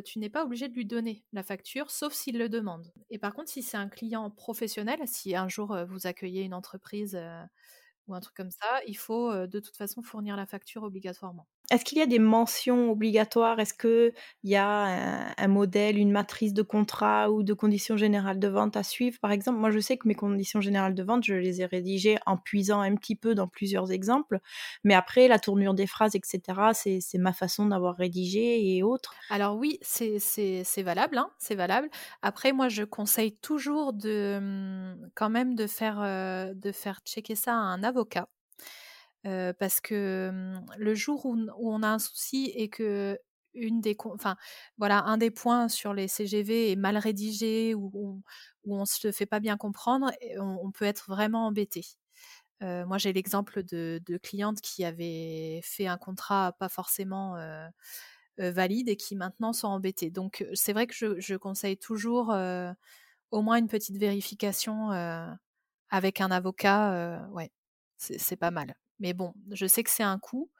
tu 0.04 0.18
n'es 0.18 0.30
pas 0.30 0.44
obligé 0.44 0.68
de 0.68 0.74
lui 0.74 0.86
donner 0.86 1.24
la 1.32 1.42
facture, 1.42 1.90
sauf 1.90 2.12
s'il 2.12 2.38
le 2.38 2.48
demande 2.48 2.92
et 3.10 3.18
par 3.18 3.34
contre, 3.34 3.50
si 3.50 3.62
c'est 3.62 3.76
un 3.76 3.88
client 3.88 4.30
professionnel, 4.30 5.00
si 5.06 5.34
un 5.36 5.48
jour, 5.48 5.76
vous 5.88 6.06
accueillez 6.06 6.42
une 6.42 6.54
entreprise, 6.54 7.18
ou 8.08 8.14
un 8.14 8.20
truc 8.20 8.36
comme 8.36 8.50
ça, 8.50 8.80
il 8.86 8.96
faut, 8.96 9.32
de 9.46 9.60
toute 9.60 9.76
façon 9.76 10.02
fournir 10.02 10.36
la 10.36 10.46
facture 10.46 10.82
obligatoirement. 10.84 11.46
Est-ce 11.70 11.84
qu'il 11.84 11.98
y 11.98 12.02
a 12.02 12.06
des 12.06 12.18
mentions 12.18 12.90
obligatoires? 12.90 13.58
Est-ce 13.58 13.72
qu'il 13.72 14.12
y 14.44 14.54
a 14.54 15.34
un, 15.38 15.48
modèle, 15.48 15.96
une 15.96 16.10
matrice 16.12 16.52
de 16.52 16.62
contrat 16.62 17.30
ou 17.30 17.42
de 17.42 17.54
conditions 17.54 17.96
générales 17.96 18.38
de 18.38 18.48
vente 18.48 18.76
à 18.76 18.82
suivre? 18.82 19.18
Par 19.20 19.32
exemple, 19.32 19.58
moi 19.58 19.70
je 19.70 19.78
sais 19.78 19.96
que 19.96 20.06
mes 20.06 20.14
conditions 20.14 20.60
générales 20.60 20.94
de 20.94 21.02
vente, 21.02 21.24
je 21.24 21.34
les 21.34 21.62
ai 21.62 21.66
rédigées 21.66 22.18
en 22.26 22.36
puisant 22.36 22.80
un 22.80 22.94
petit 22.96 23.16
peu 23.16 23.34
dans 23.34 23.48
plusieurs 23.48 23.92
exemples, 23.92 24.40
mais 24.84 24.94
après 24.94 25.26
la 25.26 25.38
tournure 25.38 25.72
des 25.74 25.86
phrases, 25.86 26.14
etc., 26.14 26.72
c'est 26.74 27.18
ma 27.18 27.32
façon 27.32 27.66
d'avoir 27.66 27.96
rédigé 27.96 28.76
et 28.76 28.82
autres. 28.82 29.14
Alors 29.30 29.56
oui, 29.56 29.78
c'est 29.82 30.82
valable, 30.82 31.16
hein, 31.18 31.30
c'est 31.38 31.54
valable. 31.54 31.88
Après, 32.20 32.52
moi 32.52 32.68
je 32.68 32.82
conseille 32.84 33.36
toujours 33.36 33.94
de 33.94 34.38
mmh, 34.40 35.10
quand 35.14 35.30
même 35.30 35.54
de 35.54 35.66
faire, 35.66 36.00
de 36.54 36.72
faire 36.72 37.00
checker 37.04 37.34
ça 37.36 37.52
à 37.52 37.56
un 37.56 37.82
avocat 37.82 38.28
parce 39.58 39.80
que 39.80 40.30
mmh, 40.30 40.66
le 40.78 40.94
jour 40.94 41.24
où, 41.26 41.36
on 41.58 41.82
a 41.82 41.88
un 41.88 41.98
souci 41.98 42.52
et 42.54 42.68
que 42.68 43.18
une 43.54 43.80
des 43.80 43.96
enfin 44.04 44.36
voilà 44.78 45.04
un 45.04 45.16
des 45.16 45.30
points 45.30 45.68
sur 45.68 45.94
les 45.94 46.08
CGV 46.08 46.72
est 46.72 46.76
mal 46.76 46.96
rédigé 46.98 47.74
ou 47.74 47.90
on, 47.94 48.22
où 48.64 48.76
on 48.76 48.84
se 48.84 49.12
fait 49.12 49.26
pas 49.26 49.40
bien 49.40 49.56
comprendre, 49.56 50.10
on, 50.38 50.70
peut 50.72 50.84
être 50.84 51.06
vraiment 51.08 51.46
embêté. 51.46 51.84
Moi, 52.60 52.98
j'ai 52.98 53.12
l'exemple 53.12 53.62
de 53.62 54.18
clientes 54.22 54.60
qui 54.60 54.84
avaient 54.84 55.60
fait 55.62 55.86
un 55.86 55.98
contrat 55.98 56.52
pas 56.58 56.68
forcément, 56.68 57.36
valide 58.38 58.88
et 58.88 58.96
qui 58.96 59.16
maintenant 59.16 59.52
sont 59.52 59.68
embêtées. 59.68 60.10
Donc, 60.10 60.46
c'est 60.54 60.72
vrai 60.72 60.86
que 60.86 61.20
je 61.20 61.36
conseille 61.36 61.76
toujours, 61.76 62.34
au 63.30 63.42
moins 63.42 63.56
une 63.58 63.68
petite 63.68 63.98
vérification, 63.98 64.90
avec 65.90 66.20
un 66.20 66.30
avocat, 66.30 67.28
ouais, 67.32 67.52
c'est 67.98 68.36
pas 68.36 68.50
mal. 68.50 68.74
Mais 69.00 69.12
bon, 69.12 69.34
je 69.52 69.66
sais 69.66 69.82
que 69.82 69.90
c'est 69.90 70.02
un 70.02 70.18
coût, 70.18 70.50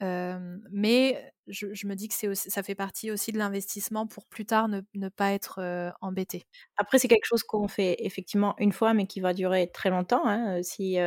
mais 0.00 1.32
je 1.48 1.72
je 1.74 1.86
me 1.86 1.94
dis 1.94 2.08
que 2.08 2.14
c'est 2.14 2.28
aussi 2.28 2.50
ça 2.50 2.62
fait 2.62 2.74
partie 2.74 3.10
aussi 3.10 3.32
de 3.32 3.38
l'investissement 3.38 4.06
pour 4.06 4.26
plus 4.26 4.44
tard 4.46 4.68
ne 4.68 4.80
ne 4.94 5.08
pas 5.08 5.32
être, 5.32 5.60
embêté. 6.00 6.44
Après, 6.76 6.98
c'est 6.98 7.08
quelque 7.08 7.24
chose 7.26 7.42
qu'on 7.44 7.68
fait 7.68 7.96
effectivement 8.00 8.54
une 8.58 8.72
fois, 8.72 8.94
mais 8.94 9.06
qui 9.06 9.20
va 9.20 9.32
durer 9.34 9.70
très 9.72 9.90
longtemps, 9.90 10.26
hein, 10.26 10.62
si, 10.62 10.98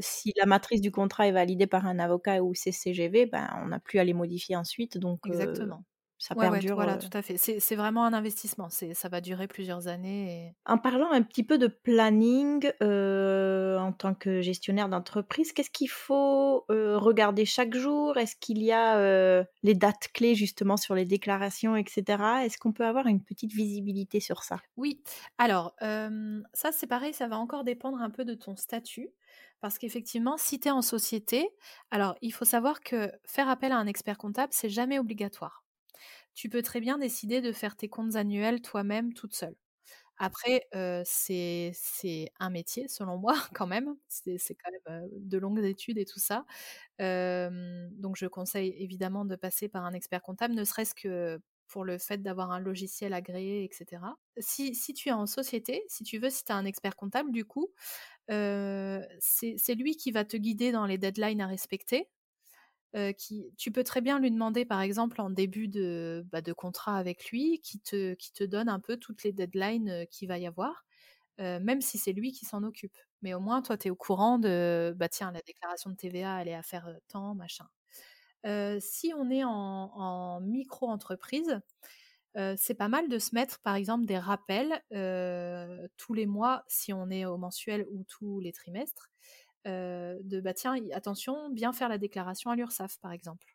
si 0.00 0.32
la 0.36 0.46
matrice 0.46 0.80
du 0.80 0.90
contrat 0.90 1.28
est 1.28 1.32
validée 1.32 1.66
par 1.66 1.86
un 1.86 1.98
avocat 1.98 2.42
ou 2.42 2.54
CCGV, 2.54 3.26
ben, 3.26 3.48
on 3.62 3.68
n'a 3.68 3.80
plus 3.80 3.98
à 3.98 4.04
les 4.04 4.14
modifier 4.14 4.56
ensuite 4.56 4.98
donc 4.98 5.20
Exactement. 5.26 5.84
Ça 6.24 6.34
Ouais, 6.34 6.48
ouais, 6.48 6.62
t 6.62 6.66
perdure, 6.66 6.74
voilà, 6.76 6.96
tout 6.98 7.10
à 7.12 7.22
fait. 7.22 7.36
C'est 7.38 7.60
c'est 7.60 7.76
vraiment 7.76 8.04
un 8.04 8.12
investissement, 8.12 8.68
c'est 8.70 8.94
ça 8.94 9.08
va 9.08 9.20
durer 9.20 9.46
plusieurs 9.48 9.88
années 9.88 10.48
et 10.48 10.56
En 10.66 10.78
parlant 10.78 11.10
un 11.12 11.20
petit 11.22 11.42
peu 11.44 11.58
de 11.58 11.66
planning, 11.66 12.66
en 12.80 13.92
tant 13.92 14.14
que 14.14 14.40
gestionnaire 14.40 14.88
d'entreprise, 14.88 15.52
qu'est-ce 15.52 15.70
qu'il 15.70 15.90
faut, 15.90 16.64
regarder 16.68 17.44
chaque 17.44 17.74
jour? 17.74 18.16
Est-ce 18.16 18.34
qu'il 18.36 18.62
y 18.62 18.72
a, 18.72 19.44
les 19.62 19.74
dates 19.74 20.08
clés 20.14 20.34
justement 20.34 20.76
sur 20.78 20.94
les 20.94 21.04
déclarations 21.04 21.76
et 21.76 21.84
cetera? 21.86 22.46
Est-ce 22.46 22.56
qu'on 22.58 22.72
peut 22.72 22.86
avoir 22.86 23.06
une 23.08 23.22
petite 23.22 23.52
visibilité 23.52 24.20
sur 24.20 24.42
ça? 24.42 24.64
Oui, 24.76 25.02
alors, 25.38 25.76
ça 26.52 26.72
c'est 26.72 26.86
pareil, 26.88 27.14
ça 27.14 27.28
va 27.28 27.38
encore 27.38 27.62
dépendre 27.64 28.00
un 28.02 28.10
peu 28.10 28.24
de 28.24 28.34
ton 28.34 28.56
statut. 28.56 29.10
Parce 29.60 29.78
qu'effectivement, 29.78 30.36
si 30.36 30.60
tu 30.60 30.68
es 30.68 30.70
en 30.70 30.82
société 30.82 31.48
alors 31.90 32.16
il 32.20 32.32
faut 32.32 32.44
savoir 32.44 32.80
que 32.80 33.10
faire 33.24 33.48
appel 33.48 33.72
à 33.72 33.76
un 33.78 33.86
expert 33.86 34.18
comptable, 34.18 34.52
c'est 34.52 34.68
jamais 34.68 34.98
obligatoire. 34.98 35.63
Tu 36.34 36.48
peux 36.48 36.62
très 36.62 36.80
bien 36.80 36.98
décider 36.98 37.40
de 37.40 37.52
faire 37.52 37.76
tes 37.76 37.88
comptes 37.88 38.16
annuels 38.16 38.60
toi-même, 38.62 39.12
toute 39.14 39.34
seule. 39.34 39.54
Après, 40.18 40.66
heu, 40.76 41.02
c'est 41.06 41.72
un 42.40 42.50
métier 42.50 42.88
selon 42.88 43.18
moi 43.18 43.34
quand 43.54 43.66
même, 43.68 43.96
c'est 44.08 44.38
quand 44.56 44.70
même, 44.90 45.04
heu, 45.04 45.10
de 45.20 45.38
longues 45.38 45.64
études 45.64 45.98
et 45.98 46.06
tout 46.06 46.20
ça. 46.20 46.46
Donc 47.00 48.16
je 48.16 48.26
conseille 48.26 48.74
évidemment 48.78 49.24
de 49.24 49.36
passer 49.36 49.68
par 49.68 49.84
un 49.84 49.92
expert 49.92 50.22
comptable, 50.22 50.54
ne 50.54 50.64
serait-ce 50.64 50.94
que 50.94 51.40
pour 51.68 51.84
le 51.84 51.98
fait 51.98 52.18
d'avoir 52.22 52.50
un 52.52 52.60
logiciel 52.60 53.14
agréé 53.14 53.64
et 53.64 53.70
cetera. 53.72 54.16
Si 54.38 54.74
si 54.74 54.92
tu 54.94 55.08
es 55.08 55.12
en 55.12 55.26
société, 55.26 55.82
si 55.88 56.04
tu 56.04 56.18
veux, 56.18 56.30
si 56.30 56.44
tu 56.44 56.52
as 56.52 56.56
un 56.56 56.64
expert 56.66 56.96
comptable 56.96 57.32
du 57.32 57.44
coup, 57.44 57.72
c'est 59.20 59.56
c'est 59.58 59.74
lui 59.74 59.96
qui 59.96 60.12
va 60.12 60.24
te 60.24 60.36
guider 60.36 60.72
dans 60.72 60.86
les 60.86 60.98
deadlines 60.98 61.40
à 61.40 61.46
respecter. 61.46 62.08
Heu, 62.94 63.12
qui 63.12 63.52
tu 63.58 63.72
peux 63.72 63.84
très 63.84 64.00
bien 64.00 64.20
lui 64.20 64.30
demander 64.30 64.64
par 64.64 64.80
exemple 64.80 65.20
en 65.20 65.30
début 65.30 65.68
de, 65.68 66.24
bah, 66.32 66.42
contrat 66.56 66.96
avec 66.98 67.30
lui, 67.30 67.60
qu'il 67.60 67.80
te 67.82 68.44
donne 68.44 68.68
un 68.68 68.80
peu 68.80 68.96
toutes 68.96 69.24
les 69.24 69.32
deadlines, 69.32 69.90
heu, 69.90 70.06
qu'il 70.06 70.28
va 70.28 70.38
y 70.38 70.46
avoir, 70.46 70.84
heu, 71.40 71.60
même 71.60 71.80
si 71.82 71.98
c'est 71.98 72.12
lui 72.12 72.32
qui 72.32 72.46
s'en 72.46 72.62
occupe. 72.64 72.96
Mais 73.22 73.34
au 73.34 73.40
moins 73.40 73.62
toi 73.62 73.78
tu 73.78 73.88
es 73.88 73.90
au 73.92 73.96
courant 73.96 74.38
de, 74.38 74.94
bah, 74.98 75.08
tiens 75.10 75.32
la 75.32 75.42
déclaration 75.42 75.90
de 75.90 75.96
TVA 75.96 76.42
elle 76.42 76.48
est 76.48 76.54
à 76.54 76.62
faire, 76.64 76.88
tant 77.08 77.34
machin. 77.36 77.66
Si 78.80 79.12
on 79.16 79.30
est 79.30 79.44
en 79.44 79.50
en 79.94 80.40
micro-entreprise, 80.40 81.60
c'est 82.56 82.74
pas 82.74 82.88
mal 82.88 83.08
de 83.08 83.18
se 83.18 83.34
mettre 83.34 83.60
par 83.62 83.76
exemple 83.76 84.06
des 84.06 84.18
rappels, 84.18 84.82
tous 85.98 86.14
les 86.14 86.26
mois 86.26 86.64
si 86.68 86.92
on 86.92 87.10
est 87.10 87.24
au 87.26 87.38
mensuel 87.38 87.86
ou 87.92 88.04
tous 88.04 88.40
les 88.40 88.52
trimestres, 88.52 89.10
heu, 89.66 90.18
de, 90.24 90.40
bah, 90.40 90.54
tiens 90.54 90.76
attention, 90.94 91.50
bien 91.50 91.72
faire 91.72 91.88
la 91.88 91.98
déclaration 91.98 92.50
à 92.50 92.56
l'URSSAF 92.56 92.98
par 93.00 93.12
exemple. 93.12 93.54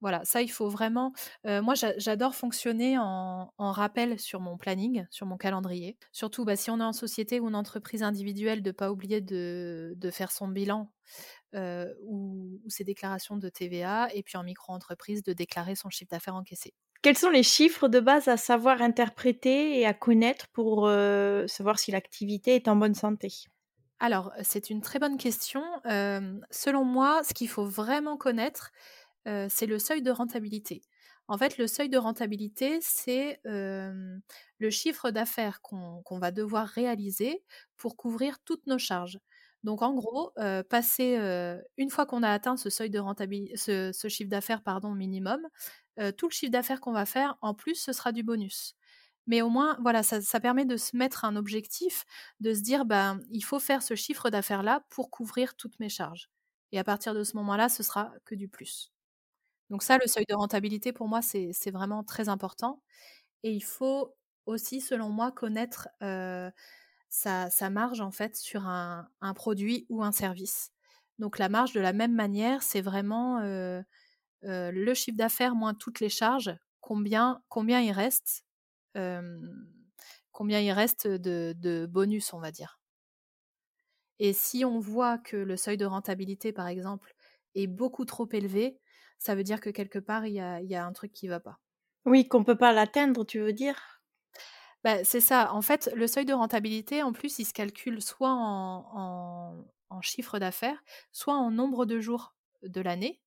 Voilà, 0.00 0.20
ça 0.24 0.42
il 0.42 0.48
faut 0.50 0.68
vraiment 0.68 1.12
heu, 1.44 1.60
moi 1.60 1.74
j'a 1.74 1.98
j'adore 1.98 2.36
fonctionner 2.36 2.96
en 2.98 3.50
rappel 3.58 4.20
sur 4.20 4.38
mon 4.40 4.56
planning, 4.56 5.06
sur 5.10 5.26
mon 5.26 5.36
calendrier. 5.36 5.98
Surtout, 6.12 6.44
bah, 6.44 6.54
si 6.54 6.70
on 6.70 6.78
est 6.78 6.84
en 6.84 6.92
société 6.92 7.40
ou 7.40 7.48
en 7.48 7.54
entreprise 7.54 8.04
individuelle, 8.04 8.62
de 8.62 8.70
pas 8.70 8.92
oublier 8.92 9.20
de 9.20 9.94
de 9.96 10.10
faire 10.12 10.30
son 10.30 10.46
bilan, 10.48 10.92
heu, 11.56 11.96
ou 12.04 12.60
ses 12.68 12.84
déclarations 12.84 13.36
de 13.38 13.48
TVA 13.50 14.08
et 14.14 14.22
puis 14.22 14.38
en 14.38 14.44
micro-entreprise 14.44 15.22
de 15.24 15.32
déclarer 15.34 15.76
son 15.76 15.90
chiffre 15.90 16.10
d'affaires 16.12 16.36
encaissé. 16.36 16.74
Quels 17.02 17.18
sont 17.18 17.30
les 17.30 17.42
chiffres 17.42 17.88
de 17.88 17.98
base 17.98 18.28
à 18.28 18.36
savoir 18.36 18.82
interpréter 18.82 19.80
et 19.80 19.84
à 19.86 19.94
connaître 19.94 20.46
pour, 20.52 20.88
savoir 21.48 21.78
si 21.80 21.90
l'activité 21.90 22.54
est 22.54 22.68
en 22.68 22.76
bonne 22.76 22.94
santé? 22.94 23.28
Alors, 24.00 24.32
c'est 24.42 24.70
une 24.70 24.80
très 24.80 24.98
bonne 24.98 25.18
question. 25.18 25.62
Selon 25.84 26.84
moi, 26.84 27.22
ce 27.24 27.34
qu'il 27.34 27.48
faut 27.48 27.64
vraiment 27.64 28.16
connaître, 28.16 28.70
c'est 29.26 29.66
le 29.66 29.78
seuil 29.78 30.02
de 30.02 30.10
rentabilité. 30.10 30.82
En 31.28 31.38
fait, 31.38 31.58
le 31.58 31.66
seuil 31.66 31.88
de 31.90 31.98
rentabilité, 31.98 32.78
c'est, 32.82 33.40
le 33.44 34.70
chiffre 34.70 35.10
d'affaires 35.10 35.60
qu'on 35.62 36.18
va 36.18 36.30
devoir 36.32 36.66
réaliser 36.68 37.44
pour 37.76 37.96
couvrir 37.96 38.38
toutes 38.44 38.66
nos 38.66 38.78
charges. 38.78 39.18
Donc 39.64 39.82
en 39.82 39.94
gros, 39.94 40.32
passer, 40.70 41.16
une 41.78 41.90
fois 41.90 42.06
qu'on 42.06 42.22
a 42.22 42.30
atteint 42.30 42.56
ce 42.56 42.70
seuil 42.70 42.90
de 42.90 43.00
rentabi 43.00 43.52
ce 43.56 43.92
ce 43.92 44.08
chiffre 44.08 44.30
d'affaires, 44.30 44.62
pardon, 44.62 44.94
minimum, 44.94 45.40
tout 46.18 46.28
le 46.28 46.32
chiffre 46.34 46.52
d'affaires 46.52 46.80
qu'on 46.80 46.92
va 46.92 47.06
faire, 47.06 47.36
en 47.42 47.54
plus, 47.54 47.76
ce 47.76 47.92
sera 47.92 48.12
du 48.12 48.22
bonus. 48.24 48.76
Mais 49.28 49.42
au 49.42 49.50
moins, 49.50 49.78
voilà, 49.82 50.02
ça 50.04 50.40
permet 50.40 50.66
de 50.66 50.76
se 50.78 50.96
mettre 50.96 51.24
un 51.26 51.36
objectif, 51.36 52.04
de 52.40 52.54
se 52.54 52.62
dire: 52.62 52.86
«Ben, 52.86 53.20
il 53.30 53.42
faut 53.44 53.60
faire 53.60 53.82
ce 53.84 53.94
chiffre 53.96 54.30
d'affaires-là 54.30 54.84
pour 54.90 55.10
couvrir 55.10 55.56
toutes 55.56 55.80
mes 55.80 55.90
charges» 55.90 56.30
et 56.72 56.78
à 56.80 56.84
partir 56.84 57.14
de 57.14 57.24
ce 57.24 57.36
moment-là, 57.38 57.68
ce 57.70 57.82
sera 57.84 58.12
que 58.26 58.34
du 58.36 58.48
plus. 58.48 58.92
Donc 59.70 59.82
ça, 59.82 59.98
le 59.98 60.06
seuil 60.08 60.24
de 60.28 60.34
rentabilité 60.34 60.92
pour 60.92 61.08
moi, 61.08 61.22
c'est 61.22 61.70
vraiment 61.72 62.04
très 62.04 62.28
important 62.30 62.82
et 63.44 63.52
il 63.52 63.62
faut 63.64 64.16
aussi, 64.46 64.80
selon 64.82 65.10
moi, 65.10 65.32
connaître, 65.32 65.88
sa 67.10 67.70
marge, 67.70 68.00
en 68.00 68.10
fait, 68.10 68.36
sur 68.36 68.66
un 68.66 69.08
produit 69.34 69.86
ou 69.88 70.02
un 70.04 70.12
service. 70.12 70.72
Donc 71.18 71.38
la 71.38 71.48
marge, 71.48 71.72
de 71.72 71.80
la 71.80 71.92
même 71.92 72.14
manière, 72.14 72.62
c'est 72.62 72.80
vraiment, 72.82 73.40
le 74.42 74.94
chiffre 74.94 75.16
d'affaires 75.18 75.54
moins 75.56 75.74
toutes 75.74 76.00
les 76.00 76.08
charges, 76.10 76.56
combien 76.80 77.42
combien 77.48 77.80
il 77.80 77.92
reste, 77.92 78.44
combien 80.32 80.60
il 80.60 80.72
reste 80.72 81.06
de 81.06 81.54
de 81.56 81.86
bonus, 81.86 82.32
on 82.32 82.40
va 82.40 82.50
dire. 82.50 82.80
Et 84.20 84.32
si 84.32 84.64
on 84.64 84.78
voit 84.78 85.18
que 85.18 85.36
le 85.36 85.56
seuil 85.56 85.76
de 85.76 85.84
rentabilité, 85.84 86.52
par 86.52 86.68
exemple, 86.68 87.14
est 87.56 87.66
beaucoup 87.66 88.04
trop 88.04 88.28
élevé, 88.32 88.80
ça 89.18 89.34
veut 89.34 89.42
dire 89.44 89.60
que 89.60 89.70
quelque 89.70 89.98
part, 89.98 90.26
il 90.26 90.34
y 90.34 90.40
a 90.40 90.60
y 90.62 90.74
a 90.76 90.84
un 90.86 90.92
truc 90.92 91.12
qui 91.12 91.26
va 91.28 91.40
pas. 91.40 91.58
Oui, 92.06 92.26
qu'on 92.26 92.42
peut 92.42 92.58
pas 92.58 92.72
l'atteindre, 92.72 93.24
tu 93.24 93.38
veux 93.38 93.52
dire? 93.52 94.02
Bah, 94.84 95.04
c'est 95.04 95.20
ça. 95.20 95.52
En 95.52 95.62
fait, 95.62 95.90
le 95.94 96.06
seuil 96.06 96.24
de 96.24 96.32
rentabilité, 96.32 97.02
en 97.02 97.12
plus, 97.12 97.38
il 97.38 97.44
se 97.44 97.52
calcule 97.52 98.00
soit 98.02 98.30
en 98.32 98.84
en 98.94 99.64
en 99.90 100.02
chiffre 100.02 100.38
d'affaires, 100.38 100.82
soit 101.12 101.34
en 101.34 101.50
nombre 101.50 101.86
de 101.86 101.98
jours 101.98 102.34
de 102.62 102.80
l'année. 102.82 103.22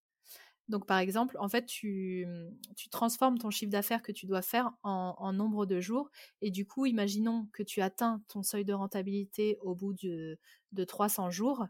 Donc 0.71 0.87
par 0.87 0.97
exemple, 0.97 1.37
en 1.39 1.49
fait, 1.49 1.65
tu, 1.65 2.25
mmh, 2.27 2.73
tu 2.75 2.89
transformes 2.89 3.37
ton 3.37 3.51
chiffre 3.51 3.71
d'affaires 3.71 4.01
que 4.01 4.11
tu 4.11 4.25
dois 4.25 4.41
faire 4.41 4.71
en 4.83 5.33
nombre 5.33 5.65
de 5.67 5.79
jours 5.81 6.09
et 6.41 6.49
du 6.49 6.65
coup, 6.65 6.85
imaginons 6.87 7.47
que 7.53 7.61
tu 7.61 7.81
atteins 7.81 8.23
ton 8.27 8.41
seuil 8.41 8.65
de 8.65 8.73
rentabilité 8.73 9.57
au 9.61 9.75
bout 9.75 9.93
de 9.93 10.39
de 10.71 10.83
300 10.85 11.29
jours. 11.29 11.65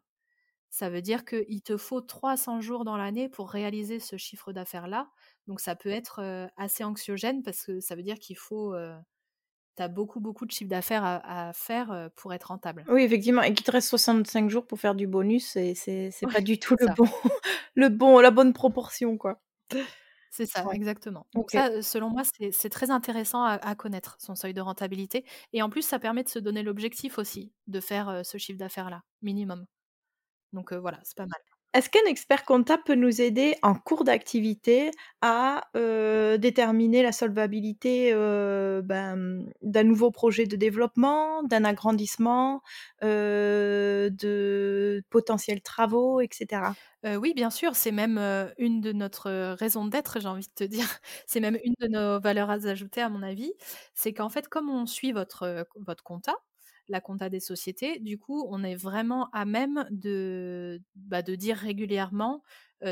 Ça 0.70 0.90
veut 0.90 1.02
dire 1.02 1.26
qu'il 1.26 1.62
te 1.64 1.78
faut 1.78 2.02
300 2.02 2.62
jours 2.62 2.86
dans 2.86 2.98
l'année 2.98 3.28
pour 3.30 3.50
réaliser 3.52 4.00
ce 4.00 4.18
chiffre 4.18 4.54
d'affaires-là. 4.54 5.10
Donc 5.48 5.60
ça 5.60 5.76
peut 5.76 5.90
être, 5.90 6.22
assez 6.58 6.84
anxiogène 6.84 7.44
parce 7.44 7.66
que 7.66 7.80
ça 7.82 7.96
veut 7.96 8.04
dire 8.04 8.20
qu'il 8.20 8.38
faut, 8.38 8.76
tu 9.82 9.86
as 9.86 9.88
beaucoup, 9.90 10.20
beaucoup 10.20 10.46
de 10.46 10.52
chiffre 10.52 10.70
d'affaires 10.70 11.04
à 11.04 11.50
à 11.50 11.54
faire, 11.54 11.92
heu, 11.92 12.10
pour 12.16 12.34
être 12.34 12.46
rentable. 12.46 12.88
Oui, 12.88 13.04
effectivement 13.04 13.44
et 13.44 13.54
qu'il 13.54 13.64
te 13.66 13.72
reste 13.72 13.90
65 13.90 14.50
jours 14.50 14.66
pour 14.66 14.80
faire 14.80 14.96
du 14.96 15.06
bonus, 15.08 15.46
c'est 15.48 15.76
c'est 15.76 16.12
Ouais, 16.24 16.32
pas 16.32 16.42
du 16.42 16.58
tout 16.60 16.76
le 16.80 16.88
ça. 16.88 16.96
bon 16.96 17.06
le 17.76 17.90
bon 17.90 18.20
la 18.20 18.32
bonne 18.32 18.54
proportion, 18.54 19.18
quoi. 19.18 19.40
C'est 20.30 20.46
ça, 20.46 20.66
Ouais. 20.66 20.74
exactement. 20.74 21.28
Donc 21.34 21.52
ça, 21.52 21.70
heu, 21.72 21.82
selon 21.82 22.10
moi, 22.10 22.24
c'est 22.52 22.70
très 22.70 22.90
intéressant 22.90 23.44
à 23.44 23.54
à 23.56 23.76
connaître 23.76 24.16
son 24.20 24.34
seuil 24.36 24.54
de 24.54 24.62
rentabilité 24.62 25.26
et 25.54 25.62
en 25.62 25.70
plus, 25.70 25.82
ça 25.82 26.00
permet 26.00 26.24
de 26.24 26.30
se 26.30 26.40
donner 26.40 26.64
l'objectif 26.64 27.18
aussi 27.18 27.54
de 27.68 27.80
faire, 27.82 28.10
heu, 28.10 28.24
ce 28.24 28.38
chiffre 28.38 28.58
d'affaires-là, 28.60 29.04
minimum. 29.22 29.66
Donc 30.54 30.74
voilà, 30.74 31.00
c'est 31.04 31.18
pas 31.18 31.28
mal. 31.28 31.42
Est-ce 31.74 31.90
qu'un 31.90 32.04
expert 32.06 32.44
comptable 32.44 32.84
peut 32.84 32.96
nous 32.96 33.22
aider 33.22 33.56
en 33.62 33.76
cours 33.76 34.04
d'activité 34.04 34.92
à, 35.22 35.64
heu, 35.78 36.38
déterminer 36.38 37.02
la 37.02 37.14
solvabilité, 37.14 38.12
heu, 38.14 38.82
ben, 38.84 39.46
d'un 39.62 39.84
nouveau 39.84 40.12
projet 40.12 40.46
de 40.48 40.58
développement, 40.58 41.44
d'un 41.44 41.64
agrandissement, 41.64 42.62
heu, 43.04 44.10
de 44.12 45.02
potentiels 45.10 45.62
travaux 45.62 46.20
et 46.20 46.28
cetera? 46.32 46.76
Heu, 47.06 47.16
oui, 47.18 47.34
bien 47.36 47.50
sûr, 47.50 47.76
c'est 47.76 47.92
même, 47.92 48.18
une 48.58 48.82
de 48.82 48.92
notre, 48.92 49.54
raison 49.56 49.86
d'être, 49.86 50.20
j'ai 50.20 50.28
envie 50.28 50.48
de 50.48 50.54
te 50.54 50.64
dire. 50.64 50.86
C'est 51.28 51.40
même 51.40 51.58
une 51.64 51.74
de 51.80 51.88
nos 51.88 52.20
valeurs 52.20 52.50
ajoutées 52.52 53.02
à 53.02 53.10
mon 53.10 53.24
avis. 53.24 53.54
C'est 53.94 54.14
qu'en 54.14 54.30
fait, 54.30 54.48
comme 54.48 54.70
on 54.70 54.86
suit 54.86 55.12
votre, 55.12 55.66
votre 55.78 56.04
la 56.92 57.02
compta 57.02 57.30
des 57.30 57.40
sociétés. 57.40 58.00
Du 58.00 58.18
coup, 58.20 58.46
on 58.50 58.64
est 58.64 58.76
vraiment 58.76 59.30
à 59.32 59.46
même 59.46 59.88
de, 59.92 60.82
bah, 60.96 61.22
de 61.22 61.36
dire 61.36 61.58
régulièrement, 61.58 62.44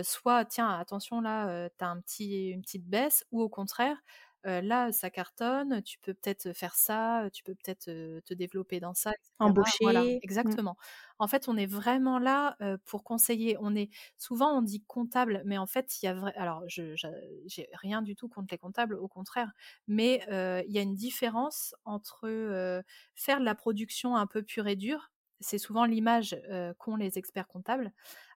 soit 0.04 0.46
tiens, 0.46 0.70
attention 0.70 1.22
là, 1.22 1.70
tu 1.78 1.84
as 1.86 1.90
un 1.90 2.00
petit, 2.02 2.50
une 2.50 2.62
petite 2.62 2.88
baisse, 2.88 3.26
ou 3.32 3.42
au 3.42 3.50
contraire, 3.50 3.98
là, 4.44 4.92
ça 4.92 5.10
cartonne, 5.10 5.82
tu 5.84 6.00
peux 6.00 6.14
peut-être 6.14 6.54
faire 6.54 6.76
ça, 6.76 7.30
tu 7.34 7.44
peux 7.44 7.56
peut-être 7.56 7.86
te 7.86 8.34
développer 8.34 8.80
dans 8.80 8.94
ça, 8.94 9.12
etc. 9.12 9.56
Voilà, 9.82 10.08
Embaucher. 10.08 10.20
Mmh. 10.20 10.20
exactement. 10.22 10.78
En 11.20 11.28
fait, 11.28 11.48
on 11.48 11.58
est 11.58 11.66
vraiment 11.66 12.20
là 12.20 12.58
pour 12.86 13.04
conseiller. 13.04 13.58
On 13.60 13.76
est 13.76 13.90
souvent 14.18 14.58
on 14.58 14.62
dit 14.62 14.84
comptable, 14.88 15.42
mais 15.46 15.58
en 15.58 15.66
fait, 15.68 16.02
il 16.02 16.06
y 16.06 16.10
a 16.10 16.14
vrai. 16.14 16.34
Alors, 16.36 16.64
je 16.68 16.96
j'ai 17.46 17.68
rien 17.74 18.02
du 18.02 18.16
tout 18.16 18.28
contre 18.30 18.48
les 18.52 18.58
comptables, 18.58 18.96
au 18.96 19.08
contraire. 19.08 19.52
Mais 19.88 20.24
il 20.30 20.72
y 20.72 20.80
a 20.80 20.82
une 20.82 20.96
différence 20.96 21.76
entre 21.86 22.84
faire 23.16 23.40
de 23.40 23.46
la 23.46 23.56
production 23.56 24.16
un 24.16 24.28
peu 24.28 24.44
pure 24.44 24.68
et 24.68 24.76
dure. 24.76 25.12
C'est 25.42 25.58
souvent 25.58 25.86
l'image 25.86 26.36
qu'ont 26.80 26.96
les 26.98 27.18
experts 27.18 27.48
comptables. 27.48 27.92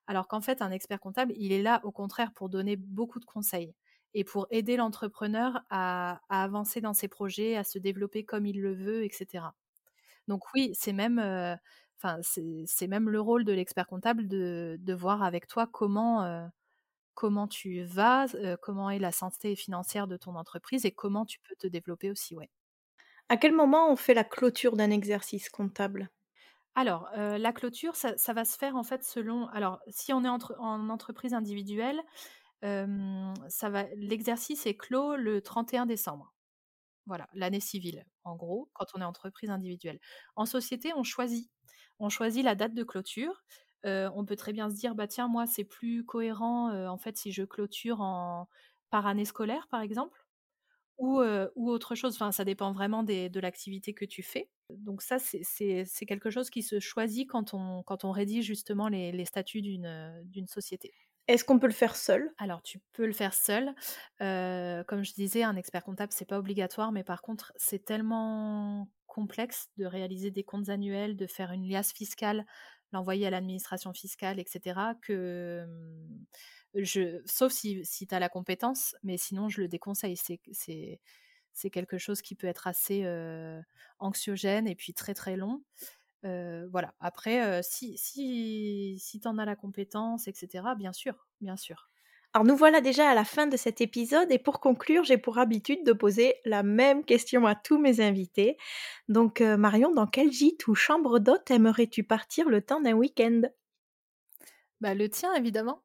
Alors 0.08 0.28
qu'en 0.28 0.41
fait, 0.41 0.62
un 0.62 0.72
expert 0.72 0.99
comptable, 0.99 1.34
il 1.38 1.51
est 1.54 1.62
là, 1.62 1.82
au 1.84 1.91
contraire, 1.91 2.34
pour 2.34 2.49
donner 2.49 2.76
beaucoup 2.76 3.20
de 3.20 3.26
conseils 3.26 3.74
et 4.14 4.24
pour 4.24 4.47
aider 4.51 4.78
l'entrepreneur 4.78 5.61
à, 5.70 6.22
avancer 6.30 6.82
dans 6.82 6.93
ses 6.93 7.07
projets, 7.07 7.55
à 7.55 7.64
se 7.64 7.80
développer 7.80 8.24
comme 8.24 8.45
il 8.45 8.61
le 8.61 8.74
veut, 8.74 9.03
etc. 9.03 9.45
Donc 10.28 10.43
oui, 10.53 10.72
c'est 10.74 10.93
même, 10.93 11.20
euh, 11.20 11.55
enfin 11.97 12.20
c'est 12.22 12.88
même 12.88 13.09
le 13.09 13.20
rôle 13.20 13.43
de 13.43 13.53
l'expert 13.53 13.88
comptable 13.88 14.28
de, 14.28 14.78
de, 14.80 14.93
voir 14.93 15.24
avec 15.24 15.47
toi 15.47 15.68
comment, 15.68 16.24
euh, 16.24 16.45
comment 17.14 17.47
tu 17.47 17.84
vas, 17.84 18.28
euh, 18.36 18.55
comment 18.61 18.89
est 18.89 18.99
la 18.99 19.11
santé 19.11 19.55
financière 19.55 20.07
de 20.07 20.18
ton 20.18 20.36
entreprise 20.36 20.86
et 20.86 20.91
comment 20.91 21.26
tu 21.26 21.39
peux 21.39 21.55
te 21.55 21.68
développer 21.68 22.11
aussi. 22.11 22.36
Ouais. 22.36 22.49
À 23.30 23.38
quel 23.38 23.53
moment 23.53 23.91
on 23.91 23.95
fait 23.95 24.14
la 24.14 24.24
clôture 24.24 24.76
d'un 24.76 24.91
exercice 24.91 25.49
comptable? 25.49 26.09
Alors, 26.76 27.07
la 27.16 27.53
clôture, 27.53 27.95
ça, 27.95 28.18
ça, 28.18 28.34
va 28.34 28.45
se 28.45 28.57
faire 28.57 28.76
en 28.76 28.82
fait 28.82 29.03
selon. 29.03 29.45
Alors, 29.49 29.80
si 29.89 30.11
on 30.11 30.24
est 30.24 30.28
entre, 30.28 30.55
en 30.57 30.89
entreprise 30.89 31.36
individuelle, 31.36 32.01
ça 32.64 33.70
va 33.70 33.84
l'exercice 33.95 34.66
est 34.66 34.78
clos 34.78 35.16
le 35.16 35.41
31 35.41 35.86
décembre. 35.86 36.34
Voilà, 37.05 37.28
l'année 37.34 37.59
civile, 37.59 38.05
en 38.24 38.36
gros, 38.38 38.70
quand 38.74 38.86
on 38.95 39.01
est 39.01 39.05
entreprise 39.05 39.49
individuelle. 39.49 39.99
En 40.36 40.45
société, 40.45 40.93
on 40.95 41.03
choisit. 41.03 41.51
On 41.99 42.09
choisit 42.09 42.43
la 42.45 42.55
date 42.55 42.74
de 42.74 42.84
clôture. 42.84 43.43
on 43.86 44.26
peut 44.26 44.36
très 44.38 44.53
bien 44.53 44.70
se 44.70 44.76
dire, 44.76 44.95
bah 44.95 45.07
tiens, 45.07 45.28
moi, 45.28 45.45
c'est 45.47 45.66
plus 45.66 46.05
cohérent, 46.05 46.72
en 46.88 46.97
fait, 46.97 47.18
si 47.18 47.32
je 47.34 47.43
clôture 47.43 48.01
en 48.01 48.47
par 48.89 49.07
année 49.07 49.26
scolaire, 49.26 49.68
par 49.70 49.82
exemple, 49.82 50.26
ou, 50.97 51.20
autre 51.55 51.95
chose. 51.95 52.16
Enfin, 52.16 52.32
ça 52.32 52.45
dépend 52.45 52.74
vraiment 52.74 53.03
de 53.03 53.39
l'activité 53.39 53.93
que 53.93 54.05
tu 54.05 54.24
fais. 54.24 54.49
Donc 54.70 55.01
ça, 55.01 55.18
c'est 55.20 56.05
quelque 56.07 56.30
chose 56.32 56.49
qui 56.49 56.64
se 56.64 56.80
choisit 56.80 57.30
quand 57.30 57.53
on, 57.53 57.84
quand 57.84 58.05
rédige 58.11 58.45
justement 58.45 58.88
les 58.89 59.26
statuts 59.26 59.61
d'une 59.61 60.47
société. 60.47 60.93
Est-ce 61.28 61.45
qu'on 61.45 61.59
peut 61.59 61.67
le 61.67 61.74
faire 61.74 61.95
seul? 61.95 62.34
Alors, 62.38 62.61
tu 62.61 62.80
peux 62.91 63.05
le 63.05 63.13
faire 63.13 63.34
seul. 63.34 63.74
comme 64.19 65.03
je 65.03 65.13
disais, 65.13 65.43
un 65.43 65.55
expert 65.55 65.84
comptable, 65.84 66.11
c'est 66.13 66.28
pas 66.28 66.38
obligatoire, 66.38 66.91
mais 66.91 67.03
par 67.03 67.21
contre, 67.21 67.53
c'est 67.55 67.84
tellement 67.84 68.89
complexe 69.07 69.69
de 69.78 69.86
réaliser 69.86 70.32
des 70.32 70.43
comptes 70.43 70.69
annuels, 70.69 71.15
de 71.15 71.28
faire 71.28 71.51
une 71.51 71.67
liasse 71.69 71.93
fiscale, 71.93 72.45
l'envoyer 72.91 73.28
à 73.28 73.30
l'administration 73.30 73.93
fiscale, 73.93 74.39
etc., 74.39 74.95
que 75.01 75.65
je, 76.76 77.21
sauf 77.26 77.51
si, 77.51 77.86
si 77.86 78.07
tu 78.07 78.15
as 78.15 78.19
la 78.19 78.30
compétence, 78.30 78.95
mais 79.03 79.17
sinon, 79.17 79.49
je 79.49 79.61
le 79.61 79.67
déconseille. 79.67 80.17
C'est, 80.17 80.39
c'est, 81.53 81.69
quelque 81.69 81.97
chose 81.97 82.21
qui 82.21 82.36
peut 82.36 82.47
être 82.47 82.67
assez 82.67 83.05
anxiogène 83.99 84.67
et 84.67 84.76
puis 84.76 84.93
très 84.93 85.13
très 85.13 85.38
long 85.38 85.63
voilà. 86.24 86.93
Après, 86.99 87.61
si, 87.63 87.97
si, 87.97 88.97
si 88.99 89.19
tu 89.19 89.28
en 89.28 89.38
as 89.38 89.45
la 89.45 89.55
compétence, 89.55 90.28
etc., 90.28 90.76
bien 90.78 90.93
sûr, 90.93 91.28
bien 91.41 91.57
sûr. 91.57 91.89
Alors 92.36 92.45
nous 92.47 92.55
voilà 92.55 92.82
déjà 92.82 93.09
à 93.09 93.13
la 93.13 93.26
fin 93.26 93.45
de 93.45 93.55
cet 93.57 93.80
épisode 93.80 94.32
et 94.32 94.39
pour 94.39 94.59
conclure, 94.59 95.03
j'ai 95.03 95.19
pour 95.19 95.38
habitude 95.38 95.86
de 95.86 95.93
poser 95.93 96.36
la 96.45 96.63
même 96.63 97.05
question 97.05 97.45
à 97.45 97.53
tous 97.53 97.78
mes 97.78 98.01
invités. 98.01 98.57
Donc 99.07 99.41
Marion, 99.41 99.91
dans 99.93 100.07
quel 100.07 100.32
gîte 100.32 100.67
ou 100.67 100.74
chambre 100.74 101.19
d'hôte 101.19 101.51
aimerais-tu 101.51 102.03
partir 102.03 102.49
le 102.49 102.61
temps 102.63 102.82
d'un 102.82 102.93
week-end? 102.93 103.41
Bah, 104.84 104.94
le 104.94 105.08
tien, 105.08 105.34
évidemment. 105.34 105.82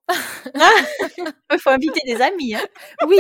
Il 1.53 1.59
faut 1.61 1.71
inviter 1.71 2.01
des 2.05 2.21
amis. 2.21 2.57
Hein. 2.57 2.65
oui, 3.07 3.19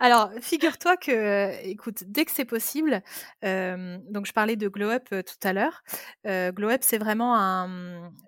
alors 0.00 0.30
figure-toi 0.42 0.98
que, 0.98 1.64
écoute, 1.64 2.04
dès 2.06 2.26
que 2.26 2.30
c'est 2.30 2.44
possible, 2.44 3.02
donc 3.42 4.26
je 4.26 4.32
parlais 4.34 4.56
de 4.56 4.68
Glow 4.68 4.90
Up 4.90 5.08
tout 5.08 5.48
à 5.48 5.54
l'heure. 5.54 5.82
Glow 6.26 6.68
Up, 6.68 6.82
c'est 6.82 6.98
vraiment 6.98 7.34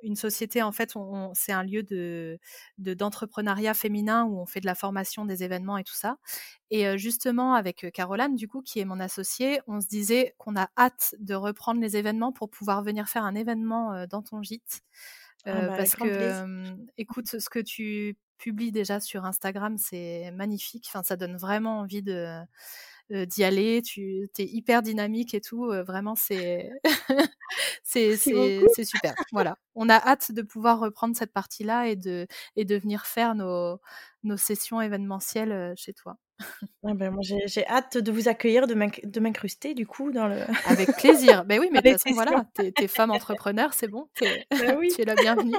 une 0.03 0.17
société, 0.17 0.63
en 0.63 0.73
fait, 0.73 0.95
c'est 1.35 1.53
un 1.53 1.65
lieu 1.65 1.83
de, 1.83 2.39
d'entrepreneuriat 2.79 3.75
féminin 3.75 4.25
où 4.25 4.41
on 4.41 4.47
fait 4.47 4.61
de 4.61 4.67
la 4.67 4.75
formation, 4.75 5.27
des 5.27 5.45
événements 5.45 5.77
et 5.77 5.85
tout 5.85 5.95
ça. 5.95 6.17
Et 6.71 6.97
justement, 6.97 7.53
avec 7.55 7.93
Caroline, 7.93 8.37
du 8.37 8.49
coup, 8.49 8.63
qui 8.63 8.81
est 8.81 8.87
mon 8.87 9.01
associée, 9.01 9.61
on 9.67 9.83
se 9.83 9.87
disait 9.87 10.35
qu'on 10.39 10.57
a 10.57 10.69
hâte 10.79 11.15
de 11.19 11.35
reprendre 11.35 11.81
les 11.83 11.99
événements 11.99 12.33
pour 12.33 12.49
pouvoir 12.49 12.83
venir 12.83 13.07
faire 13.07 13.25
un 13.25 13.35
événement 13.35 14.07
dans 14.07 14.23
ton 14.23 14.43
gîte. 14.43 14.81
Ah 15.49 15.63
bah, 15.63 15.77
parce 15.77 15.95
que, 15.97 16.75
écoute, 16.99 17.29
ce 17.29 17.49
que 17.49 17.59
tu 17.61 18.17
publies 18.39 18.73
déjà 18.73 19.01
sur 19.01 19.25
Instagram, 19.25 19.77
c'est 19.79 20.31
magnifique. 20.33 20.87
Enfin, 20.89 21.03
ça 21.03 21.17
donne 21.17 21.37
vraiment 21.37 21.81
envie 21.81 22.03
de 22.03 22.41
d'y 23.11 23.45
aller. 23.45 23.83
Tu 23.83 24.29
es 24.39 24.45
hyper 24.45 24.83
dynamique 24.83 25.35
et 25.35 25.41
tout. 25.41 25.67
vraiment, 25.87 26.15
c'est 26.15 26.71
c'est 27.83 28.17
super. 28.17 29.15
Voilà. 29.33 29.57
On 29.75 29.89
a 29.89 29.97
hâte 29.97 30.33
de 30.33 30.43
pouvoir 30.43 30.81
reprendre 30.81 31.17
cette 31.17 31.33
partie-là 31.33 31.89
et 31.89 31.97
de 31.97 32.27
et 32.57 32.65
de 32.65 32.77
venir 32.77 33.07
faire 33.07 33.35
nos 33.35 33.79
nos 34.23 34.37
sessions 34.37 34.81
événementielles 34.81 35.75
chez 35.77 35.93
toi. 35.93 36.19
Ah 36.85 36.95
ben 36.95 37.11
moi 37.11 37.23
j'ai 37.23 37.67
hâte 37.67 37.97
de 37.99 38.13
vous 38.13 38.29
accueillir, 38.29 38.67
de 38.67 39.21
m'incruster 39.21 39.75
du 39.75 39.87
coup 39.87 40.11
dans 40.13 40.29
le. 40.29 40.43
Avec 40.67 40.95
plaisir. 40.97 41.45
Ben 41.45 41.59
oui, 41.61 41.69
mais 41.73 41.81
de 41.81 41.93
toute 41.93 42.03
façon, 42.03 42.15
voilà, 42.15 42.45
t'es 42.55 42.73
es 42.79 42.89
femme 42.89 43.11
entrepreneur, 43.11 43.73
c'est 43.73 43.89
bon, 43.89 44.09
bah 44.21 44.75
oui. 44.79 44.89
tu 44.95 45.03
es 45.03 45.05
la 45.05 45.15
bienvenue. 45.15 45.57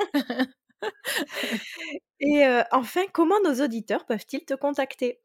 Et 2.20 2.44
enfin, 2.72 3.02
comment 3.12 3.40
nos 3.44 3.64
auditeurs 3.64 4.06
peuvent-ils 4.06 4.46
te 4.46 4.54
contacter? 4.54 5.20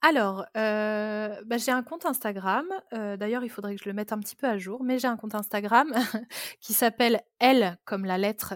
Alors, 0.00 0.46
bah, 0.54 1.56
j'ai 1.56 1.72
un 1.72 1.82
compte 1.82 2.06
Instagram. 2.06 2.66
D'ailleurs, 2.92 3.44
il 3.44 3.50
faudrait 3.50 3.76
que 3.76 3.82
je 3.82 3.88
le 3.88 3.94
mette 3.94 4.12
un 4.12 4.18
petit 4.18 4.36
peu 4.36 4.46
à 4.46 4.58
jour, 4.58 4.84
mais 4.84 4.98
j'ai 4.98 5.08
un 5.08 5.16
compte 5.16 5.34
Instagram 5.34 5.92
qui 6.60 6.72
s'appelle 6.72 7.20
Elle 7.38 7.78
comme 7.84 8.04
la 8.04 8.18
lettre 8.18 8.54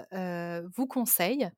vous 0.76 0.86
conseille 0.86 1.50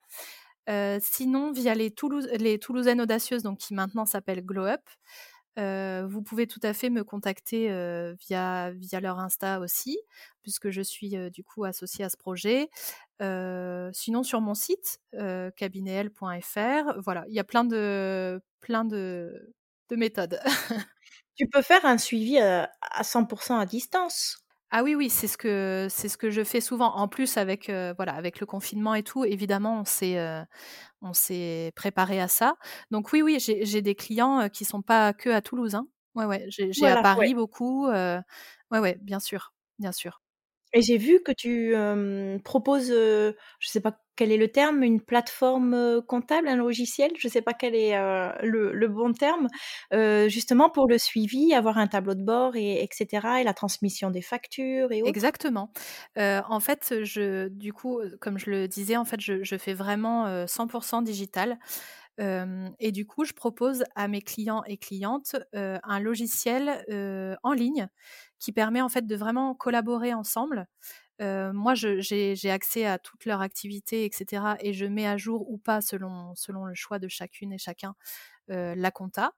sinon, 1.00 1.52
via 1.52 1.74
les, 1.74 1.94
les 2.38 2.58
Toulousaines 2.58 3.00
audacieuses, 3.00 3.42
donc 3.42 3.58
qui 3.58 3.74
maintenant 3.74 4.06
s'appellent 4.06 4.44
Glow 4.44 4.64
Up, 4.64 4.80
vous 5.56 6.22
pouvez 6.22 6.46
tout 6.46 6.60
à 6.62 6.72
fait 6.72 6.90
me 6.90 7.04
contacter 7.04 7.68
via, 8.18 8.72
leur 9.00 9.18
Insta 9.18 9.60
aussi, 9.60 9.98
puisque 10.42 10.70
je 10.70 10.80
suis 10.80 11.14
du 11.30 11.44
coup 11.44 11.64
associée 11.64 12.04
à 12.04 12.08
ce 12.08 12.16
projet. 12.16 12.68
sinon, 13.92 14.22
sur 14.22 14.40
mon 14.40 14.54
site, 14.54 15.00
cabinetl.fr, 15.56 17.00
voilà, 17.02 17.24
il 17.28 17.34
y 17.34 17.40
a 17.40 17.44
plein 17.44 17.64
de, 17.64 18.40
de 19.90 19.96
méthodes. 19.96 20.40
tu 21.36 21.46
peux 21.48 21.62
faire 21.62 21.84
un 21.84 21.98
suivi 21.98 22.38
à 22.38 22.70
100% 23.02 23.58
à 23.58 23.66
distance? 23.66 24.38
Ah 24.70 24.82
oui, 24.82 24.94
oui, 24.96 25.08
c'est 25.08 25.28
ce 25.28 25.38
que 25.38 25.86
c'est 25.88 26.08
ce 26.08 26.16
que 26.16 26.30
je 26.30 26.42
fais 26.42 26.60
souvent. 26.60 26.94
En 26.96 27.06
plus, 27.06 27.36
avec 27.36 27.70
voilà, 27.96 28.14
avec 28.14 28.40
le 28.40 28.46
confinement 28.46 28.94
et 28.94 29.02
tout, 29.04 29.24
évidemment, 29.24 29.80
on 29.80 29.84
s'est 29.84 30.18
on 31.02 31.12
s'est 31.14 31.72
préparé 31.76 32.20
à 32.20 32.28
ça. 32.28 32.56
Donc 32.90 33.12
oui, 33.12 33.22
oui, 33.22 33.38
j'ai 33.40 33.82
des 33.82 33.94
clients 33.96 34.48
qui 34.50 34.64
sont 34.64 34.82
pas 34.82 35.12
que 35.14 35.30
à 35.30 35.42
Toulouse. 35.42 35.74
Hein. 35.76 35.88
Ouais, 36.16 36.26
ouais, 36.26 36.46
j'ai 36.48 36.88
à 36.88 36.96
Paris 36.98 37.34
beaucoup. 37.34 37.88
ouais, 37.88 38.22
ouais, 38.72 38.98
bien 39.02 39.20
sûr, 39.20 39.54
bien 39.78 39.92
sûr. 39.92 40.22
Et 40.74 40.82
j'ai 40.82 40.98
vu 40.98 41.20
que 41.24 41.30
tu 41.30 41.74
proposes, 42.42 42.88
je 42.88 43.32
je 43.60 43.68
sais 43.68 43.80
pas 43.80 43.96
quel 44.16 44.30
est 44.30 44.36
le 44.36 44.48
terme, 44.48 44.82
une 44.82 45.00
plateforme 45.00 46.02
comptable, 46.06 46.48
un 46.48 46.56
logiciel, 46.56 47.12
je 47.18 47.26
ne 47.28 47.32
sais 47.32 47.42
pas 47.42 47.52
quel 47.52 47.74
est 47.76 47.96
le, 48.42 48.88
bon 48.88 49.12
terme, 49.12 49.48
justement 50.28 50.70
pour 50.70 50.88
le 50.88 50.98
suivi, 50.98 51.54
avoir 51.54 51.78
un 51.78 51.86
tableau 51.86 52.14
de 52.14 52.22
bord, 52.24 52.56
et, 52.56 52.82
etc., 52.82 53.40
et 53.40 53.44
la 53.44 53.54
transmission 53.54 54.10
des 54.10 54.22
factures 54.22 54.90
et 54.90 55.02
autres. 55.02 55.08
Exactement. 55.08 55.70
en 56.16 56.60
fait, 56.60 57.04
je, 57.04 57.48
du 57.48 57.72
coup, 57.72 58.00
comme 58.20 58.38
je 58.38 58.50
le 58.50 58.68
disais, 58.68 58.96
en 58.96 59.04
fait, 59.04 59.20
je 59.20 59.56
fais 59.56 59.74
vraiment 59.74 60.44
100% 60.46 61.04
digital. 61.04 61.58
et 62.18 62.92
du 62.92 63.06
coup, 63.06 63.24
je 63.24 63.32
propose 63.32 63.84
à 63.94 64.08
mes 64.08 64.22
clients 64.22 64.62
et 64.66 64.76
clientes 64.76 65.36
un 65.52 66.00
logiciel 66.00 66.84
en 67.42 67.52
ligne 67.52 67.88
qui 68.44 68.52
permet 68.52 68.82
en 68.82 68.88
fait 68.88 69.06
de 69.06 69.16
vraiment 69.16 69.54
collaborer 69.54 70.14
ensemble. 70.14 70.66
moi, 71.20 71.74
j'ai 71.74 72.50
accès 72.50 72.86
à 72.86 72.98
toutes 72.98 73.24
leurs 73.26 73.40
activités, 73.40 74.04
etc. 74.04 74.56
Et 74.60 74.72
je 74.74 74.86
mets 74.86 75.06
à 75.06 75.16
jour 75.16 75.50
ou 75.50 75.58
pas 75.58 75.80
selon, 75.80 76.34
selon 76.36 76.66
le 76.66 76.74
choix 76.74 76.98
de 76.98 77.08
chacune 77.08 77.52
et 77.52 77.58
chacun 77.58 77.94
la 78.48 78.90
compta. 78.92 79.32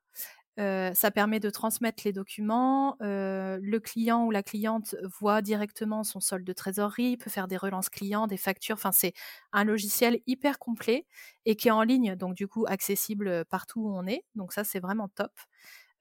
ça 0.58 1.10
permet 1.12 1.40
de 1.40 1.50
transmettre 1.50 2.02
les 2.06 2.12
documents. 2.12 2.96
le 3.00 3.78
client 3.78 4.24
ou 4.26 4.30
la 4.30 4.42
cliente 4.42 4.96
voit 5.20 5.42
directement 5.42 6.04
son 6.04 6.20
solde 6.20 6.44
de 6.44 6.52
trésorerie, 6.52 7.16
peut 7.16 7.30
faire 7.30 7.48
des 7.48 7.56
relances 7.58 7.90
clients, 7.90 8.26
des 8.26 8.36
factures. 8.38 8.76
Enfin, 8.76 8.92
c'est 8.92 9.12
un 9.52 9.64
logiciel 9.64 10.20
hyper 10.26 10.58
complet 10.58 11.06
et 11.46 11.56
qui 11.56 11.68
est 11.68 11.72
en 11.72 11.82
ligne, 11.82 12.16
donc 12.16 12.34
du 12.34 12.48
coup 12.48 12.64
accessible 12.68 13.44
partout 13.46 13.82
où 13.82 13.96
on 13.96 14.06
est. 14.06 14.24
Donc 14.34 14.52
ça, 14.52 14.64
c'est 14.64 14.80
vraiment 14.80 15.08
top. 15.08 15.32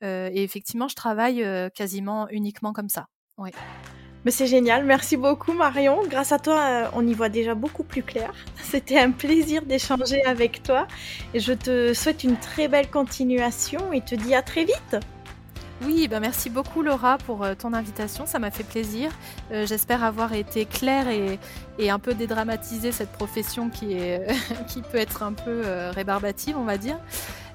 Et 0.01 0.43
effectivement, 0.43 0.87
je 0.87 0.95
travaille 0.95 1.45
quasiment 1.73 2.27
uniquement 2.29 2.73
comme 2.73 2.89
ça. 2.89 3.07
Oui. 3.37 3.51
Mais 4.25 4.31
c'est 4.31 4.47
génial, 4.47 4.83
merci 4.85 5.17
beaucoup 5.17 5.53
Marion. 5.53 6.01
Grâce 6.07 6.31
à 6.31 6.39
toi, 6.39 6.89
on 6.93 7.05
y 7.05 7.13
voit 7.13 7.29
déjà 7.29 7.53
beaucoup 7.53 7.83
plus 7.83 8.01
clair. 8.01 8.33
C'était 8.63 8.97
un 8.97 9.11
plaisir 9.11 9.61
d'échanger 9.61 10.23
avec 10.25 10.63
toi. 10.63 10.87
Et 11.35 11.39
je 11.39 11.53
te 11.53 11.93
souhaite 11.93 12.23
une 12.23 12.37
très 12.37 12.67
belle 12.67 12.89
continuation 12.89 13.93
et 13.93 14.01
te 14.01 14.15
dis 14.15 14.33
à 14.33 14.41
très 14.41 14.65
vite. 14.65 14.97
Oui, 15.83 16.07
ben 16.07 16.21
merci 16.21 16.49
beaucoup 16.49 16.81
Laura 16.81 17.17
pour 17.19 17.45
ton 17.57 17.73
invitation, 17.73 18.25
ça 18.25 18.39
m'a 18.39 18.49
fait 18.49 18.63
plaisir. 18.63 19.11
Euh, 19.51 19.67
j'espère 19.67 20.03
avoir 20.05 20.33
été 20.33 20.65
claire 20.65 21.09
et, 21.09 21.37
et, 21.77 21.89
un 21.89 21.99
peu 21.99 22.13
dédramatiser 22.13 22.93
cette 22.93 23.11
profession 23.11 23.69
qui, 23.69 23.93
est, 23.93 24.25
qui 24.69 24.81
peut 24.81 24.97
être 24.97 25.21
un 25.21 25.33
peu 25.33 25.63
rébarbative, 25.91 26.57
on 26.57 26.63
va 26.63 26.77
dire. 26.77 26.97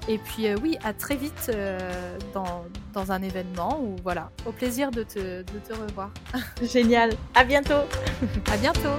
Et 0.07 0.17
puis 0.17 0.47
euh, 0.47 0.55
oui, 0.61 0.77
à 0.83 0.93
très 0.93 1.15
vite 1.15 1.51
euh, 1.53 2.17
dans, 2.33 2.65
dans, 2.93 3.11
un 3.11 3.21
événement 3.21 3.79
ou 3.81 3.95
voilà, 4.03 4.31
au 4.45 4.51
plaisir 4.51 4.89
de 4.91 5.03
te, 5.03 5.19
de 5.19 5.59
te 5.67 5.73
revoir. 5.73 6.09
Génial, 6.61 7.11
à 7.35 7.43
bientôt. 7.43 7.85
à 8.51 8.57
bientôt. 8.57 8.97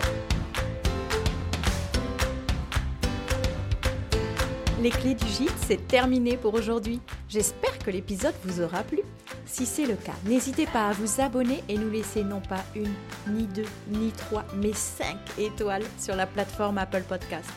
Les 4.81 4.91
clés 4.91 5.15
du 5.15 5.27
gîte, 5.27 5.55
c'est 5.67 5.87
terminé 5.87 6.37
pour 6.37 6.55
aujourd'hui. 6.55 7.01
J'espère 7.29 7.79
que 7.79 7.91
l'épisode 7.91 8.35
vous 8.45 8.61
aura 8.61 8.83
plu. 8.83 8.99
Si 9.45 9.65
c'est 9.65 9.87
le 9.87 9.95
cas, 9.95 10.15
n'hésitez 10.25 10.67
pas 10.67 10.89
à 10.89 10.93
vous 10.93 11.21
abonner 11.21 11.63
et 11.69 11.79
nous 11.79 11.91
laisser 11.91 12.25
non 12.25 12.41
pas 12.41 12.65
une, 12.75 12.93
ni 13.29 13.45
deux, 13.47 13.69
ni 13.89 14.11
trois, 14.11 14.45
mais 14.57 14.73
cinq 14.73 15.19
étoiles 15.39 15.85
sur 16.01 16.17
la 16.17 16.27
plateforme 16.27 16.79
Apple 16.79 17.05
Podcast. 17.09 17.53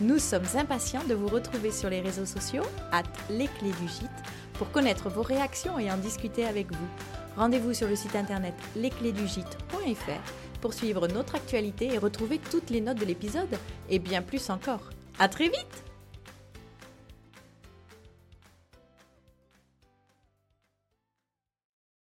Nous 0.00 0.18
sommes 0.18 0.46
impatients 0.54 1.04
de 1.04 1.14
vous 1.14 1.28
retrouver 1.28 1.70
sur 1.70 1.90
les 1.90 2.00
réseaux 2.00 2.24
sociaux, 2.24 2.62
at 2.90 3.02
les 3.28 3.48
clés 3.48 3.72
du 3.82 3.88
gîte, 3.88 4.08
pour 4.54 4.70
connaître 4.70 5.10
vos 5.10 5.22
réactions 5.22 5.78
et 5.78 5.92
en 5.92 5.98
discuter 5.98 6.46
avec 6.46 6.72
vous. 6.72 6.88
Rendez-vous 7.36 7.74
sur 7.74 7.86
le 7.86 7.96
site 7.96 8.16
internet 8.16 8.54
lesclésdugîte.fr 8.76 10.32
pour 10.62 10.72
suivre 10.72 11.06
notre 11.06 11.34
actualité 11.34 11.92
et 11.92 11.98
retrouver 11.98 12.38
toutes 12.50 12.70
les 12.70 12.80
notes 12.80 12.98
de 12.98 13.04
l'épisode 13.04 13.58
et 13.90 13.98
bien 13.98 14.22
plus 14.22 14.48
encore. 14.48 14.88
À 15.18 15.28
très 15.28 15.48
vite! 15.48 15.89